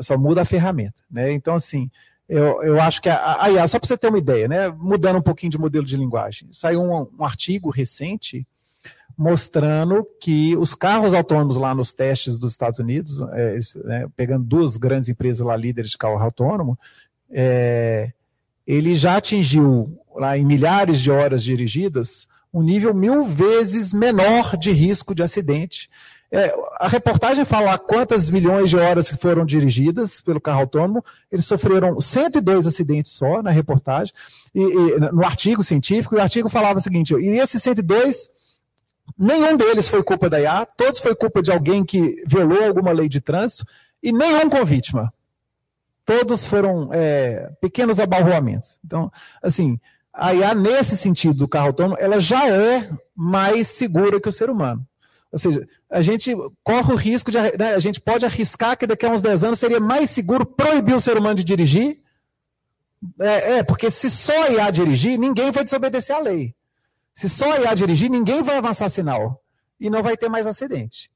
[0.00, 1.32] só muda a ferramenta, né?
[1.32, 1.90] Então, assim,
[2.28, 4.68] eu, eu acho que a, IA, só para você ter uma ideia, né?
[4.68, 8.46] Mudando um pouquinho de modelo de linguagem, saiu um, um artigo recente
[9.16, 14.76] mostrando que os carros autônomos lá nos testes dos Estados Unidos, é, né, pegando duas
[14.76, 16.78] grandes empresas lá líderes de carro autônomo,
[17.30, 18.12] é,
[18.66, 24.72] ele já atingiu lá em milhares de horas dirigidas um nível mil vezes menor de
[24.72, 25.88] risco de acidente
[26.34, 26.50] é,
[26.80, 31.04] a reportagem fala quantas milhões de horas foram dirigidas pelo carro autônomo.
[31.30, 34.14] Eles sofreram 102 acidentes só na reportagem,
[34.54, 36.14] e, e, no artigo científico.
[36.14, 38.30] E o artigo falava o seguinte: e esses 102,
[39.18, 43.10] nenhum deles foi culpa da IA, todos foi culpa de alguém que violou alguma lei
[43.10, 43.66] de trânsito,
[44.02, 45.12] e nenhum com vítima.
[46.02, 48.78] Todos foram é, pequenos abalroamentos.
[48.82, 49.78] Então, assim,
[50.10, 54.48] a IA, nesse sentido do carro autônomo, ela já é mais segura que o ser
[54.48, 54.86] humano.
[55.32, 57.38] Ou seja, a gente corre o risco de.
[57.38, 60.94] Né, a gente pode arriscar que daqui a uns 10 anos seria mais seguro proibir
[60.94, 62.00] o ser humano de dirigir.
[63.18, 66.54] É, é porque se só IA dirigir, ninguém vai desobedecer à lei.
[67.14, 69.42] Se só IA dirigir, ninguém vai avançar sinal.
[69.80, 71.10] E não vai ter mais acidente.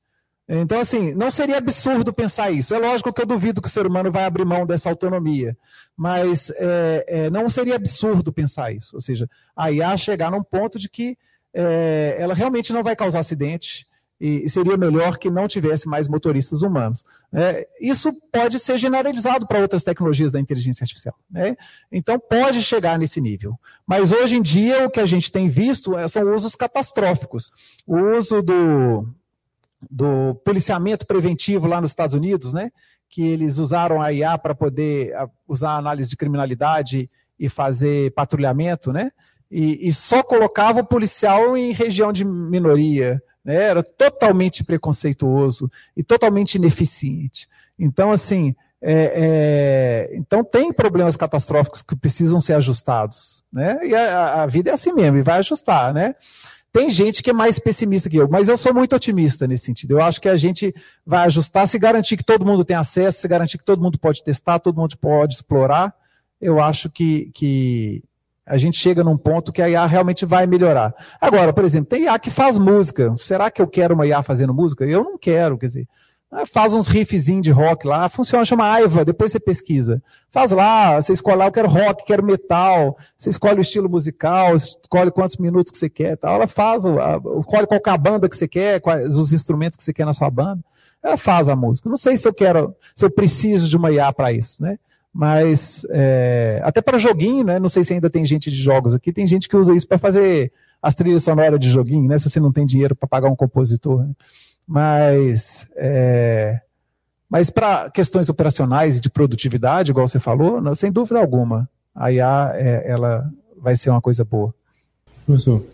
[0.49, 2.73] Então, assim, não seria absurdo pensar isso.
[2.75, 5.57] É lógico que eu duvido que o ser humano vai abrir mão dessa autonomia,
[5.97, 8.97] mas é, é, não seria absurdo pensar isso.
[8.97, 11.19] Ou seja, a IA chegar num ponto de que
[11.53, 13.87] é, ela realmente não vai causar acidente,
[14.21, 17.05] e, seria melhor que não tivesse mais motoristas humanos.
[17.33, 21.15] É, isso pode ser generalizado para outras tecnologias da inteligência artificial.
[21.31, 21.57] Né?
[21.93, 23.59] Então, pode chegar nesse nível.
[23.87, 27.51] Mas hoje em dia, o que a gente tem visto é, são usos catastróficos.
[27.87, 29.09] O uso do,
[29.91, 32.71] do policiamento preventivo lá nos Estados Unidos, né?
[33.09, 35.15] que eles usaram a IA para poder
[35.47, 39.11] usar a análise de criminalidade e fazer patrulhamento, né?
[39.51, 43.55] E, e, só colocava o policial em região de minoria, né?
[43.55, 47.49] era totalmente preconceituoso e totalmente ineficiente.
[47.79, 53.79] Então, assim, é, é, então tem problemas catastróficos que precisam ser ajustados, né?
[53.85, 56.17] E a, a, vida é assim mesmo, e vai ajustar, né?
[56.73, 59.93] Tem gente que é mais pessimista que eu, mas eu sou muito otimista nesse sentido.
[59.93, 60.75] Eu acho que a gente
[61.07, 64.23] vai ajustar, se garantir que todo mundo tem acesso, se garantir que todo mundo pode
[64.23, 65.95] testar, todo mundo pode explorar.
[66.39, 68.05] Eu acho que, que
[68.47, 70.95] a gente chega num ponto que a IA realmente vai melhorar.
[71.21, 73.13] Agora, por exemplo, tem IA que faz música.
[73.19, 74.85] Será que eu quero uma IA fazendo música?
[74.85, 75.89] Eu não quero, quer dizer.
[76.31, 80.03] Ah, faz uns riffzinhos de rock lá, funciona, chama Aiva, depois você pesquisa.
[80.31, 84.55] Faz lá, você escolhe lá, eu quero rock, quero metal, você escolhe o estilo musical,
[84.55, 86.35] escolhe quantos minutos que você quer, tal.
[86.35, 89.93] ela faz, escolhe qual é a banda que você quer, quais os instrumentos que você
[89.93, 90.63] quer na sua banda,
[91.03, 91.89] ela faz a música.
[91.89, 94.79] Não sei se eu quero, se eu preciso de uma IA para isso, né?
[95.17, 97.59] Mas é, até para joguinho, né?
[97.59, 99.97] Não sei se ainda tem gente de jogos aqui, tem gente que usa isso para
[99.97, 100.53] fazer
[100.83, 102.19] as trilhas sonoras de joguinho, né?
[102.19, 104.03] Se você não tem dinheiro para pagar um compositor.
[104.03, 104.11] Né?
[104.67, 106.61] Mas, é,
[107.31, 112.53] mas para questões operacionais e de produtividade, igual você falou, sem dúvida alguma, a IA
[112.53, 113.27] é, ela
[113.57, 114.55] vai ser uma coisa boa.
[115.25, 115.65] Professor,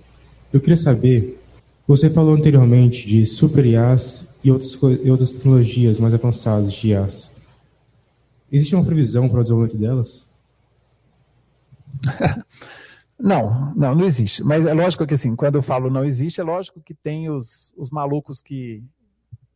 [0.53, 1.43] eu queria saber,
[1.85, 7.32] você falou anteriormente de super IAs e outras, e outras tecnologias mais avançadas de IAs.
[8.53, 10.31] Existe uma previsão para o desenvolvimento delas?
[13.19, 14.43] Não, não, não existe.
[14.43, 17.73] Mas é lógico que assim, quando eu falo não existe, é lógico que tem os,
[17.77, 18.83] os malucos que,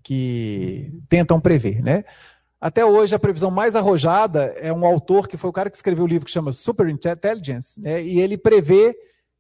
[0.05, 2.05] que tentam prever, né?
[2.61, 6.05] Até hoje, a previsão mais arrojada é um autor que foi o cara que escreveu
[6.05, 8.01] o um livro que chama Super Intelligence, né?
[8.05, 8.97] E ele prevê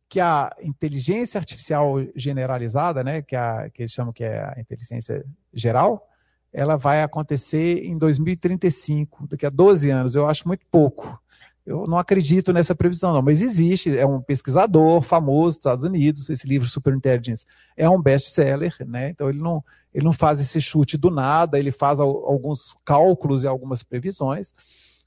[0.08, 5.24] que a inteligência artificial generalizada, né, que, a, que eles chamam que é a inteligência
[5.52, 6.08] geral,
[6.56, 10.16] ela vai acontecer em 2035, daqui a 12 anos.
[10.16, 11.20] Eu acho muito pouco.
[11.66, 13.94] Eu não acredito nessa previsão, não, mas existe.
[13.94, 16.30] É um pesquisador famoso dos Estados Unidos.
[16.30, 17.44] Esse livro, Superintelligence,
[17.76, 19.10] é um best-seller, né?
[19.10, 19.62] Então ele não,
[19.92, 24.54] ele não faz esse chute do nada, ele faz alguns cálculos e algumas previsões,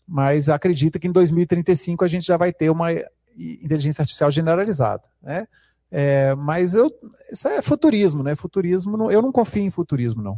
[0.08, 2.90] mas acredita que em 2035 a gente já vai ter uma
[3.36, 5.48] inteligência artificial generalizada, né?
[5.90, 6.92] É, mas eu,
[7.32, 8.36] isso é futurismo, né?
[8.36, 10.38] Futurismo, eu não confio em futurismo, não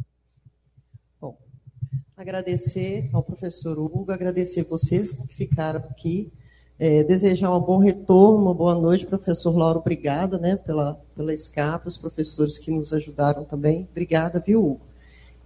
[2.21, 6.31] agradecer ao professor Hugo, agradecer vocês que ficaram aqui,
[6.77, 11.87] é, desejar um bom retorno, uma boa noite, professor Lauro, obrigada né, pela, pela escapa,
[11.87, 14.81] os professores que nos ajudaram também, obrigada, viu, Hugo?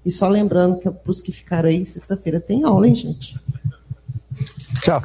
[0.05, 3.39] E só lembrando que para os que ficaram aí, sexta-feira tem aula, hein, gente?
[4.81, 5.01] Tchau.